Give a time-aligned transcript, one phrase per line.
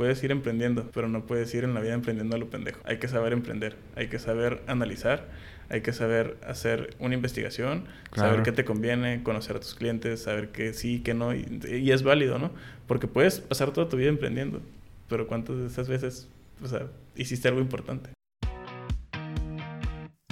[0.00, 2.80] puedes ir emprendiendo, pero no puedes ir en la vida emprendiendo a lo pendejo.
[2.84, 5.28] Hay que saber emprender, hay que saber analizar,
[5.68, 7.84] hay que saber hacer una investigación,
[8.16, 11.92] saber qué te conviene, conocer a tus clientes, saber qué sí, qué no, y, y,
[11.92, 12.50] es válido, ¿no?
[12.86, 14.62] Porque puedes pasar toda tu vida emprendiendo,
[15.06, 16.30] pero ¿cuántas de esas veces,
[16.62, 18.08] o sea, hiciste algo importante?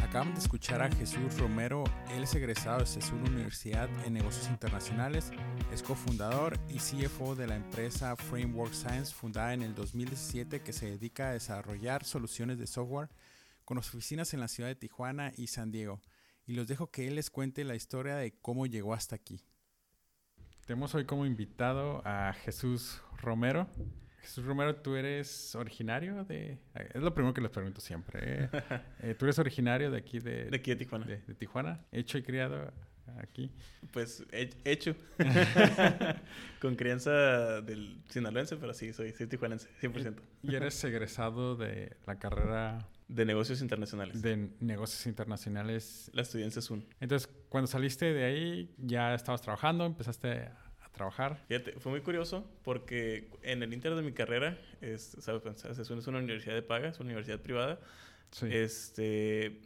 [0.09, 1.85] Acaban de escuchar a Jesús Romero,
[2.17, 5.31] él es egresado de CESUR Universidad en Negocios Internacionales,
[5.71, 10.87] es cofundador y CFO de la empresa Framework Science, fundada en el 2017 que se
[10.87, 13.11] dedica a desarrollar soluciones de software
[13.67, 16.01] con oficinas en la ciudad de Tijuana y San Diego.
[16.47, 19.45] Y los dejo que él les cuente la historia de cómo llegó hasta aquí.
[20.67, 23.69] Tenemos hoy como invitado a Jesús Romero.
[24.21, 26.59] Jesús Romero, tú eres originario de...
[26.75, 28.21] Es lo primero que les pregunto siempre.
[28.23, 28.51] ¿eh?
[29.01, 30.47] Eh, tú eres originario de aquí de...
[30.47, 31.07] De aquí de Tijuana.
[31.07, 32.73] De, Tijuana, hecho y criado
[33.19, 33.51] aquí.
[33.93, 34.25] Pues
[34.65, 34.95] hecho.
[36.61, 40.17] Con crianza del sinaloense, pero sí, soy, soy tijuanense, 100%.
[40.43, 42.89] Y eres egresado de la carrera...
[43.09, 44.21] De negocios internacionales.
[44.21, 46.11] De negocios internacionales.
[46.13, 46.87] La estudianza es un.
[47.01, 50.51] Entonces, cuando saliste de ahí, ya estabas trabajando, empezaste
[50.99, 51.43] trabajar.
[51.49, 55.79] Fíjate, fue muy curioso porque en el inter de mi carrera, es, ¿sabes?
[55.79, 57.81] Es una universidad de paga, es una universidad privada.
[58.43, 59.63] Este,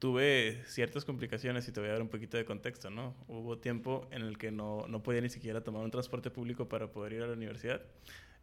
[0.00, 3.14] tuve ciertas complicaciones y te voy a dar un poquito de contexto, ¿no?
[3.28, 6.90] Hubo tiempo en el que no, no podía ni siquiera tomar un transporte público para
[6.90, 7.82] poder ir a la universidad.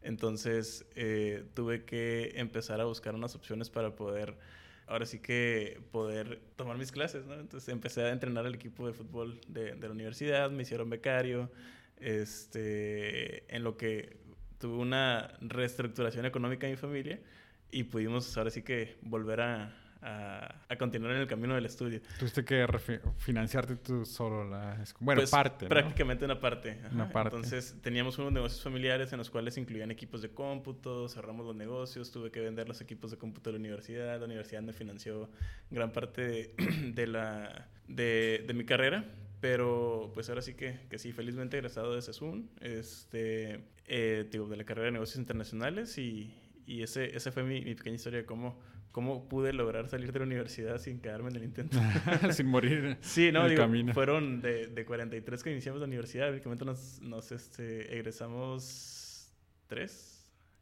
[0.03, 4.37] Entonces eh, tuve que empezar a buscar unas opciones para poder,
[4.85, 7.33] ahora sí que poder tomar mis clases, ¿no?
[7.33, 11.51] Entonces empecé a entrenar al equipo de fútbol de, de la universidad, me hicieron becario,
[11.99, 14.17] este, en lo que
[14.59, 17.19] tuve una reestructuración económica en mi familia
[17.71, 22.01] y pudimos ahora sí que volver a, a, continuar en el camino del estudio.
[22.19, 22.65] Tuviste que
[23.17, 25.67] financiarte tú solo la Bueno, pues, parte.
[25.67, 26.79] Prácticamente una parte.
[26.91, 27.35] Una parte.
[27.35, 32.11] Entonces teníamos unos negocios familiares en los cuales incluían equipos de cómputo, cerramos los negocios,
[32.11, 35.29] tuve que vender los equipos de cómputo de la universidad, la universidad me financió
[35.69, 36.53] gran parte
[36.93, 39.05] de, la, de, de mi carrera
[39.39, 44.63] pero pues ahora sí que, que sí, felizmente egresado de CESUN, este, eh, de la
[44.63, 46.33] carrera de negocios internacionales y,
[46.65, 48.59] y ese, esa fue mi, mi, pequeña historia de cómo,
[48.91, 51.77] cómo pude lograr salir de la universidad sin quedarme en el intento.
[52.31, 52.97] sin morir.
[53.01, 53.93] Sí, no, digo, camino.
[53.93, 59.31] fueron de, de 43 que iniciamos la universidad, únicamente nos, nos este, egresamos
[59.67, 60.16] tres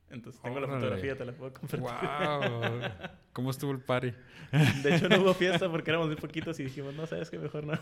[0.10, 1.80] entonces tengo la fotografía, te la puedo compartir.
[1.80, 2.82] ¡Wow!
[3.34, 4.14] ¿Cómo estuvo el party?
[4.84, 7.66] De hecho, no hubo fiesta porque éramos muy poquitos y dijimos, no, sabes que mejor
[7.66, 7.78] no.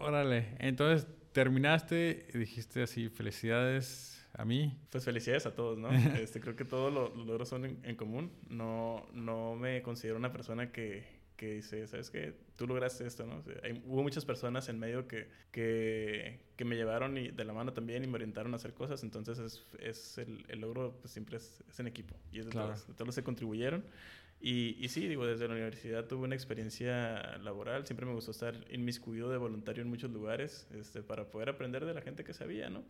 [0.00, 0.54] Órale.
[0.58, 4.78] Entonces, terminaste y dijiste así, felicidades a mí.
[4.90, 5.90] Pues felicidades a todos, ¿no?
[6.18, 8.32] Este, creo que todos los, logros son en, en, común.
[8.48, 12.34] No, no me considero una persona que, que dice, ¿sabes qué?
[12.56, 13.44] Tú lograste esto, ¿no?
[13.62, 17.72] hay, hubo muchas personas en medio que, que, que, me llevaron y de la mano
[17.72, 21.36] también y me orientaron a hacer cosas, entonces es, es el, el, logro pues siempre
[21.36, 23.84] es, es, en equipo y es de, todos, de todos se contribuyeron.
[24.40, 28.54] Y, y, sí, digo, desde la universidad tuve una experiencia laboral, siempre me gustó estar
[28.70, 32.68] inmiscuido de voluntario en muchos lugares este, para poder aprender de la gente que sabía,
[32.68, 32.84] ¿no?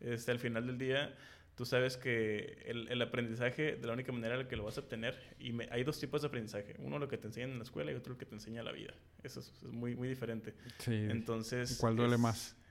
[0.00, 1.14] Este, al final del día
[1.56, 4.76] tú sabes que el, el, aprendizaje de la única manera en la que lo vas
[4.78, 7.64] a obtener, y hay dos tipos de aprendizaje, uno lo que te enseñan en la
[7.64, 8.94] escuela y otro lo que te enseña la vida.
[9.22, 10.54] Eso es, muy, muy diferente.
[10.78, 11.06] Sí.
[11.08, 11.78] Entonces...
[11.80, 12.56] ¿Cuál duele más?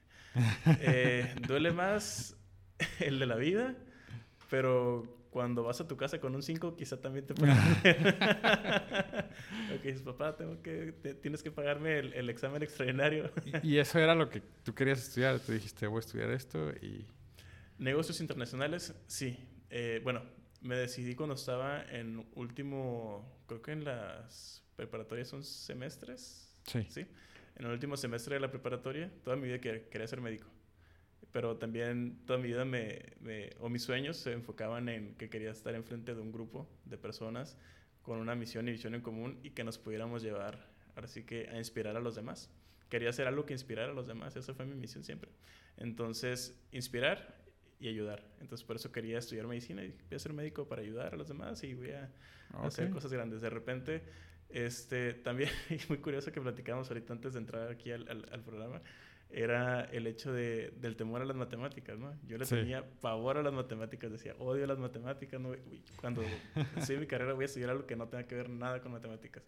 [0.79, 2.35] Eh, duele más
[2.99, 3.75] el de la vida,
[4.49, 7.55] pero cuando vas a tu casa con un 5, quizá también te pueden...
[9.75, 13.29] ok, dices, papá, tengo que, tienes que pagarme el, el examen extraordinario.
[13.61, 16.71] y, y eso era lo que tú querías estudiar, tú dijiste, voy a estudiar esto
[16.81, 17.05] y...
[17.83, 19.38] Negocios internacionales, sí.
[19.69, 20.23] Eh, bueno,
[20.61, 26.55] me decidí cuando estaba en último, creo que en las preparatorias son semestres.
[26.66, 26.88] Sí.
[26.89, 27.05] Sí.
[27.57, 30.47] En el último semestre de la preparatoria, toda mi vida quería ser médico.
[31.33, 33.01] Pero también toda mi vida me,
[33.59, 37.57] o mis sueños se enfocaban en que quería estar enfrente de un grupo de personas
[38.01, 41.50] con una misión y visión en común y que nos pudiéramos llevar, ahora sí que,
[41.50, 42.50] a inspirar a los demás.
[42.88, 45.31] Quería hacer algo que inspirara a los demás, esa fue mi misión siempre.
[45.75, 47.42] Entonces, inspirar
[47.83, 48.23] y ayudar.
[48.39, 51.27] Entonces por eso quería estudiar medicina y voy a ser médico para ayudar a los
[51.27, 52.09] demás y voy a
[52.62, 53.41] hacer cosas grandes.
[53.41, 54.01] De repente,
[54.47, 55.50] este, también,
[55.89, 58.81] muy curioso que platicamos ahorita antes de entrar aquí al, al, programa,
[59.30, 62.15] era el hecho de, del temor a las matemáticas, ¿no?
[62.25, 65.51] Yo le tenía pavor a las matemáticas, decía, odio las matemáticas, no,
[65.97, 66.24] cuando
[66.77, 69.44] estoy mi carrera voy a estudiar algo que no tenga que ver nada con matemáticas.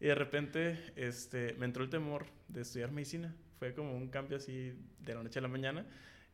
[0.00, 3.34] Y de repente este, me entró el temor de estudiar medicina.
[3.58, 5.86] Fue como un cambio así de la noche a la mañana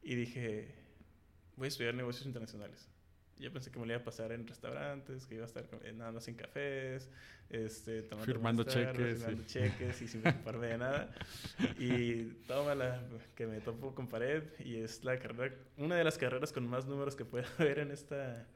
[0.03, 0.82] y dije,
[1.57, 2.89] voy a estudiar negocios internacionales.
[3.39, 6.13] Yo pensé que me lo iba a pasar en restaurantes, que iba a estar nada
[6.13, 7.09] más en cafés,
[7.51, 11.15] este, firmando cheques, firmando cheques y sin preocuparme de nada.
[11.77, 13.03] Y toma la
[13.35, 16.87] que me topo con pared y es la carrera, una de las carreras con más
[16.87, 18.47] números que puede haber en esta.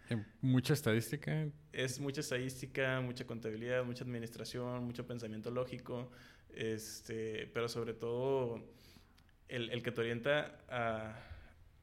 [0.40, 1.48] Mucha estadística.
[1.72, 6.12] Es mucha estadística, mucha contabilidad, mucha administración, mucho pensamiento lógico,
[6.54, 8.62] este, pero sobre todo
[9.48, 11.35] el, el que te orienta a,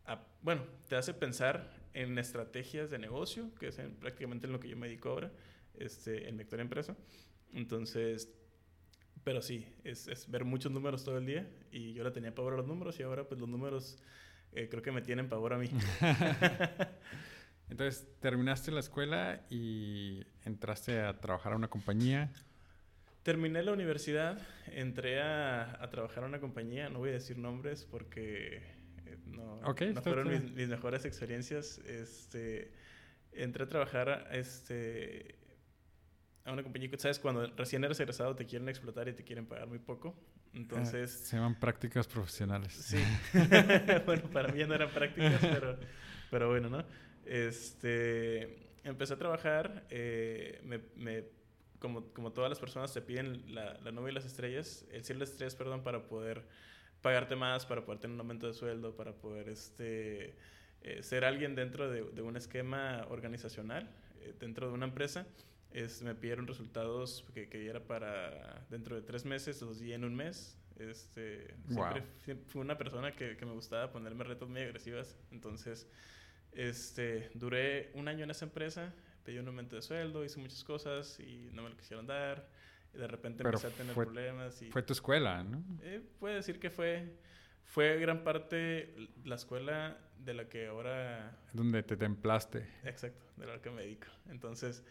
[0.05, 4.69] a, bueno, te hace pensar en estrategias de negocio, que es prácticamente en lo que
[4.69, 5.31] yo me dedico ahora,
[5.75, 6.95] este, en Vector Empresa.
[7.53, 8.29] Entonces,
[9.23, 12.53] pero sí, es, es, ver muchos números todo el día y yo le tenía pavor
[12.53, 13.97] a los números y ahora pues los números
[14.51, 15.69] eh, creo que me tienen pavor a mí.
[17.69, 22.31] Entonces, terminaste la escuela y entraste a trabajar a una compañía.
[23.23, 27.85] Terminé la universidad, entré a, a trabajar a una compañía, no voy a decir nombres
[27.85, 28.61] porque
[29.25, 31.79] no, no fueron mis, mejores experiencias.
[31.79, 32.71] Este,
[33.31, 35.35] entré a trabajar este,
[36.45, 37.19] a una compañía que, ¿sabes?
[37.19, 40.15] Cuando recién eres egresado te quieren explotar y te quieren pagar muy poco.
[40.53, 41.21] Entonces...
[41.21, 42.73] Ah, se llaman prácticas profesionales.
[42.73, 43.03] Sí.
[44.05, 45.77] bueno, para mí ya no eran prácticas, pero,
[46.29, 46.83] pero bueno, ¿no?
[47.25, 51.23] Este, empecé a trabajar, eh, me, me,
[51.79, 55.19] como, como todas las personas te piden la, la nube y las estrellas, el cielo
[55.19, 56.45] de estrellas, perdón, para poder
[57.03, 60.33] pagarte más, para poder tener un aumento de sueldo, para poder este,
[60.81, 63.87] eh, ser alguien dentro de, de, un esquema organizacional,
[64.21, 65.27] eh, dentro de una empresa.
[65.71, 70.05] Es, me pidieron resultados que, que era para dentro de tres meses, los di en
[70.05, 70.57] un mes.
[70.79, 72.03] Este, siempre,
[72.47, 75.17] fui una persona que, que, me gustaba ponerme retos muy agresivas.
[75.31, 75.87] Entonces,
[76.53, 78.93] este, duré un año en esa empresa,
[79.25, 82.47] pedí un aumento de sueldo, hice muchas cosas y no me lo quisieron dar.
[82.93, 84.61] Y de repente empecé a tener problemas.
[84.61, 85.63] Y, fue tu escuela, ¿no?
[85.81, 87.17] Eh, puede decir que fue,
[87.65, 91.37] fue gran parte la escuela de la que ahora...
[91.53, 92.67] Donde te templaste.
[92.83, 94.07] Exacto, de la que me dedico.
[94.29, 94.83] Entonces,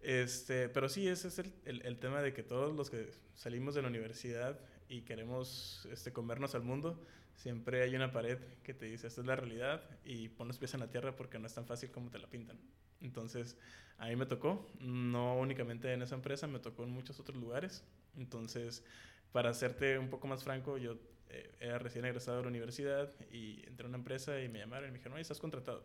[0.00, 3.74] este, pero sí, ese es el, el, el, tema de que todos los que salimos
[3.74, 7.04] de la universidad y queremos este, comernos al mundo,
[7.34, 10.74] siempre hay una pared que te dice, esta es la realidad y pon los pies
[10.74, 12.58] en la tierra porque no es tan fácil como te la pintan.
[13.00, 13.56] Entonces,
[13.98, 17.84] a mí me tocó, no únicamente en esa empresa, me tocó en muchos otros lugares.
[18.16, 18.84] Entonces,
[19.32, 20.96] para hacerte un poco más franco, yo
[21.28, 24.88] eh, era recién egresado de la universidad y entré a una empresa y me llamaron
[24.88, 25.84] y me dijeron, oye, estás contratado.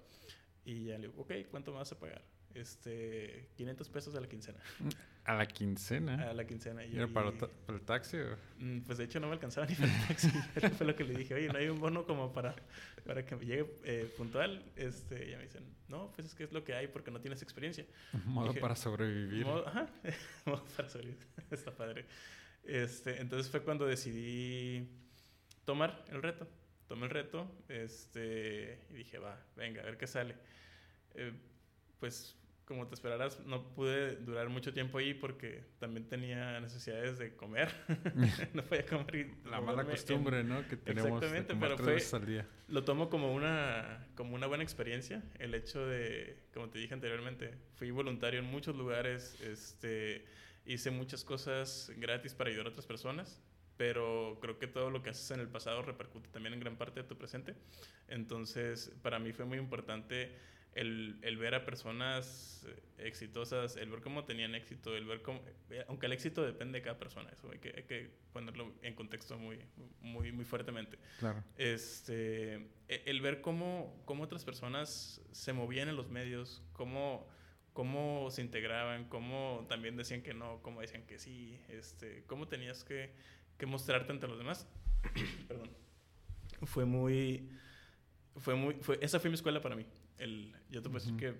[0.65, 2.23] Y ya le digo, ok, ¿cuánto me vas a pagar?
[2.55, 4.59] Este, 500 pesos a la quincena.
[5.25, 6.29] ¿A la quincena?
[6.29, 6.83] A la quincena.
[6.83, 7.31] ¿Y, para,
[7.69, 8.17] el taxi?
[8.59, 10.29] Mm, pues de hecho no me alcanzaba ni para el taxi.
[10.77, 12.55] fue lo que le dije, oye, ¿no hay un bono como para,
[13.05, 14.63] para que me llegue eh, puntual?
[14.75, 17.41] Este, ya me dicen, no, pues es que es lo que hay porque no tienes
[17.41, 17.85] experiencia.
[18.25, 19.45] Modo para sobrevivir.
[19.45, 19.87] Modo, ajá,
[20.45, 21.25] modo para sobrevivir.
[21.51, 22.05] Está padre.
[22.63, 24.87] Este, entonces fue cuando decidí
[25.63, 26.47] tomar el reto.
[26.87, 30.35] Tomé el reto este, y dije, va, venga, a ver qué sale.
[31.15, 31.31] Eh,
[31.99, 37.35] pues como te esperarás, no pude durar mucho tiempo ahí porque también tenía necesidades de
[37.35, 37.69] comer.
[38.53, 39.15] no podía comer.
[39.15, 40.67] Y La mala costumbre, ¿no?
[40.67, 42.47] Que tenemos Exactamente, pero fue, al día.
[42.67, 45.23] lo tomo como una, como una buena experiencia.
[45.39, 50.25] El hecho de, como te dije anteriormente, fui voluntario en muchos lugares, este,
[50.65, 53.41] hice muchas cosas gratis para ayudar a otras personas.
[53.75, 57.01] Pero creo que todo lo que haces en el pasado repercute también en gran parte
[57.01, 57.55] de tu presente.
[58.07, 60.31] Entonces, para mí fue muy importante
[60.75, 62.65] el, el, ver a personas
[62.97, 66.83] exitosas, el ver cómo tenían éxito, el ver cómo, eh, aunque el éxito depende de
[66.83, 69.59] cada persona, eso hay que, hay que ponerlo en contexto muy,
[70.01, 70.97] muy, muy fuertemente.
[71.19, 71.43] Claro.
[71.57, 72.55] Este,
[72.87, 77.27] e, el ver cómo, cómo otras personas se movían en los medios, cómo,
[77.73, 82.83] cómo se integraban, cómo también decían que no, cómo decían que sí, este, cómo tenías
[82.83, 83.13] que,
[83.57, 84.67] que mostrarte ante los demás.
[85.47, 85.69] Perdón.
[86.63, 87.49] Fue muy,
[88.37, 89.85] fue muy, fue, esa fue mi escuela para mí
[90.17, 91.35] el, yo te puedo decir que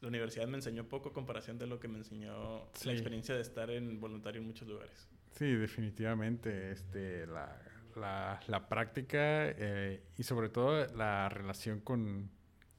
[0.00, 3.40] la universidad me enseñó poco a comparación de lo que me enseñó la experiencia de
[3.40, 5.08] estar en voluntario en muchos lugares.
[5.32, 6.70] Sí, definitivamente.
[6.70, 7.60] Este, la,
[7.94, 12.30] la, la práctica eh, y sobre todo la relación con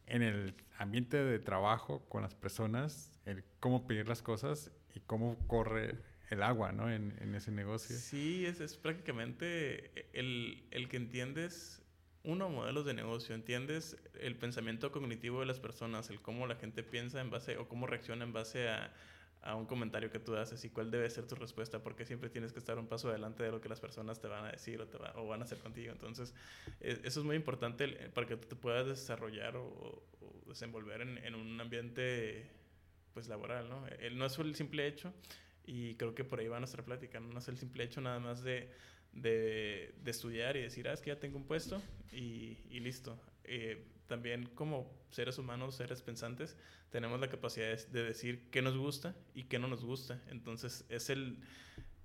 [0.05, 5.37] en el ambiente de trabajo con las personas, el cómo pedir las cosas y cómo
[5.47, 5.97] corre
[6.29, 6.89] el agua, ¿no?
[6.89, 7.95] En, en ese negocio.
[7.95, 11.76] Sí, es, es prácticamente el, el que entiendes
[12.27, 13.95] uno, modelos de negocio, ¿entiendes?
[14.19, 17.87] El pensamiento cognitivo de las personas, el cómo la gente piensa en base o cómo
[17.87, 18.93] reacciona en base a,
[19.41, 22.51] a un comentario que tú haces y cuál debe ser tu respuesta, porque siempre tienes
[22.51, 24.87] que estar un paso adelante de lo que las personas te van a decir o,
[24.87, 25.93] te o van a hacer contigo.
[25.93, 26.33] Entonces,
[26.81, 30.03] e, eso es muy importante para que tú te puedas desarrollar o,
[30.47, 32.49] desenvolver en, en, un ambiente
[33.13, 33.87] pues laboral, ¿no?
[33.99, 35.13] El, no es el simple hecho,
[35.65, 38.43] y creo que por ahí va nuestra plática, no es el simple hecho nada más
[38.43, 38.69] de
[39.21, 41.81] de, de, estudiar y decir, ah, es que ya tengo un puesto
[42.11, 43.19] y, y listo.
[43.43, 46.55] Eh, también como seres humanos, seres pensantes,
[46.89, 50.21] tenemos la capacidad de decir qué nos gusta y qué no nos gusta.
[50.29, 51.37] Entonces es el,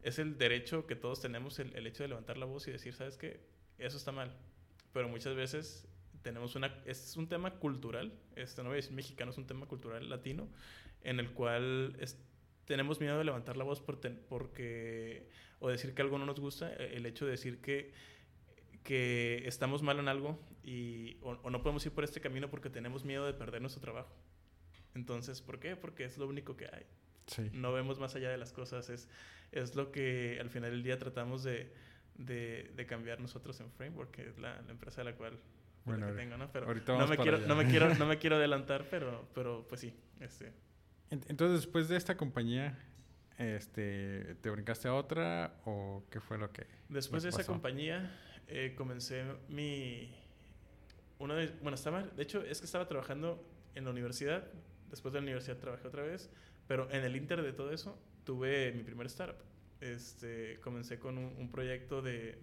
[0.02, 2.95] es el derecho que todos tenemos, el, el hecho de levantar la voz y decir,
[2.95, 3.40] ¿sabes qué?
[3.78, 4.35] Eso está mal.
[4.92, 5.87] Pero muchas veces
[6.23, 6.83] tenemos una...
[6.87, 10.49] Es un tema cultural, este, no voy a decir mexicano, es un tema cultural latino,
[11.02, 11.97] en el cual
[12.64, 15.28] tenemos miedo de levantar la voz por porque...
[15.61, 17.92] o decir que algo no nos gusta, e, el hecho de decir que
[18.83, 23.04] que estamos mal en algo y, o, no podemos ir por este camino porque tenemos
[23.04, 24.14] miedo de perder nuestro trabajo.
[24.95, 25.76] Entonces, ¿por qué?
[25.76, 26.87] Porque es lo único que hay.
[27.52, 28.90] No vemos más allá de las cosas.
[28.90, 29.09] Es,
[29.52, 31.73] es lo que al final del día tratamos de,
[32.16, 35.38] de, cambiar nosotros en Framework, que es la, empresa de la cual
[35.85, 36.50] bueno, que tengo, ¿no?
[36.52, 39.95] Pero no me, quiero, no, me quiero, no me quiero adelantar, pero, pero pues sí.
[40.21, 40.52] Este.
[41.12, 42.78] Entonces, después de esta compañía,
[43.37, 48.75] este, ¿te brincaste a otra o qué fue lo que Después de esa compañía, eh,
[48.76, 50.11] comencé mi...
[51.19, 54.49] Una de, bueno, estaba, de hecho, es que estaba trabajando en la universidad,
[54.90, 56.31] después de la universidad trabajé otra vez,
[56.66, 59.45] pero en el inter de todo eso tuve mi primer startup.
[59.81, 62.38] Este, comencé con un, proyecto de...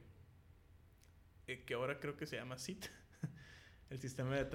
[1.47, 2.85] Eh, que ahora creo que se llama SIT,
[3.89, 4.45] el sistema de,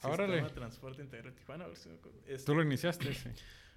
[0.00, 1.66] trans, sistema transporte integral Tijuana.
[2.26, 3.12] Este, ¿Tú lo iniciaste?
[3.14, 3.30] sí.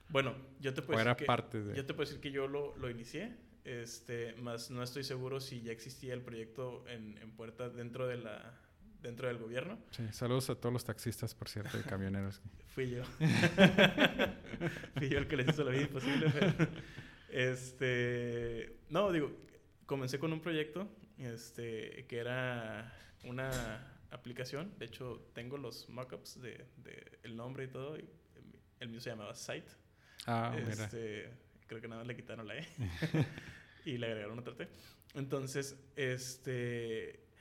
[0.09, 1.75] Bueno, yo te puedo decir que, parte de...
[1.75, 5.61] yo te puedo decir que yo lo, lo inicié este, más no estoy seguro si
[5.61, 8.59] ya existía el proyecto en, en puerta dentro de la
[9.01, 9.79] dentro del gobierno.
[9.89, 12.39] Sí, saludos a todos los taxistas, por cierto, y camioneros.
[12.67, 13.03] Fui yo.
[14.95, 16.31] Fui yo el que les hizo la vida imposible.
[17.31, 19.31] este, no, digo,
[19.87, 20.87] comencé con un proyecto
[21.17, 24.77] este, que era una aplicación.
[24.77, 27.97] De hecho, tengo los mockups de, de el nombre y todo.
[28.79, 29.71] el mío se llamaba Site.
[30.27, 31.31] Ah, mira este,
[31.67, 32.67] creo que nada más le quitaron la E
[33.85, 34.67] y le agregaron otra T.
[35.15, 37.31] Entonces, este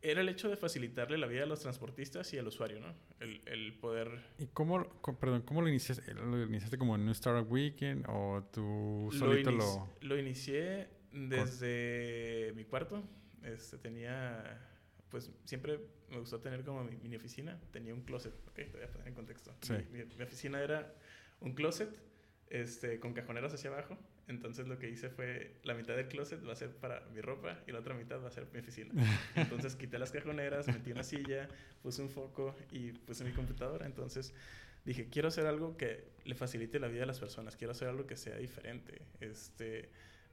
[0.00, 2.94] era el hecho de facilitarle la vida a los transportistas y al usuario, ¿no?
[3.18, 4.22] El, el poder...
[4.38, 4.84] ¿Y cómo,
[5.18, 6.14] perdón, cómo lo iniciaste?
[6.14, 9.88] ¿Lo iniciaste como en un Startup Weekend o tú solito lo...?
[10.02, 13.02] Lo, inicié desde mi cuarto.
[13.42, 14.67] Este, tenía...
[15.10, 17.58] Pues siempre me gustó tener como mi mini oficina.
[17.72, 19.54] Tenía un closet, ok, te voy a poner en contexto.
[19.62, 19.74] Sí.
[19.90, 20.94] mi oficina era
[21.40, 21.90] un closet
[22.50, 23.98] este, con cajoneras hacia abajo.
[24.26, 27.60] Entonces lo que hice fue, la mitad del closet va a ser para mi ropa
[27.66, 28.92] y la otra mitad va a ser mi oficina.
[29.36, 31.48] Entonces quité las cajoneras, metí una silla,
[31.82, 33.86] puse un foco y puse mi computadora.
[33.86, 34.34] Entonces
[34.84, 38.06] dije, quiero hacer algo que le facilite la vida a las personas, quiero hacer algo
[38.06, 39.88] que sea diferente, este,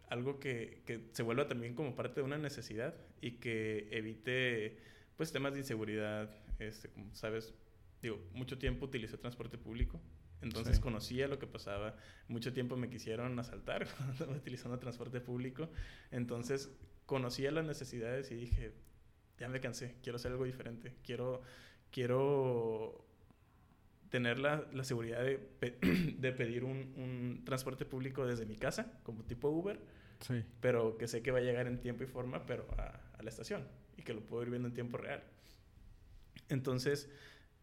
[0.09, 4.77] algo que, que se vuelva también como parte de una necesidad y que evite
[5.17, 7.53] pues temas de inseguridad, este, como sabes,
[8.01, 10.01] digo, mucho tiempo utilicé transporte público,
[10.41, 11.95] entonces conocía lo que pasaba.
[12.27, 13.87] Mucho tiempo me quisieron asaltar
[14.29, 15.69] utilizando transporte público.
[16.11, 16.69] Entonces
[17.05, 18.73] conocía las necesidades y dije,
[19.39, 20.95] ya me cansé, quiero hacer algo diferente.
[21.03, 21.41] Quiero,
[21.91, 23.05] quiero
[24.09, 25.39] tener la, la seguridad de,
[26.17, 29.79] de pedir un, un, transporte público desde mi casa, como tipo Uber.
[30.19, 30.43] Sí.
[30.61, 33.29] Pero que sé que va a llegar en tiempo y forma, pero a, a la
[33.29, 33.67] estación.
[33.97, 35.23] Y que lo puedo ir viendo en tiempo real.
[36.49, 37.09] Entonces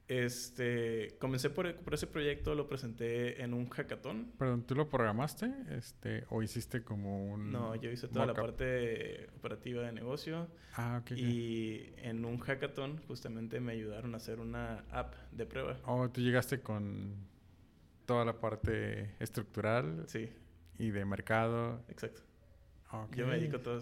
[0.09, 4.33] este, comencé por, por, ese proyecto, lo presenté en un hackathon.
[4.37, 7.51] Perdón, ¿tú lo programaste este, o hiciste como un...
[7.53, 10.49] No, yo hice toda la parte operativa de negocio.
[10.75, 11.13] Ah, ok.
[11.13, 15.79] Y en un hackathon justamente me ayudaron a hacer una app de prueba.
[15.87, 17.15] Oh, tú llegaste con
[18.05, 20.05] toda la parte estructural.
[20.09, 20.31] Sí.
[20.79, 21.85] Y de mercado.
[21.89, 22.23] Exacto.
[23.15, 23.79] Yo me dedico a todo,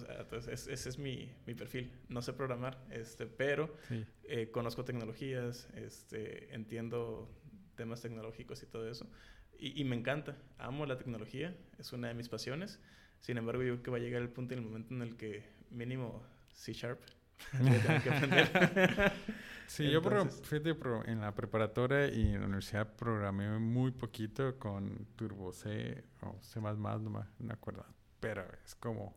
[0.51, 1.91] Ese, es mi, mi, perfil.
[2.09, 3.75] No sé programar, este, pero
[4.25, 7.29] eh, conozco tecnologías, este, entiendo
[7.75, 9.07] temas tecnológicos y todo eso.
[9.59, 10.37] Y, y, me encanta.
[10.59, 11.57] Amo la tecnología.
[11.79, 12.79] Es una de mis pasiones.
[13.21, 15.17] Sin embargo, yo creo que va a llegar el punto en el momento en el
[15.17, 17.01] que mínimo C Sharp
[17.53, 19.13] que
[19.67, 20.77] sí, yo fíjate,
[21.07, 26.61] en la preparatoria y en la universidad programé muy poquito con Turbo C o C++,
[26.61, 27.87] no me, no me acuerdo
[28.21, 29.15] pero es como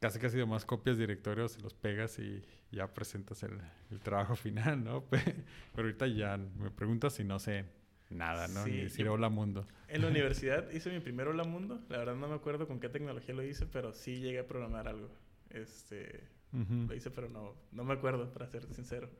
[0.00, 3.58] casi casi más copias directorios, los pegas y ya presentas el,
[4.00, 5.04] trabajo final, ¿no?
[5.10, 5.34] Pero
[5.76, 7.64] ahorita ya me preguntas si no sé
[8.10, 8.66] nada, ¿no?
[8.66, 9.66] Ni decir hola mundo.
[9.88, 11.80] En la universidad hice mi primer hola mundo.
[11.88, 14.88] La verdad no me acuerdo con qué tecnología lo hice, pero sí llegué a programar
[14.88, 15.10] algo.
[15.50, 19.10] Este, Lo hice, pero no, no me acuerdo, para ser sincero.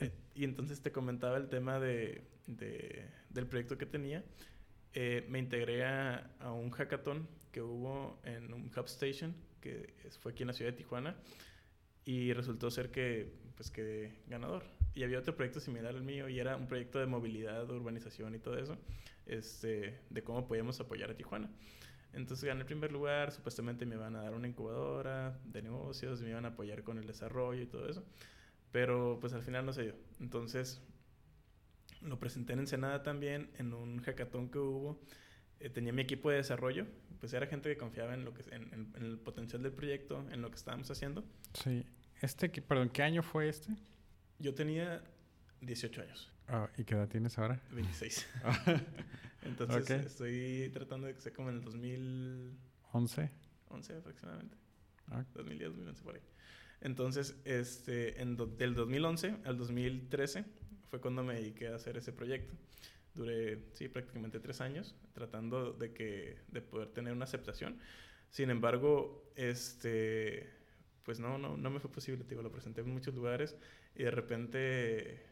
[0.00, 4.24] Eh, y entonces te comentaba el tema de, de del proyecto que tenía.
[4.94, 10.32] Eh, me integré a, a un hackathon que hubo en un hub station que fue
[10.32, 11.16] aquí en la ciudad de Tijuana
[12.04, 14.64] y resultó ser que pues quedé ganador.
[14.94, 18.38] Y había otro proyecto similar al mío y era un proyecto de movilidad, urbanización y
[18.38, 18.76] todo eso,
[19.26, 21.48] este, de cómo podíamos apoyar a Tijuana.
[22.12, 26.30] Entonces gané el primer lugar, supuestamente me iban a dar una incubadora de negocios, me
[26.30, 28.04] iban a apoyar con el desarrollo y todo eso.
[28.70, 29.94] pero pues al final no se dio.
[30.20, 30.82] Entonces
[32.00, 35.00] lo presenté en Ensenada también, en un hackathon que hubo.
[35.62, 36.86] Eh, tenía mi equipo de desarrollo,
[37.20, 40.50] pues era gente que confiaba en, lo que, en, el potencial del proyecto, en lo
[40.50, 41.24] que estábamos haciendo.
[41.54, 41.86] Sí.
[42.20, 43.72] Este, perdón, ¿qué año fue este?
[44.40, 45.04] Yo tenía
[45.60, 46.32] 18 años.
[46.48, 47.60] Ah, ¿Y qué edad tienes ahora?
[47.70, 48.26] 26.
[49.42, 53.30] Entonces estoy tratando de que sea como en el 2011.
[53.68, 54.56] 11 aproximadamente.
[55.34, 55.74] 2010, ah.
[55.74, 56.22] 2011 por ahí.
[56.80, 60.44] Entonces, este, en del 2011 al 2013
[60.88, 62.56] fue cuando me dediqué a hacer ese proyecto.
[63.14, 67.78] Duré, sí, prácticamente tres años tratando de, que, de poder tener una aceptación.
[68.30, 70.48] Sin embargo, este,
[71.02, 72.24] pues no, no, no me fue posible.
[72.28, 73.56] Digo, lo presenté en muchos lugares
[73.94, 75.22] y de repente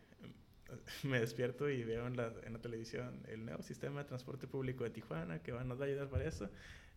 [1.05, 4.85] me despierto y veo en la, en la televisión el nuevo sistema de transporte público
[4.85, 6.51] de Tijuana que va, nos va a ayudar para eso.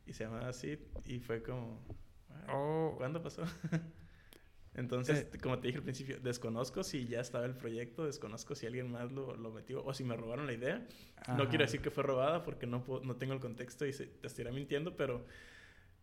[0.06, 1.80] Y se llamaba así y fue como,
[2.50, 2.96] oh.
[2.98, 3.44] ¿cuándo pasó?
[4.76, 8.92] Entonces, como te dije al principio, desconozco si ya estaba el proyecto, desconozco si alguien
[8.92, 10.88] más lo, lo metió o si me robaron la idea.
[11.38, 14.28] No quiero decir que fue robada porque no, no tengo el contexto y se, te
[14.28, 15.26] estaría mintiendo, pero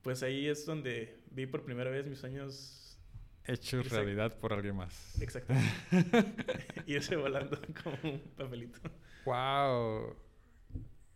[0.02, 2.98] pues ahí es donde vi por primera vez mis sueños
[3.44, 5.20] hechos realidad por alguien más.
[5.20, 5.70] Exactamente.
[6.86, 8.78] Irse volando como un papelito.
[9.24, 10.16] Wow.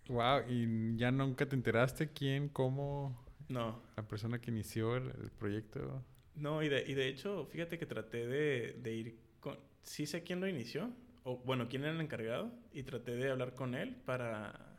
[0.08, 3.25] Wow, y ya nunca te enteraste quién, cómo.
[3.49, 3.82] No.
[3.96, 6.04] La persona que inició el, proyecto.
[6.36, 9.58] No, y de, y de hecho, fíjate que traté de, de, ir con.
[9.82, 10.90] Sí sé quién lo inició,
[11.22, 14.78] o bueno, quién era el encargado, y traté de hablar con él para.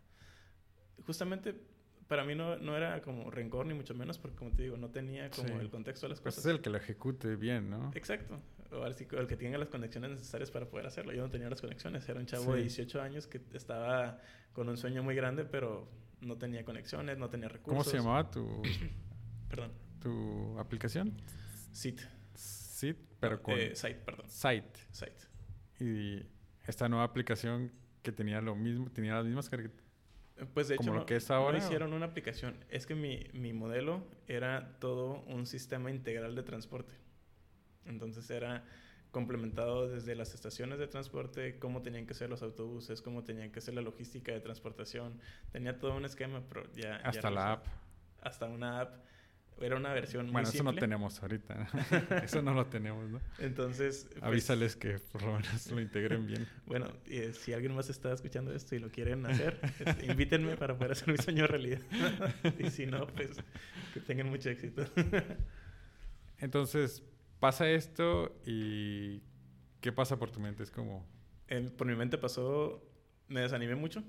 [1.05, 1.55] Justamente
[2.07, 4.89] para mí no, no, era como rencor ni mucho menos, porque como te digo, no
[4.89, 6.45] tenía como el contexto de las pues cosas.
[6.49, 7.91] es el que lo ejecute bien, ¿no?
[7.95, 8.39] Exacto.
[8.71, 11.13] O el que tenga las conexiones necesarias para poder hacerlo.
[11.13, 12.07] Yo no tenía las conexiones.
[12.09, 14.19] Era un chavo de 18 años que estaba
[14.53, 15.87] con un sueño muy grande, pero
[16.21, 17.83] no tenía conexiones, no tenía recursos.
[17.85, 18.61] ¿Cómo se llamaba tu...
[19.49, 19.71] perdón.
[20.01, 21.13] ¿Tu aplicación?
[21.75, 22.01] Sit.
[22.33, 23.53] Sit, pero con...
[23.57, 24.29] Eh, site, perdón.
[24.29, 24.79] Site.
[24.91, 25.27] Site.
[25.79, 26.25] Y
[26.65, 29.85] esta nueva aplicación que tenía lo mismo, tenía las mismas características
[30.53, 32.57] pues de hecho, no, hicieron una aplicación.
[32.69, 36.93] Es que mi, mi, modelo era todo un sistema integral de transporte.
[37.85, 38.65] Entonces era
[39.11, 43.61] complementado desde las estaciones de transporte, cómo tenían que ser los autobuses, cómo tenían que
[43.61, 45.21] ser la logística de transportación.
[45.53, 46.97] Tenía todo un esquema, pero ya...
[46.97, 47.67] Hasta la app.
[48.21, 49.05] Hasta una app
[49.61, 51.67] era una versión bueno, eso no tenemos ahorita.
[52.23, 53.21] eso no lo tenemos, ¿no?
[53.39, 54.07] Entonces...
[54.11, 56.47] Pues, Avísales que por lo menos lo integren bien.
[56.65, 60.77] bueno, eh, si alguien más está escuchando esto y lo quieren hacer, este, invítenme para
[60.77, 61.81] poder hacer mi sueño realidad.
[62.59, 63.37] y si no, pues
[63.93, 64.85] que tengan mucho éxito.
[66.39, 67.03] Entonces,
[67.39, 69.21] pasa esto y...
[69.79, 70.63] ¿Qué pasa por tu mente?
[70.63, 71.05] Es como...
[71.77, 72.83] por mi mente pasó...
[73.27, 74.03] Me desanimé mucho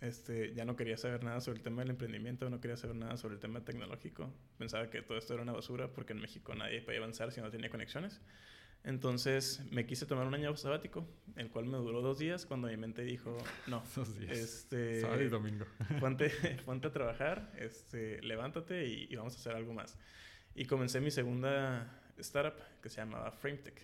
[0.00, 3.16] este, ya no quería saber nada sobre el tema del emprendimiento, no quería saber nada
[3.16, 4.32] sobre el tema tecnológico.
[4.58, 7.50] Pensaba que todo esto era una basura porque en México nadie podía avanzar si no
[7.50, 8.20] tenía conexiones.
[8.84, 12.76] Entonces me quise tomar un año sabático, el cual me duró dos días cuando mi
[12.76, 14.36] mente dijo, no, dos días.
[14.36, 15.64] Este, sábado y domingo.
[16.00, 16.30] ponte,
[16.66, 19.98] ponte a trabajar, este, levántate y, y, vamos a hacer algo más.
[20.54, 23.80] Y comencé mi segunda startup que se llamaba FrameTech.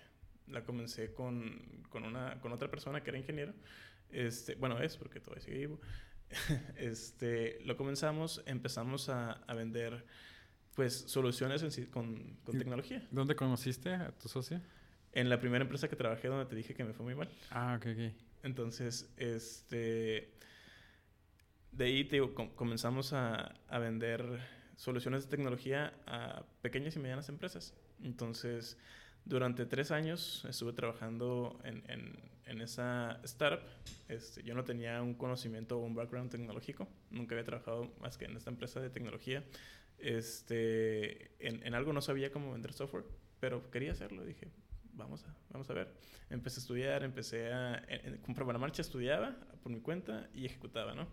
[0.49, 3.55] La comencé con, con, una, con otra persona que era ingeniero.
[4.13, 5.81] Este, bueno, es porque todavía sigue vivo.
[6.77, 10.05] este, lo comenzamos, empezamos a, a vender
[10.75, 13.07] pues soluciones con, con tecnología.
[13.11, 14.61] ¿Dónde conociste a tu socio?
[15.13, 17.29] En la primera empresa que trabajé donde te dije que me fue muy mal.
[17.51, 18.15] Ah, ok, ok.
[18.43, 20.33] Entonces, este,
[21.73, 22.21] de ahí te
[22.55, 24.25] comenzamos a, a, vender
[24.77, 27.75] soluciones de tecnología a pequeñas y medianas empresas.
[28.03, 28.79] Entonces,
[29.25, 33.65] durante tres años estuve trabajando en, en, en esa startup.
[34.09, 36.89] Este, yo no tenía un conocimiento o un background tecnológico.
[37.11, 39.45] Nunca había trabajado más que en esta empresa de tecnología.
[39.99, 43.05] Este, en, en algo no sabía cómo vender software,
[43.39, 44.25] pero quería hacerlo.
[44.25, 44.49] Dije,
[44.95, 45.93] vamos a, vamos a ver.
[46.31, 47.85] Empecé a estudiar, empecé a...
[48.23, 51.09] comprar la marcha estudiaba por mi cuenta y ejecutaba, ¿no?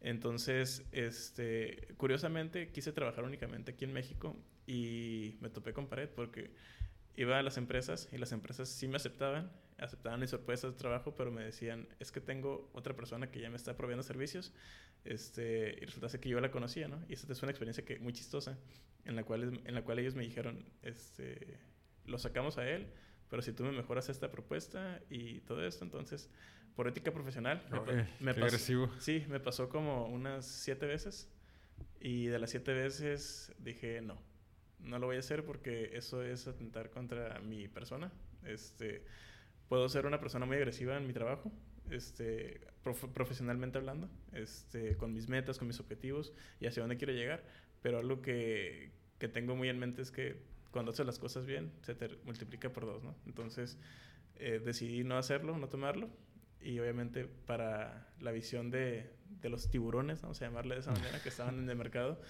[0.00, 4.36] Entonces, este, curiosamente, quise trabajar únicamente aquí en México
[4.66, 6.50] y me topé con pared porque
[7.16, 11.14] iba a las empresas y las empresas sí me aceptaban, aceptaban mis sorpresas de trabajo,
[11.14, 14.52] pero me decían, es que tengo otra persona que ya me está proveyendo servicios,
[15.04, 17.02] este, y resulta que yo la conocía, ¿no?
[17.08, 18.58] Y esta es una experiencia que, muy chistosa,
[19.04, 21.58] en la, cual, en la cual ellos me dijeron, este,
[22.04, 22.92] lo sacamos a él,
[23.28, 26.30] pero si tú me mejoras esta propuesta y todo esto, entonces,
[26.74, 27.62] por ética profesional,
[28.20, 31.30] me, pasó, sí, me pasó como unas siete veces,
[32.00, 34.20] y de las siete veces dije, no,
[34.82, 38.12] no lo voy a hacer porque eso es atentar contra mi persona.
[38.44, 39.04] Este,
[39.68, 41.52] puedo ser una persona muy agresiva en mi trabajo,
[41.90, 42.60] este,
[43.14, 47.44] profesionalmente hablando, este, con mis metas, con mis objetivos y hacia dónde quiero llegar,
[47.82, 51.72] pero algo que, que tengo muy en mente es que cuando haces las cosas bien,
[51.82, 53.14] se te multiplica por dos, ¿no?
[53.26, 53.78] Entonces,
[54.36, 56.08] eh, decidí no hacerlo, no tomarlo.
[56.62, 61.22] Y obviamente para la visión de, de los tiburones, vamos a llamarle de esa manera,
[61.22, 62.20] que estaban en el mercado,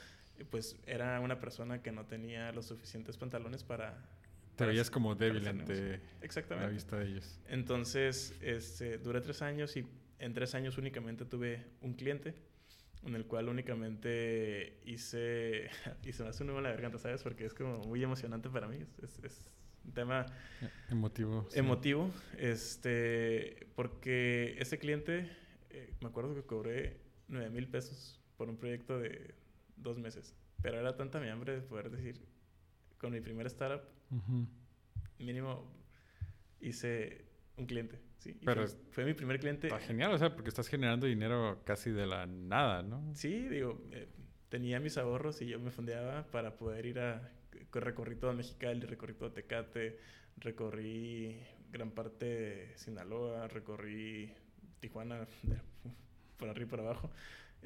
[0.44, 4.08] pues era una persona que no tenía los suficientes pantalones para...
[4.56, 5.96] Te veías como débil ante negocio.
[6.18, 6.72] la Exactamente.
[6.72, 7.40] vista de ellos.
[7.48, 9.86] Entonces, este, duré tres años y
[10.18, 12.34] en tres años únicamente tuve un cliente
[13.02, 15.70] en el cual únicamente hice,
[16.04, 17.22] y se me hace un nudo en la garganta, ¿sabes?
[17.22, 19.46] Porque es como muy emocionante para mí, es, es-
[19.82, 20.26] un tema
[20.90, 21.46] Emotivo.
[21.50, 21.58] sí.
[21.58, 25.30] emotivo, este, porque ese cliente,
[25.70, 26.98] eh, me acuerdo que cobré
[27.28, 29.34] 9 mil pesos por un proyecto de
[29.82, 32.20] dos meses, pero era tanta mi hambre de poder decir,
[32.98, 34.46] con mi primer startup, Ujú.
[35.18, 35.70] mínimo
[36.60, 37.24] hice
[37.56, 38.38] un cliente, ¿sí?
[38.44, 39.68] Pero fue, fue mi primer cliente.
[39.68, 43.14] Está genial, o sea, porque estás generando dinero casi de la nada, ¿no?
[43.14, 44.08] Sí, digo, eh,
[44.48, 47.30] tenía mis ahorros y yo me fondeaba para poder ir a...
[47.70, 49.98] co- Recorrí todo Mexicali, recorrí todo Tecate,
[50.36, 51.40] recorrí
[51.70, 54.32] gran parte de Sinaloa, recorrí
[54.80, 55.60] Tijuana de-
[56.38, 57.10] por arriba y por abajo,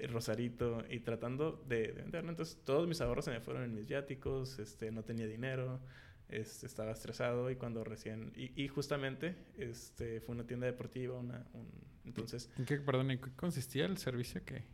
[0.09, 2.31] Rosarito, y tratando de, de vender, ¿no?
[2.31, 5.81] Entonces todos mis ahorros se me fueron en mis viáticos, este, no tenía dinero,
[6.29, 8.33] este, estaba estresado y cuando recién...
[8.35, 11.71] Y, y justamente este, fue una tienda deportiva, una, un-
[12.05, 12.51] entonces...
[12.59, 14.65] ¿En qué, perdón, en qué consistía el servicio que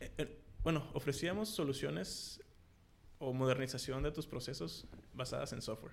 [0.00, 2.40] Eh, eh, bueno, ofrecíamos soluciones
[3.18, 5.92] o modernización de tus procesos basadas en software,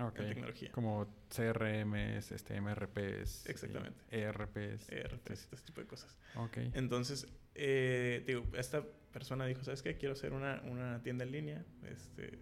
[0.00, 0.18] Ah, ok.
[0.20, 3.44] en tecnología, Como CRMs, este, MRPs.
[3.46, 4.00] y Exactamente.
[4.10, 4.88] ERPs.
[4.90, 5.48] ERP, sí.
[5.52, 6.16] este tipo de cosas.
[6.36, 6.56] Ok.
[6.74, 8.82] Entonces, eh, digo, esta
[9.12, 9.96] persona dijo, ¿sabes qué?
[9.96, 12.38] Quiero hacer una, una tienda en línea, este,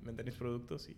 [0.00, 0.96] vender mis productos y,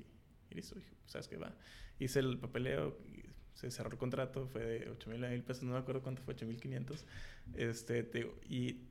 [0.51, 0.77] y listo.
[0.77, 1.37] Dije, ¿sabes qué?
[1.37, 1.53] Va.
[1.99, 3.25] Hice el papeleo, y
[3.55, 6.35] se cerró el contrato, fue de 8 mil mil pesos, no me acuerdo cuánto fue,
[6.35, 7.07] 8 mil 500.
[7.55, 8.89] Este, te digo, y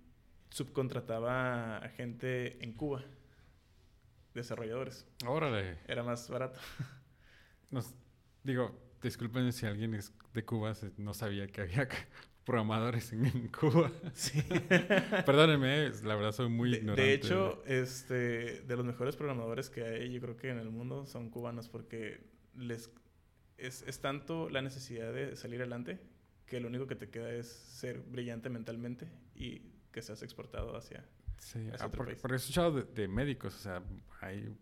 [0.49, 3.03] subcontrataba a gente en Cuba,
[4.33, 5.05] desarrolladores.
[5.25, 5.77] Órale.
[5.87, 6.59] Era más barato.
[7.73, 7.93] Nos-
[8.43, 11.87] digo, disculpen si alguien es de Cuba no sabía que había
[12.45, 13.91] programadores en, Cuba.
[14.13, 14.41] Sí.
[15.25, 17.01] Perdónenme, la verdad soy muy De, ignorante.
[17.01, 21.05] de hecho, este, de los mejores programadores que hay, yo creo que en el mundo
[21.05, 22.21] son cubanos porque
[22.55, 22.91] les
[23.57, 25.99] es, es tanto la necesidad de salir adelante
[26.45, 31.05] que lo único que te queda es ser brillante mentalmente y que seas exportado hacia...
[31.37, 32.21] Sí, es ah, otro porque, país.
[32.21, 33.81] porque he escuchado de, de médicos, o sea,
[34.21, 34.55] hay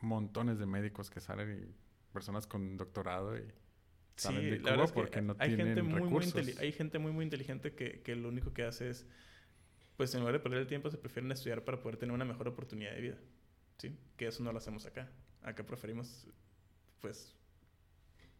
[0.00, 1.74] montones de médicos que salen y
[2.12, 5.92] personas con doctorado y de Cuba verdad es que porque no hay tienen gente muy,
[6.00, 6.34] muy recursos.
[6.46, 9.06] inteli- hay gente muy, muy inteligente que, que lo único que hace es,
[9.96, 12.46] pues en lugar de perder el tiempo, se prefieren estudiar para poder tener una mejor
[12.48, 13.16] oportunidad de vida.
[13.78, 13.96] ¿Sí?
[14.16, 15.08] Que eso no lo hacemos acá.
[15.42, 16.28] Acá preferimos,
[17.00, 17.34] pues,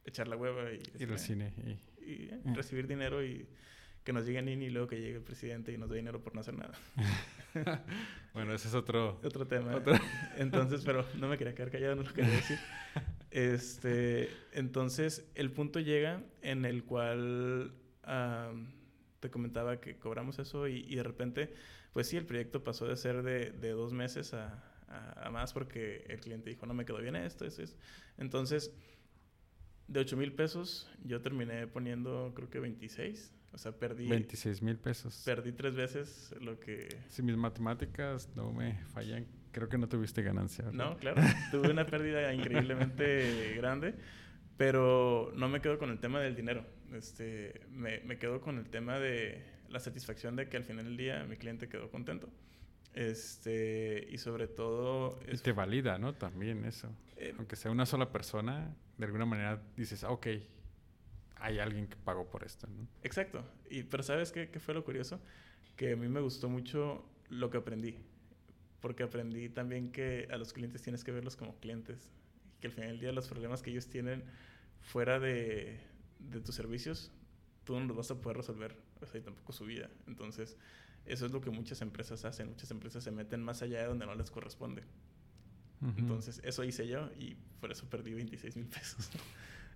[0.05, 0.77] echar la hueva y...
[1.01, 1.71] Ir al este, cine y...
[2.05, 2.55] y eh, Mm.
[2.55, 3.49] recibir dinero y
[4.05, 6.35] que nos llegue NINI y luego que llegue el presidente y nos dé dinero por
[6.35, 6.75] no hacer nada.
[8.35, 9.21] Bueno, ese es otro...
[9.23, 9.77] Otro tema.
[9.77, 9.95] Otro-
[10.39, 12.59] Entonces, pero no me quería quedar callado, no lo quería decir.
[13.33, 18.71] Este, entonces, el punto llega en el cual am,
[19.21, 21.53] te comentaba que cobramos eso y, y de repente,
[21.95, 25.53] pues sí, el proyecto pasó de ser de, de dos meses a, a- a más
[25.55, 27.77] porque el cliente dijo, no me quedó bien esto, eso es.
[28.19, 28.75] Entonces,
[29.89, 33.33] de 8 mil pesos, yo terminé poniendo creo que 26.
[33.55, 35.23] O sea, perdí, 26 mil pesos.
[35.27, 36.89] perdí tres veces lo que...
[37.09, 40.65] Si mis matemáticas no me fallan, creo que no tuviste ganancia.
[40.65, 40.91] ¿verdad?
[40.91, 43.95] No, claro, tuve una pérdida increíblemente grande,
[44.57, 46.65] pero no me quedo con el tema del dinero.
[46.93, 50.97] Este, me, me quedo con el tema de la satisfacción de que al final del
[50.97, 52.29] día mi cliente quedó contento.
[52.95, 55.19] Este, y sobre todo...
[55.27, 56.15] Y es- te valida, ¿no?
[56.15, 56.89] También eso.
[57.17, 60.27] eh, Aunque sea una sola persona, de alguna manera dices, ah, ok,
[61.37, 62.87] hay alguien que pagó por esto, ¿no?
[63.03, 63.45] Exacto.
[63.71, 65.21] Y, pero ¿sabes qué, qué fue lo curioso?
[65.77, 67.97] Que a mí me gustó mucho lo que aprendí.
[68.83, 72.11] Porque aprendí también que a los clientes tienes que verlos como clientes.
[72.59, 74.23] Y que al final del día los problemas que ellos tienen
[74.83, 75.81] fuera de,
[76.19, 77.11] de tus servicios,
[77.65, 78.77] tú no los vas a poder resolver.
[79.01, 79.89] O sea, y tampoco su vida.
[80.07, 80.59] Entonces,
[81.07, 82.49] eso es lo que muchas empresas hacen.
[82.49, 84.83] Muchas empresas se meten más allá de donde no les corresponde.
[85.97, 89.11] Entonces, eso hice yo y por eso perdí 26 mil pesos.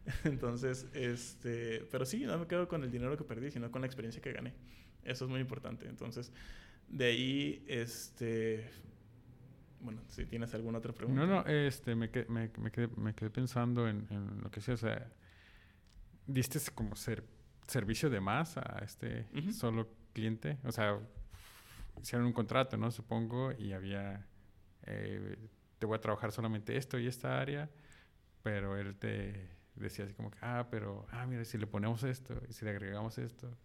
[0.24, 3.86] Entonces, este, pero sí, no me quedo con el dinero que perdí, sino con la
[3.86, 4.52] experiencia que gané.
[5.02, 5.88] Eso es muy importante.
[5.88, 6.30] Entonces,
[6.88, 8.70] de ahí, este,
[9.80, 11.24] bueno, si tienes alguna otra pregunta.
[11.24, 14.60] No, no, este, me, que- me, me quedé, me quedé pensando en, en lo que
[14.60, 15.10] decía, o sea,
[16.26, 17.24] diste como ser,
[17.66, 20.98] servicio de más a este solo cliente, o sea,
[22.00, 22.90] hicieron un contrato, ¿no?
[22.90, 24.26] Supongo, y había,
[24.84, 25.36] eh,
[25.78, 27.68] te voy a trabajar solamente esto y esta área,
[28.42, 32.40] pero él te decía así como que, ah, pero, ah, mira, si le ponemos esto,
[32.48, 33.56] y si le agregamos esto,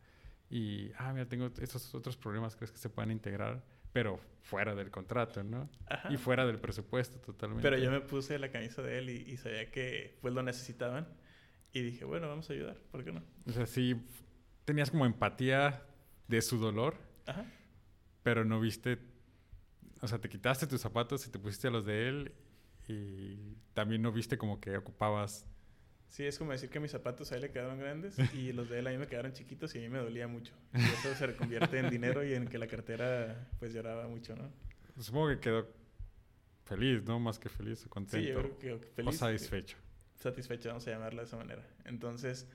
[0.49, 3.63] y, ah, mira, tengo estos otros problemas, ¿crees que se puedan integrar?
[3.93, 5.69] Pero fuera del contrato, ¿no?
[5.87, 6.11] Ajá.
[6.11, 7.61] Y fuera del presupuesto totalmente.
[7.61, 11.07] Pero yo me puse la camisa de él y, y sabía que pues lo necesitaban.
[11.73, 13.23] Y dije, bueno, vamos a ayudar, ¿por qué no?
[13.47, 13.95] O sea, sí
[14.65, 15.83] tenías como empatía
[16.27, 17.45] de su dolor, Ajá.
[18.23, 18.99] pero no viste,
[20.01, 22.33] o sea, te quitaste tus zapatos y te pusiste a los de él
[22.87, 25.47] y también no viste como que ocupabas...
[26.11, 28.79] Sí, es como decir que mis zapatos a él le quedaron grandes y los de
[28.79, 30.53] él a mí me quedaron chiquitos y a mí me dolía mucho.
[30.73, 34.51] Y eso se convierte en dinero y en que la cartera pues lloraba mucho, ¿no?
[35.01, 35.73] Supongo que quedó
[36.65, 37.17] feliz, ¿no?
[37.17, 38.17] Más que feliz, contento.
[38.17, 39.15] Sí, yo creo que feliz.
[39.15, 39.77] O satisfecho.
[40.17, 41.65] Satisfecho, vamos a llamarla de esa manera.
[41.85, 42.45] Entonces,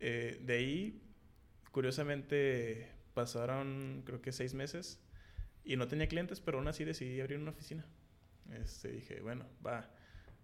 [0.00, 1.00] eh, de ahí,
[1.70, 5.00] curiosamente, pasaron creo que seis meses
[5.62, 7.86] y no tenía clientes, pero aún así decidí abrir una oficina.
[8.60, 9.88] Este, dije, bueno, va,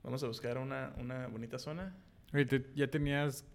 [0.04, 1.96] vamos a buscar una, una bonita zona.
[2.34, 3.46] Oye, ¿te- ¿ya tenías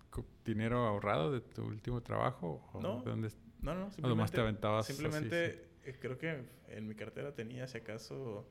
[0.45, 2.67] dinero ahorrado de tu último trabajo?
[2.73, 3.29] ¿O No, dónde-
[3.61, 7.77] No, no, nomás te simplemente, aventabas simplemente eh, creo que en mi cartera tenía, si
[7.77, 8.47] acaso,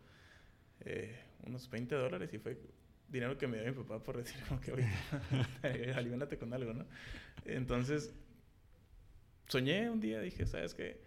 [0.80, 2.60] eh, unos 20 dólares y fue
[3.08, 4.86] dinero que me dio mi papá por decir como que, oye,
[5.96, 6.84] aliviánate con algo, ¿no?
[7.46, 8.12] Entonces,
[9.46, 11.00] soñé un día, dije, ¿sabes qué?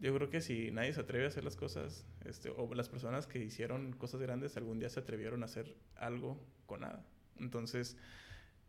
[0.00, 3.26] Yo creo que si nadie se atreve a hacer las cosas, este, o las personas
[3.26, 7.04] que hicieron cosas grandes algún día se atrevieron a hacer algo con nada.
[7.40, 7.96] Entonces,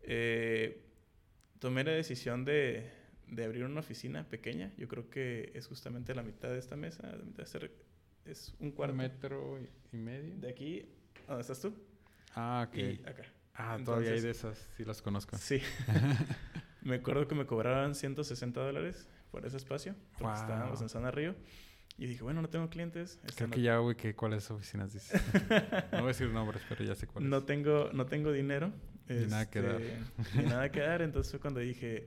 [0.02, 0.82] eh,
[1.58, 2.90] tomé la decisión de,
[3.28, 4.72] de abrir una oficina pequeña.
[4.76, 7.70] Yo creo que es justamente la mitad de esta mesa, la mitad de este
[8.24, 8.94] es un ¿Un cuarto.
[8.96, 10.36] metro y- medio?
[10.36, 10.86] De aquí,
[11.26, 11.74] ¿a ¿dónde estás tú?
[12.34, 12.76] Ah, ok.
[12.76, 13.22] Y acá.
[13.54, 15.36] ah, todavía hay de esas, sí las conozco.
[15.38, 15.60] Sí.
[16.82, 20.34] me acuerdo que me cobraban 160 dólares por ese espacio, porque Wow.
[20.34, 21.34] estábamos en Zona Río.
[22.00, 23.20] Y dije, bueno, no tengo clientes.
[23.24, 25.22] este, Creo no, que ya, que cuáles oficinas dices.
[25.92, 27.28] no voy a decir nombres, pero ya sé cuáles.
[27.28, 28.72] no tengo, no tengo dinero.
[29.06, 29.82] Ni nada que dar.
[29.82, 31.02] este, Ni nada que dar.
[31.02, 32.06] Entonces fue cuando dije,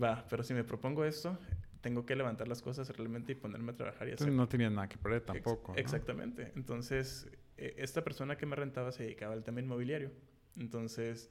[0.00, 1.38] va, pero si me propongo esto,
[1.80, 4.30] tengo que levantar las cosas realmente y ponerme a trabajar y hacer.
[4.30, 5.72] no tenías nada que perder Ex- tampoco.
[5.72, 5.78] ¿no?
[5.78, 6.52] Exactamente.
[6.54, 10.10] Entonces, eh, esta persona que me rentaba se dedicaba al tema inmobiliario.
[10.58, 11.30] Entonces,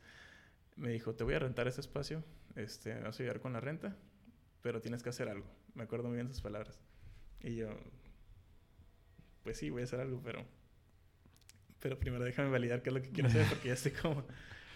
[0.75, 2.23] me dijo, te voy a rentar ese espacio,
[2.55, 3.95] este, me vas a ayudar con la renta,
[4.61, 5.45] pero tienes que hacer algo.
[5.75, 6.79] Me acuerdo muy bien sus palabras.
[7.41, 7.69] Y yo,
[9.43, 10.45] pues sí, voy a hacer algo, pero...
[11.79, 14.25] Pero primero déjame validar qué es lo que quiero hacer porque ya estoy como...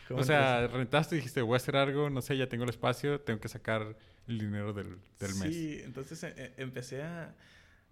[0.07, 2.69] como O sea, rentaste y dijiste, voy a hacer algo, no sé, ya tengo el
[2.69, 3.97] espacio, tengo que sacar
[4.27, 5.53] el dinero del, del mes.
[5.53, 7.35] Sí, entonces eh, eh, empecé a,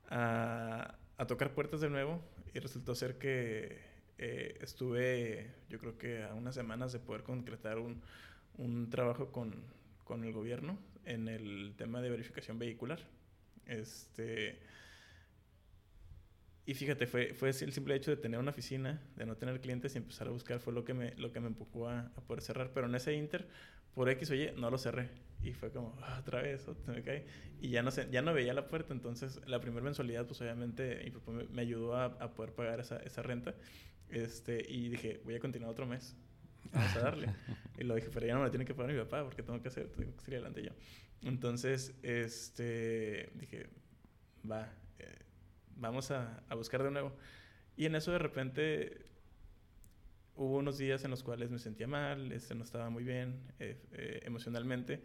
[0.10, 2.22] a, a tocar puertas de nuevo
[2.54, 3.80] y resultó ser que
[4.18, 8.02] eh, estuve, yo creo que a unas semanas de poder concretar un,
[8.58, 9.64] un trabajo con,
[10.04, 13.00] con el gobierno en el tema de verificación vehicular.
[13.70, 14.60] Este,
[16.66, 19.96] y fíjate, fue, fue el simple hecho de tener una oficina, de no tener clientes
[19.96, 22.44] y empezar a buscar fue lo que me, lo que me empujó a, a poder
[22.44, 22.72] cerrar.
[22.74, 23.48] Pero en ese inter,
[23.96, 25.10] por X o Y, no lo cerré.
[25.42, 27.26] Y fue como, "Ah, otra vez, otra me cae.
[27.60, 28.94] Y ya no, sé, ya no veía la puerta.
[28.94, 32.80] Entonces, la primera mensualidad, pues obviamente, mi papá me, me ayudó a, a poder pagar
[32.80, 33.56] esa, esa renta.
[34.10, 36.16] Este, y dije, voy a continuar otro mes.
[36.72, 37.30] Vamos a darle.
[37.80, 39.60] y lo dije, pero ya no me lo tiene que pagar mi papá porque tengo
[39.60, 40.72] que hacer, tengo que salir adelante yo.
[41.24, 43.70] Entonces, este, dije,
[44.50, 45.20] va, eh,
[45.76, 47.16] vamos a, a buscar de nuevo.
[47.76, 49.06] Y en eso de repente
[50.36, 53.78] hubo unos días en los cuales me sentía mal, este, no estaba muy bien eh,
[53.92, 55.04] eh, emocionalmente.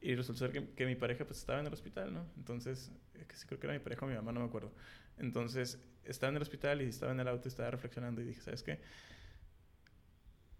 [0.00, 2.26] Y resultó ser que, que mi pareja pues estaba en el hospital, ¿no?
[2.36, 4.72] Entonces, que sí creo que era mi pareja o mi mamá, no me acuerdo.
[5.18, 8.40] Entonces, estaba en el hospital y estaba en el auto y estaba reflexionando y dije,
[8.40, 8.80] ¿sabes qué?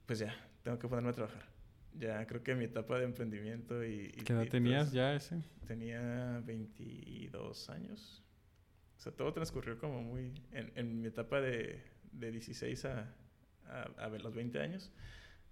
[0.05, 1.60] Pues ya, tengo que ponerme a trabajar.
[1.99, 4.07] Ya creo que mi etapa de emprendimiento y...
[4.17, 5.43] y- ¿Qué edad tenías ya ese?
[5.67, 8.23] Tenía 22 años.
[8.97, 10.33] O sea, todo transcurrió como muy...
[10.53, 13.15] En, en mi etapa de, de 16 a,
[13.67, 14.93] a, a los 20 años,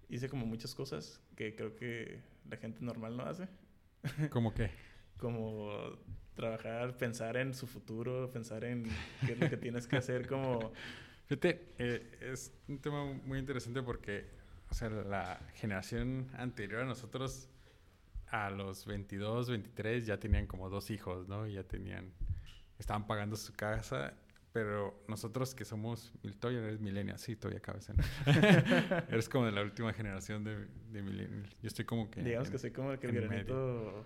[0.08, 3.48] hice como muchas cosas que creo que la gente normal no hace.
[4.30, 4.70] ¿Cómo qué?
[5.18, 5.98] Como
[6.34, 8.84] trabajar, pensar en su futuro, pensar en
[9.26, 10.72] qué es lo que tienes que hacer, como...
[11.26, 14.24] Fíjate, eh, es un tema muy interesante porque,
[14.70, 17.48] o sea, la generación anterior a nosotros,
[18.30, 21.46] a los 22, 23, ya tenían como dos hijos, ¿no?
[21.46, 22.12] Y ya tenían,
[22.78, 24.14] estaban pagando su casa,
[24.52, 27.94] pero nosotros que somos, todavía eres millennial, sí, todavía cabeza.
[29.08, 31.48] eres como de la última generación de, de millennial.
[31.62, 32.22] Yo estoy como que...
[32.22, 34.04] digamos en- que soy como el que el en granito...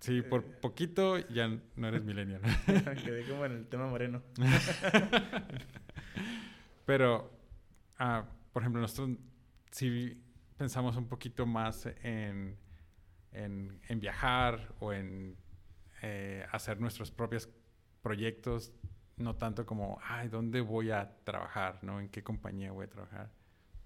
[0.00, 1.46] Sí, por eh, poquito ya
[1.76, 2.40] no eres millennial.
[3.04, 4.22] quedé como en el tema moreno.
[6.86, 7.30] Pero,
[7.98, 9.16] ah, por ejemplo, nosotros
[9.70, 10.22] sí
[10.56, 12.56] pensamos un poquito más en,
[13.32, 15.36] en, en viajar o en
[16.02, 17.48] eh, hacer nuestros propios
[18.02, 18.72] proyectos,
[19.16, 21.78] no tanto como, ay, ¿dónde voy a trabajar?
[21.82, 22.00] ¿no?
[22.00, 23.30] ¿En qué compañía voy a trabajar?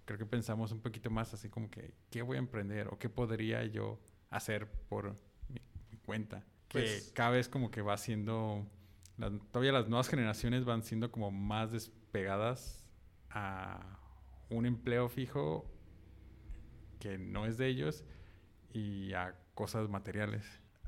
[0.04, 2.88] Creo que pensamos un poquito más así como que, ¿qué voy a emprender?
[2.88, 5.14] ¿O qué podría yo hacer por
[5.48, 6.44] mi, mi cuenta?
[6.68, 8.66] Que Pues- cada vez como que va siendo,
[9.16, 12.84] las- todavía las nuevas generaciones van siendo como más despegadas
[13.30, 13.98] a
[14.50, 15.70] un empleo fijo
[17.04, 18.02] que no es de ellos
[18.72, 20.42] y a cosas materiales.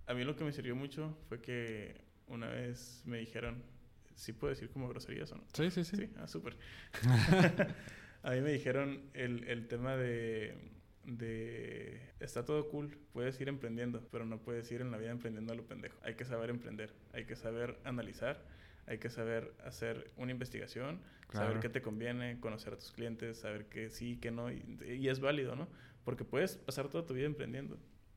[0.07, 3.63] A mí lo que me sirvió mucho fue que una vez me dijeron,
[4.15, 5.45] ¿sí puedo decir como groserías o no?
[5.53, 5.97] Sí, sí, sí.
[5.97, 6.57] Sí, ah, súper.
[8.23, 10.73] a mí me dijeron el, el tema de,
[11.05, 15.53] de, está todo cool, puedes ir emprendiendo, pero no puedes ir en la vida emprendiendo
[15.53, 15.99] a lo pendejo.
[16.03, 18.43] Hay que saber emprender, hay que saber analizar,
[18.87, 21.49] hay que saber hacer una investigación, Claro.
[21.49, 24.63] saber qué te conviene, conocer a tus clientes, saber que sí, que no, y,
[24.99, 25.69] y es válido, ¿no?
[26.07, 27.77] Porque puedes pasar toda tu vida emprendiendo,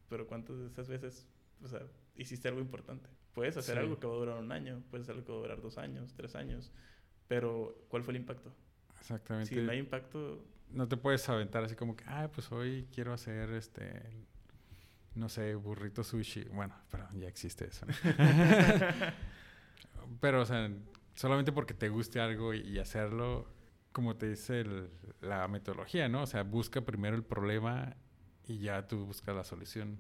[0.10, 1.28] pero ¿cuántas de esas veces,
[1.64, 1.82] o sea,
[2.16, 3.10] hiciste algo importante?
[3.34, 3.80] Puedes hacer Sí.
[3.82, 5.78] algo que va a durar un año, puedes hacer algo que va a durar dos
[5.80, 6.72] años, tres años,
[7.28, 8.54] pero ¿cuál fue el impacto?
[9.00, 9.50] Exactamente.
[9.56, 13.12] Si no hay impacto, no te puedes aventar así como que, ah, pues hoy quiero
[13.12, 14.04] hacer este,
[15.16, 16.44] no sé, burrito sushi.
[16.46, 17.88] Bueno, pero ya existe eso.
[17.88, 17.94] ¿no?
[20.22, 20.70] pero, o sea,
[21.16, 23.48] solamente porque te guste algo y, y hacerlo,
[23.92, 24.90] como te dice el-
[25.22, 26.24] la metodología, ¿no?
[26.24, 27.96] O sea, busca primero el problema
[28.48, 30.00] y ya tú buscas la solución.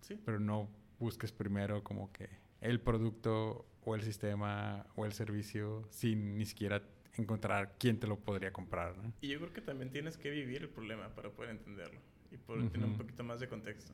[0.00, 2.28] sí, Pero no busques primero como que
[2.60, 6.82] el producto o el sistema o el servicio sin ni siquiera
[7.16, 9.12] encontrar quién te lo podría comprar, ¿no?
[9.20, 12.68] Y yo creo que también tienes que vivir el problema para poder entenderlo y poder
[12.70, 13.92] tener un poquito más de contexto.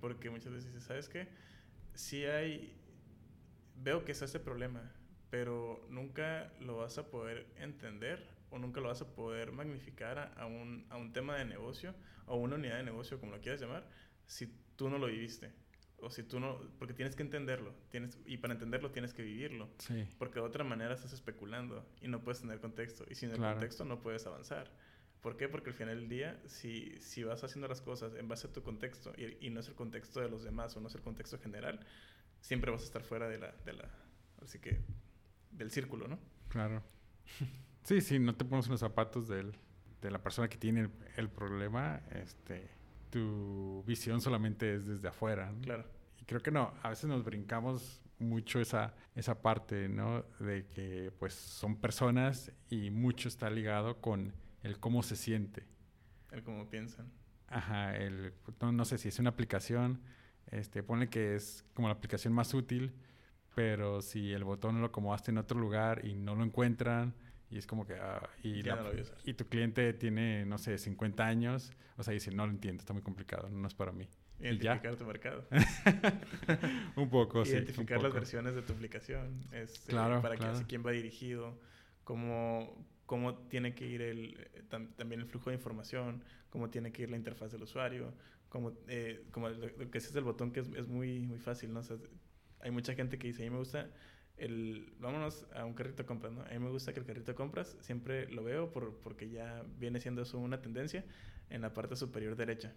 [0.00, 1.28] Porque muchas veces dices, ¿sabes qué?
[1.94, 2.76] Sí hay...
[3.76, 4.92] Veo que es ese problema,
[5.30, 10.24] pero nunca lo vas a poder entender o nunca lo vas a poder magnificar a,
[10.34, 11.94] a un, a un tema de negocio
[12.26, 13.88] o una unidad de negocio, como lo quieras llamar,
[14.26, 15.52] si tú no lo viviste.
[16.02, 16.58] O si tú no...
[16.78, 17.74] Porque tienes que entenderlo.
[17.90, 19.68] Tienes, y para entenderlo tienes que vivirlo.
[19.78, 20.08] Sí.
[20.18, 23.04] Porque de otra manera estás especulando y no puedes tener contexto.
[23.10, 23.56] Y sin el Claro.
[23.56, 24.70] contexto no puedes avanzar.
[25.20, 25.46] ¿Por qué?
[25.50, 28.62] Porque al final del día, si, si vas haciendo las cosas en base a tu
[28.62, 31.38] contexto y, y no es el contexto de los demás o no es el contexto
[31.38, 31.80] general,
[32.40, 33.52] siempre vas a estar fuera de la...
[33.66, 33.90] De la
[34.42, 34.80] así que...
[35.50, 36.18] Del círculo, ¿no?
[36.48, 36.82] Claro.
[37.82, 39.54] Sí, sí, no te pones en los zapatos del,
[40.00, 42.68] de la persona que tiene el, el problema, este,
[43.10, 45.52] tu visión solamente es desde afuera.
[45.52, 45.60] ¿no?
[45.60, 45.84] Claro.
[46.20, 50.24] Y creo que no, a veces nos brincamos mucho esa, esa parte, ¿no?
[50.38, 55.66] De que pues son personas y mucho está ligado con el cómo se siente.
[56.30, 57.10] El cómo piensan.
[57.48, 60.00] Ajá, el, no, no sé si es una aplicación,
[60.50, 62.92] este, ponle que es como la aplicación más útil,
[63.54, 67.14] pero si el botón lo acomodaste en otro lugar y no lo encuentran,
[67.50, 68.90] y es como que, ah, y, la- no
[69.24, 72.92] y tu cliente tiene, no sé, 50 años, o sea, dice, no lo entiendo, está
[72.92, 74.08] muy complicado, no es para mí.
[74.38, 75.46] Identificar tu mercado.
[76.96, 77.52] un poco, sí.
[77.52, 78.14] Identificar las poco.
[78.14, 79.44] versiones de tu aplicación.
[79.52, 80.54] este, Claro, Para que claro.
[80.54, 81.58] hacia quién va dirigido.
[82.04, 86.24] Cómo, cómo tiene que ir el, eh, tam- también el flujo de información.
[86.48, 88.14] Cómo tiene que ir la interfaz del usuario.
[88.48, 91.72] Cómo, eh, como lo, lo que es el botón que es, es muy, muy fácil,
[91.72, 91.80] ¿no?
[91.80, 91.96] O sea,
[92.60, 93.88] hay mucha gente que dice, a mí me gusta
[94.40, 94.92] el...
[94.98, 96.42] Vámonos a un carrito de compras, ¿no?
[96.42, 99.62] A mí me gusta que el carrito de compras siempre lo veo por, porque ya
[99.78, 101.04] viene siendo eso una tendencia
[101.50, 102.72] en la parte superior derecha.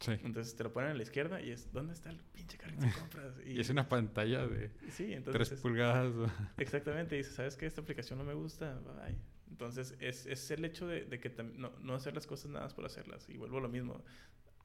[0.00, 0.12] Sí.
[0.24, 2.92] Entonces te lo ponen a la izquierda y es, ¿dónde está el pinche carrito de
[2.92, 3.34] compras?
[3.46, 5.52] Y es una pantalla de Sí, 3 entonces...
[5.52, 6.12] es- pulgadas.
[6.14, 7.66] o- exactamente, dices, ¿sabes qué?
[7.66, 9.16] Esta aplicación no me gusta, bye.
[9.50, 12.74] Entonces es, es el hecho de, de que no, no hacer las cosas nada más
[12.74, 13.28] por hacerlas.
[13.28, 14.04] Y vuelvo a lo mismo,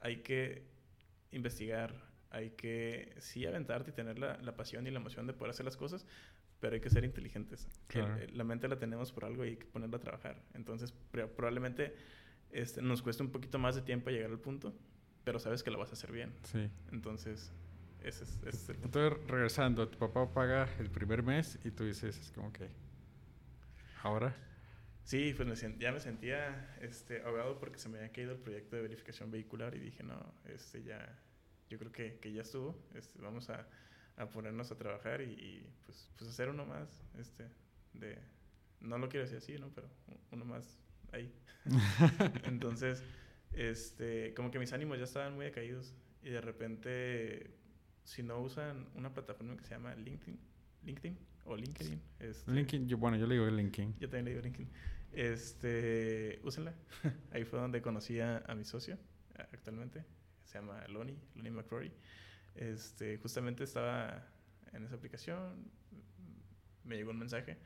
[0.00, 0.66] hay que
[1.30, 1.94] investigar,
[2.30, 5.64] hay que sí aventarte y tener la, la pasión y la emoción de poder hacer
[5.64, 6.06] las cosas,
[6.60, 7.64] pero hay que ser inteligentes.
[7.66, 8.16] El- Claro.
[8.16, 10.42] el- la mente la tenemos por algo y hay que ponerla a trabajar.
[10.54, 11.94] Entonces probablemente
[12.52, 14.74] este, nos cueste un poquito más de tiempo llegar al punto,
[15.24, 16.32] pero sabes que lo vas a hacer bien.
[16.42, 16.68] Sí.
[16.92, 17.52] Entonces,
[18.02, 18.98] ese es, ese es el punto.
[19.06, 22.68] Entonces, regresando, tu papá paga el primer mes y tú dices, es como que,
[24.02, 24.34] ahora,
[25.04, 28.76] Sí, pues me ya me sentía este, ahogado porque se me había caído el proyecto
[28.76, 31.18] de verificación vehicular y dije, no, este, ya,
[31.68, 33.66] yo creo que, que ya estuvo, este, vamos a,
[34.20, 37.48] a ponernos a trabajar y, y, pues, pues hacer uno más, este,
[37.94, 38.18] de,
[38.80, 39.70] no lo quiero decir así, ¿no?
[39.74, 39.88] Pero
[40.30, 40.78] uno más
[41.12, 41.32] ahí.
[42.44, 43.02] Entonces,
[43.52, 47.50] este, como que mis ánimos ya estaban muy decaídos y de repente,
[48.04, 50.38] si no usan una plataforma que se llama LinkedIn,
[50.84, 53.94] LinkedIn o LinkedIn, este, LinkedIn, yo, bueno, yo le digo LinkedIn.
[53.98, 54.70] yo también le digo LinkedIn.
[55.12, 56.74] Este, úsenla.
[57.32, 58.98] Ahí fue donde conocí a, a mi socio
[59.34, 60.04] actualmente.
[60.44, 61.90] Se llama Lonnie, Lonnie McCrory.
[62.54, 64.26] Este, justamente estaba
[64.72, 65.70] en esa aplicación.
[66.84, 67.58] Me llegó un mensaje.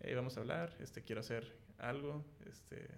[0.00, 0.76] "Hey, vamos a hablar.
[0.80, 2.24] Este, quiero hacer algo.
[2.46, 2.88] Este,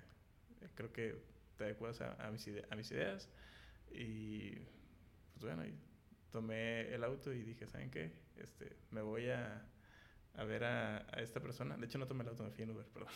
[0.74, 1.16] creo que
[1.56, 3.28] te adecuas a, mis, a mis ideas.
[3.90, 4.56] Y
[5.32, 5.62] pues bueno,
[6.30, 8.12] tomé el auto y dije, ¿saben qué?
[8.36, 9.66] Este, me voy a,
[10.34, 11.76] a ver a, a esta persona.
[11.76, 13.12] De hecho, no tomé el auto, me fui en Uber, perdón.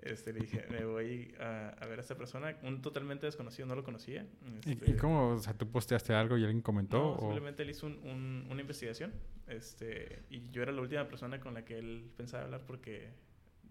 [0.00, 3.74] Este, le dije, me voy a, a ver a esta persona, un totalmente desconocido, no
[3.74, 4.24] lo conocía.
[4.64, 6.98] ¿Y, Este, y cómo, o sea, tú posteaste algo y alguien comentó?
[6.98, 9.12] No, o- simplemente él hizo un- un- una investigación.
[9.48, 13.08] Este, y yo era la última persona con la que él pensaba hablar porque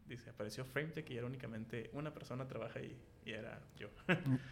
[0.08, 3.90] dice, apareció FrameTech y era únicamente una persona trabaja ahí y era yo.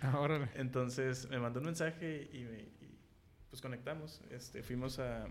[0.01, 0.49] Ahora.
[0.55, 2.97] Entonces me mandó un mensaje y, me, y,
[3.49, 4.21] pues conectamos.
[4.31, 5.27] Este, fuimos a,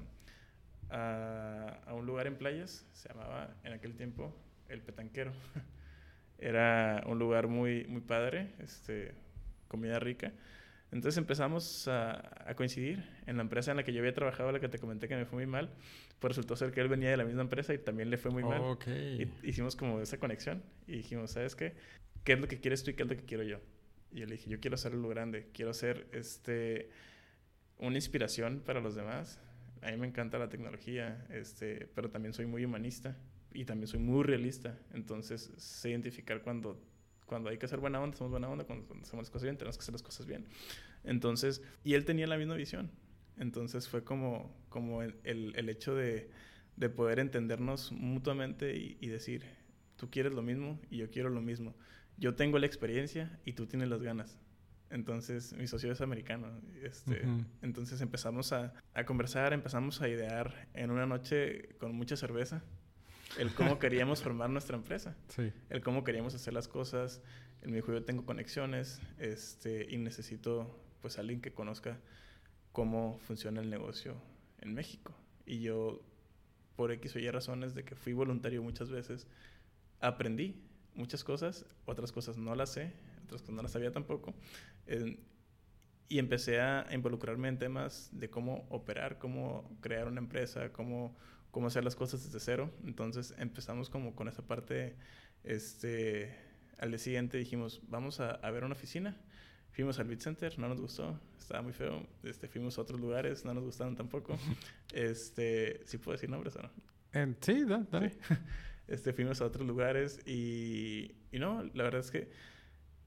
[0.90, 4.34] a, a, un lugar en playas, se llamaba en aquel tiempo
[4.68, 5.32] El Petanquero.
[6.38, 9.14] era un lugar muy, muy padre, este,
[9.68, 10.32] comida rica.
[10.92, 14.60] Entonces empezamos a, a, coincidir en la empresa en la que yo había trabajado, la
[14.60, 15.70] que te comenté que me fue muy mal.
[16.20, 18.44] Pues resultó ser que él venía de la misma empresa y también le fue muy
[18.44, 18.60] mal.
[18.60, 19.34] Okay.
[19.42, 21.74] Y hicimos como esa conexión y dijimos, ¿sabes qué?
[22.22, 23.58] ¿Qué es lo que quieres tú y qué es lo que quiero yo?
[24.12, 26.90] Y yo le dije, yo quiero hacer lo grande, quiero ser este,
[27.78, 29.40] una inspiración para los demás.
[29.82, 33.16] A mí me encanta la tecnología, este, pero también soy muy humanista
[33.54, 34.78] y también soy muy realista.
[34.92, 36.78] Entonces sé identificar cuando
[37.26, 39.56] cuando hay que hacer buena onda, somos buena onda, cuando, cuando, hacemos las cosas bien,
[39.56, 40.46] tenemos que hacer las cosas bien.
[41.04, 42.90] Entonces, y él tenía la misma visión.
[43.38, 46.30] Entonces fue como, como el, el, el hecho de,
[46.76, 49.44] de, poder entendernos mutuamente y, y, decir,
[49.96, 51.74] tú quieres lo mismo y yo quiero lo mismo.
[52.16, 54.38] Yo tengo la experiencia y tú tienes las ganas.
[54.90, 56.60] Entonces, mi socio es americano.
[56.82, 57.44] Este, uh -huh.
[57.62, 62.62] Entonces empezamos a, a conversar, empezamos a idear en una noche con mucha cerveza
[63.38, 65.52] el cómo queríamos formar nuestra empresa, sí.
[65.70, 67.22] el cómo queríamos hacer las cosas.
[67.62, 71.98] Él me dijo, yo tengo conexiones este, y necesito pues alguien que conozca
[72.72, 74.16] cómo funciona el negocio
[74.60, 75.14] en México.
[75.46, 76.02] Y yo,
[76.76, 79.26] por X o Y razones de que fui voluntario muchas veces,
[80.00, 80.62] aprendí
[80.94, 82.92] muchas cosas, otras cosas no las sé,
[83.24, 84.34] otras cosas no las sabía tampoco.
[84.86, 85.18] Eh,
[86.08, 91.16] y empecé a involucrarme en temas de cómo operar, cómo crear una empresa, cómo
[91.54, 92.68] cómo hacer las cosas desde cero.
[92.84, 94.96] Entonces empezamos como con esa parte,
[95.44, 96.34] este,
[96.78, 99.16] al día siguiente dijimos, vamos a, a ver una oficina.
[99.70, 102.04] Fuimos al Beat Center, no nos gustó, estaba muy feo.
[102.24, 104.36] Este, fuimos a otros lugares, no nos gustaron tampoco.
[104.92, 106.70] este, ¿sí puedo decir nombres o no?
[107.12, 108.10] Eh, sí, da, dale.
[108.10, 108.34] Sí.
[108.86, 112.28] Este, fuimos a otros lugares y, y no, la verdad es que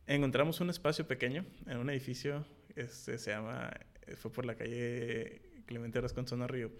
[0.07, 3.69] encontramos un espacio pequeño en un edificio, este, se llama,
[4.15, 6.71] fue por la calle Clemente Rascón Zona Río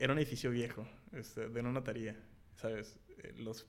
[0.00, 2.16] era un edificio viejo, este, de una notaría,
[2.56, 2.98] ¿sabes?
[3.18, 3.66] Eh, los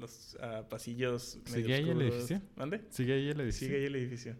[0.00, 2.40] los uh, pasillos ¿Sigue ahí el edificio?
[2.56, 2.80] ¿Mande?
[2.90, 3.68] ¿Sigue ahí el edificio?
[3.68, 4.36] Sigue ahí el edificio.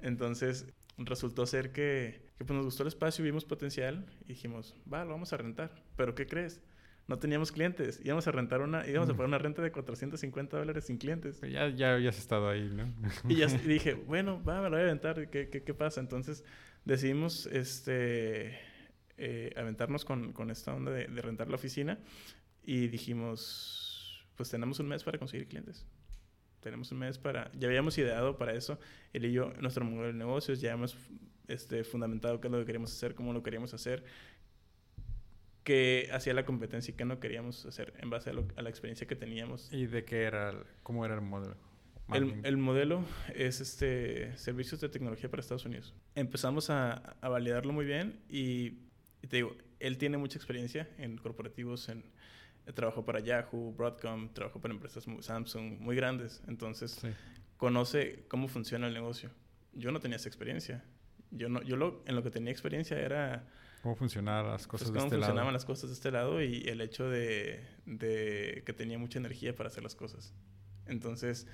[0.00, 0.66] Entonces,
[0.98, 5.12] resultó ser que, que pues nos gustó el espacio, vimos potencial y dijimos, va, lo
[5.12, 5.82] vamos a rentar.
[5.96, 6.60] ¿Pero qué crees?
[7.08, 8.00] No teníamos clientes.
[8.04, 9.12] Íbamos a rentar una, íbamos mm.
[9.12, 11.38] a pagar una renta de 450 dólares sin clientes.
[11.40, 12.92] Pero ya, ya habías estado ahí, ¿no?
[13.28, 15.30] y ya y dije, bueno, va, me lo voy a rentar.
[15.30, 16.00] ¿Qué, qué, qué pasa?
[16.00, 16.44] Entonces,
[16.84, 18.58] decidimos, este
[19.18, 21.98] eh, aventarnos con, con, esta onda de, de, rentar la oficina
[22.64, 25.86] y dijimos, pues tenemos un mes para conseguir clientes.
[26.60, 27.50] Tenemos un mes para...
[27.52, 28.78] Ya habíamos ideado para eso,
[29.12, 30.96] él y yo, nuestro modelo de negocios, ya hemos
[31.48, 34.04] este, fundamentado qué es lo que queríamos hacer, cómo lo queríamos hacer,
[35.62, 38.68] qué hacía la competencia y qué no queríamos hacer en base a, lo, a la
[38.68, 39.72] experiencia que teníamos.
[39.72, 41.56] ¿Y de qué era, cómo era el modelo?
[42.12, 43.04] El, el, modelo
[43.34, 45.92] es este servicios de tecnología para Estados Unidos.
[46.14, 48.85] Empezamos a, a validarlo muy bien y
[49.26, 52.04] y te digo, él tiene mucha experiencia en corporativos, en,
[52.74, 56.42] trabajó para Yahoo, Broadcom, trabajó para empresas muy, Samsung muy grandes.
[56.46, 57.08] Entonces, sí.
[57.56, 59.30] conoce cómo funciona el negocio.
[59.72, 60.84] Yo no tenía esa experiencia.
[61.32, 63.48] Yo, no, yo lo, en lo que tenía experiencia era...
[63.82, 65.52] Cómo funcionaban las cosas pues, de cómo este funcionaban lado.
[65.52, 69.70] las cosas de este lado y el hecho de, de que tenía mucha energía para
[69.70, 70.32] hacer las cosas.
[70.86, 71.48] Entonces,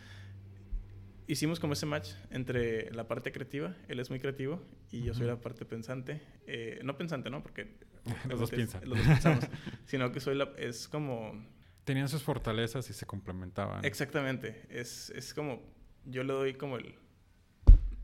[1.32, 5.26] hicimos como ese match entre la parte creativa, él es muy creativo y yo soy
[5.26, 6.20] la parte pensante.
[6.46, 7.42] Eh, no pensante, ¿no?
[7.42, 7.78] Porque
[8.28, 8.88] los dos piensan.
[8.88, 9.44] Los dos pensamos,
[9.86, 11.50] sino que soy la, es como...
[11.84, 13.84] Tenían sus fortalezas y se complementaban.
[13.84, 14.66] Exactamente.
[14.68, 15.62] Es, es como,
[16.04, 16.94] yo le doy como el...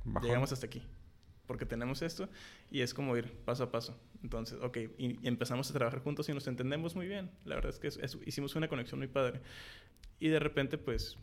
[0.05, 0.26] Bajón.
[0.26, 0.83] Llegamos hasta aquí.
[1.47, 2.29] Porque tenemos esto
[2.70, 3.99] y es como ir paso a paso.
[4.22, 7.31] Entonces, ok, y, y empezamos a trabajar juntos y nos entendemos muy bien.
[7.45, 9.41] La verdad es que es, es, hicimos una conexión muy padre.
[10.18, 11.16] Y de repente, pues,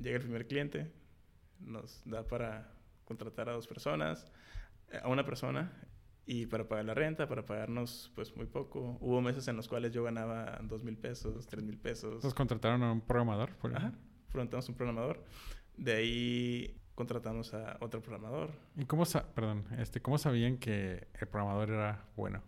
[0.00, 0.92] llega el primer cliente,
[1.60, 2.72] nos da para
[3.04, 4.30] contratar a dos personas,
[5.02, 5.72] a una persona,
[6.30, 8.98] y para pagar la renta, para pagarnos pues muy poco.
[9.00, 12.16] Hubo meses en los cuales yo ganaba dos mil pesos, tres mil pesos.
[12.16, 13.56] Entonces contrataron a un programador.
[13.56, 13.94] ¿por Ajá,
[14.30, 15.24] contratamos un programador.
[15.78, 18.52] De ahí contratamos a otro programador.
[18.76, 22.42] ¿Y cómo, sa perdón, este, cómo sabían que el programador era bueno?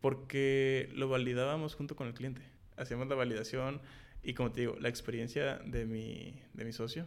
[0.00, 2.42] Porque lo validábamos junto con el cliente.
[2.76, 3.80] Hacíamos la validación
[4.28, 7.06] y como te digo, la experiencia de mi, de mi socio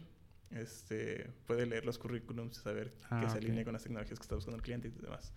[0.50, 3.46] este, puede leer los currículums, saber ah, que se okay.
[3.46, 5.32] alinea con las tecnologías que está buscando el cliente y demás.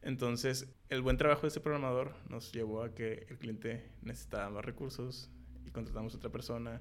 [0.00, 4.64] Entonces, el buen trabajo de ese programador nos llevó a que el cliente necesitaba más
[4.64, 5.28] recursos
[5.66, 6.80] y contratamos a otra persona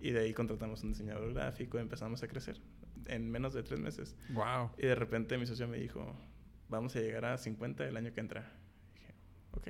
[0.00, 2.60] y de ahí contratamos un diseñador gráfico y empezamos a crecer
[3.06, 4.16] en menos de tres meses.
[4.30, 4.72] Wow.
[4.76, 6.18] Y de repente mi socio me dijo,
[6.68, 8.50] vamos a llegar a 50 el año que entra.
[8.90, 9.14] Y dije,
[9.52, 9.68] ok,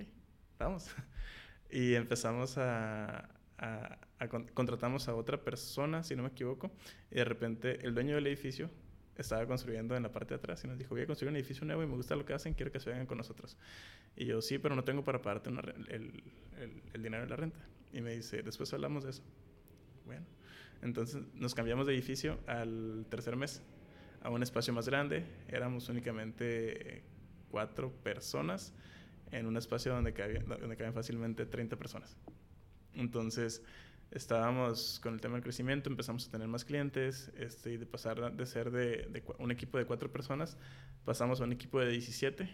[0.58, 0.88] vamos.
[1.70, 3.33] y empezamos a,
[4.54, 6.70] contratamos a otra persona, si no me equivoco,
[7.10, 8.70] y de repente el dueño del edificio
[9.16, 11.64] estaba construyendo en la parte de atrás y nos dijo, voy a construir un edificio
[11.64, 13.56] nuevo y me gusta lo que hacen, quiero que se vengan con nosotros.
[14.16, 16.22] Y yo, sí, pero no tengo para pagarte el,
[16.92, 17.60] el, dinero de la renta.
[17.92, 19.22] Y me dice, después hablamos de eso.
[20.04, 20.26] Bueno,
[20.82, 23.62] entonces nos cambiamos de edificio al tercer mes,
[24.22, 25.24] a un espacio más grande.
[25.48, 27.04] Éramos únicamente
[27.50, 28.74] cuatro personas
[29.30, 32.16] en un espacio donde, cabía, donde caben fácilmente 30 personas.
[32.94, 33.62] Entonces,
[34.10, 38.32] estábamos con el tema del crecimiento, empezamos a tener más clientes este, y de pasar
[38.32, 40.56] de ser de, un equipo de cuatro personas,
[41.04, 42.48] pasamos a un equipo de 17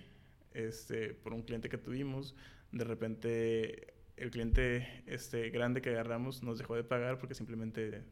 [0.54, 2.34] este, por un cliente que tuvimos.
[2.72, 8.02] De repente el cliente este, grande que agarramos nos dejó de pagar porque simplemente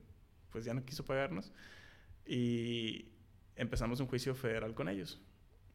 [0.51, 1.53] pues ya no quiso pagarnos
[2.27, 3.07] y
[3.57, 5.21] empezamos un juicio federal con ellos.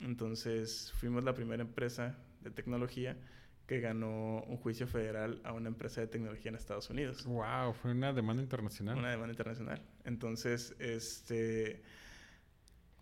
[0.02, 3.18] Entonces fuimos la primera empresa de tecnología
[3.66, 7.26] que ganó un juicio federal a una empresa de tecnología en Estados Unidos.
[7.26, 8.98] Wow, fue una demanda internacional.
[8.98, 9.82] Una demanda internacional.
[10.04, 11.82] Entonces, este,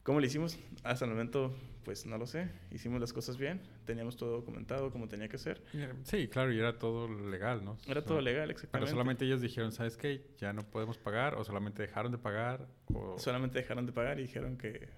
[0.03, 0.59] ¿cómo lo hicimos?
[0.83, 2.47] Hasta el momento, pues no lo sé.
[2.69, 5.63] Hicimos las cosas bien, teníamos todo documentado como tenía que ser.
[6.03, 7.77] Sí, claro, y era todo legal, ¿no?
[7.87, 8.85] Era todo legal, exactamente.
[8.85, 10.27] Pero solamente ellos dijeron, ¿sabes qué?
[10.37, 13.17] Ya no podemos pagar, o solamente dejaron de pagar, o...
[13.17, 14.89] Solamente dejaron de pagar y dijeron que,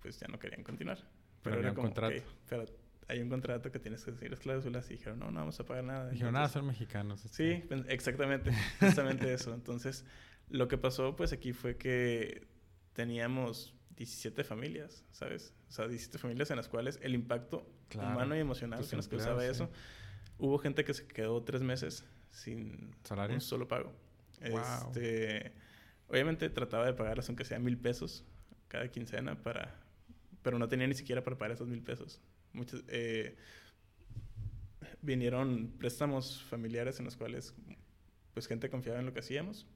[0.00, 0.98] pues ya no querían continuar.
[1.42, 2.22] Pero, era como, contrato.
[2.48, 2.64] pero
[3.08, 5.64] hay un contrato que tienes que decir las cláusulas y dijeron, no, no vamos a
[5.64, 6.10] pagar nada.
[6.10, 7.20] Dijeron, nada, son mexicanos.
[7.30, 9.54] Sí, pues, exactamente, justamente eso.
[9.54, 10.04] Entonces,
[10.48, 12.46] lo que pasó pues aquí fue que
[12.92, 15.54] teníamos 17 familias, ¿sabes?
[15.68, 19.44] O sea, 17 familias en las cuales el impacto humano y emocional que nos causaba
[19.44, 19.70] eso.
[20.38, 22.94] Hubo gente que se quedó tres meses sin
[23.30, 23.92] un solo pago.
[24.40, 25.52] Este,
[26.08, 28.24] obviamente trataba de pagarlas aunque sea mil pesos
[28.68, 29.78] cada quincena para...
[30.42, 32.20] Pero no tenía ni siquiera para pagar esos mil pesos.
[32.52, 33.36] Muchos, eh,
[35.00, 37.54] vinieron préstamos familiares en los cuales
[38.34, 39.66] pues gente confiaba en lo que hacíamos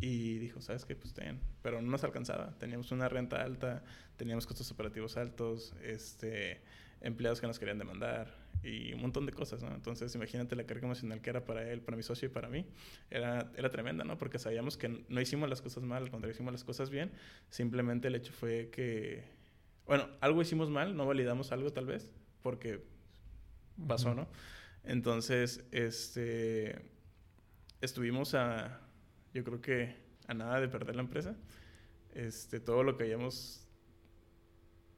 [0.00, 0.96] y dijo, ¿sabes qué?
[0.96, 2.56] Pues ten, pero no nos alcanzaba.
[2.58, 3.84] Teníamos una renta alta,
[4.16, 6.62] teníamos costos operativos altos, este,
[7.00, 9.74] empleados que nos querían demandar y un montón de cosas, ¿no?
[9.74, 12.66] Entonces, imagínate la carga emocional que era para él, para mi socio y para mí.
[13.10, 14.18] Era, era tremenda, ¿no?
[14.18, 17.12] Porque sabíamos que no hicimos las cosas mal, al contrario, hicimos las cosas bien.
[17.48, 19.24] Simplemente el hecho fue que
[19.90, 22.12] bueno, algo hicimos mal, no validamos algo tal vez,
[22.42, 22.80] porque
[23.88, 24.28] pasó, ¿no?
[24.84, 26.80] Entonces, este,
[27.80, 28.82] estuvimos a,
[29.34, 29.96] yo creo que
[30.28, 31.34] a nada de perder la empresa.
[32.14, 33.66] Este, todo lo que hayamos...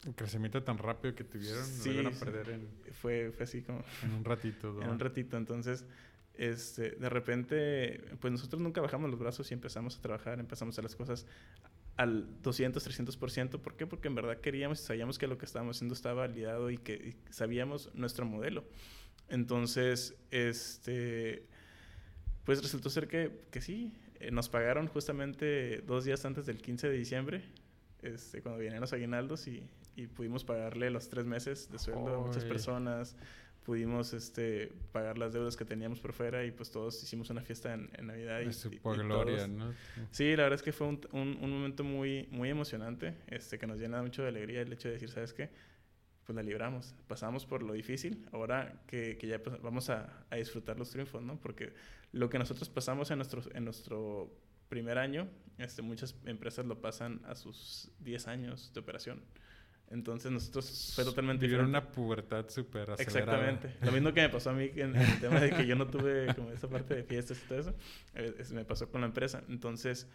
[0.05, 2.69] El crecimiento tan rápido que tuvieron, sí, lo a perder en...
[2.93, 3.83] Fue, fue así como...
[4.03, 4.83] En un ratito.
[4.83, 5.87] En un ratito, entonces...
[6.35, 10.75] Este, de repente, pues nosotros nunca bajamos los brazos y empezamos a trabajar, empezamos a
[10.75, 11.27] hacer las cosas
[11.97, 13.61] al 200, 300%.
[13.61, 13.87] ¿Por qué?
[13.87, 17.17] Porque en verdad queríamos y sabíamos que lo que estábamos haciendo estaba validado y que
[17.31, 18.65] sabíamos nuestro modelo.
[19.29, 21.47] Entonces, este,
[22.45, 26.89] pues resultó ser que, que sí, eh, nos pagaron justamente dos días antes del 15
[26.89, 27.45] de diciembre,
[28.03, 29.63] este, cuando vinieron los aguinaldos y,
[29.97, 33.17] y pudimos pagarle los tres meses de sueldo a muchas personas
[33.65, 37.75] pudimos este, pagar las deudas que teníamos por fuera y pues todos hicimos una fiesta
[37.75, 38.41] en, Navidad.
[38.41, 39.73] Y, gloria, ¿no?
[40.11, 43.79] Sí, la verdad es que fue un, un, momento muy, muy emocionante, este, que nos
[43.79, 45.51] llena mucho de alegría el hecho de decir, ¿sabes qué?
[46.25, 50.37] Pues la libramos, pasamos por lo difícil, ahora que, que ya pues, vamos a, a,
[50.37, 51.39] disfrutar los triunfos, ¿no?
[51.41, 51.73] Porque
[52.13, 54.33] lo que nosotros pasamos en nuestro, en nuestro
[54.69, 59.23] primer año, este, muchas empresas lo pasan a sus 10 años de operación.
[59.93, 63.03] Entonces nosotros fue totalmente Vivieron una pubertad súper acelerada.
[63.03, 63.77] Exactamente.
[63.85, 66.35] Lo mismo que me pasó a mí en, el tema de que yo no tuve
[66.35, 67.75] como esa parte de fiestas y todo eso,
[68.15, 69.43] eh, me pasó con la empresa.
[69.49, 70.09] Entonces,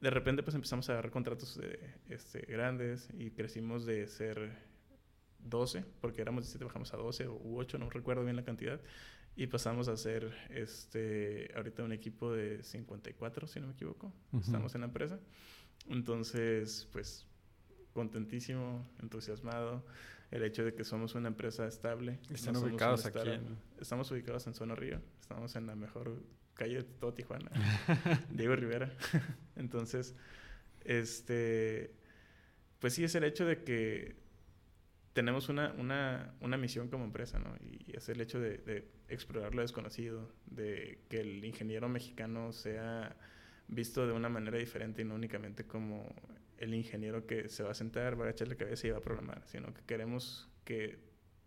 [0.00, 1.80] de repente pues empezamos a agarrar contratos de,
[2.10, 4.52] este, grandes y crecimos de ser
[5.40, 8.80] 12, porque éramos 17, bajamos a 12 u 8, no recuerdo bien la cantidad,
[9.34, 14.12] y pasamos a ser este, ahorita un equipo de 54, si no me equivoco.
[14.40, 15.18] Estamos en la empresa.
[15.88, 17.26] Entonces, pues
[17.92, 19.84] contentísimo, entusiasmado.
[20.30, 22.18] El hecho de que somos una empresa estable.
[22.30, 23.18] Están ubicados aquí.
[23.78, 25.00] Estamos ubicados en Zona Río.
[25.20, 26.22] Estamos en la mejor
[26.54, 27.50] calle de todo Tijuana.
[28.30, 28.90] Diego Rivera.
[29.56, 30.14] Entonces,
[30.84, 31.94] este,
[32.78, 34.16] pues sí es el hecho de que
[35.12, 37.54] tenemos una, una, una misión como empresa, ¿no?
[37.60, 43.14] Y es el hecho de, de explorar lo desconocido, de que el ingeniero mexicano sea
[43.68, 46.14] visto de una manera diferente y no únicamente como
[46.62, 49.00] el ingeniero que se va a sentar, va a echar la cabeza y va a
[49.00, 51.00] programar, sino que queremos que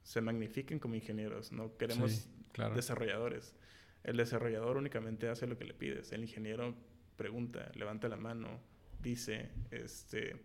[0.03, 2.27] se magnifiquen como ingenieros, no queremos
[2.75, 3.55] desarrolladores.
[4.03, 6.75] El desarrollador únicamente hace lo que le pides, el ingeniero
[7.15, 8.59] pregunta, levanta la mano,
[9.01, 10.35] dice, este,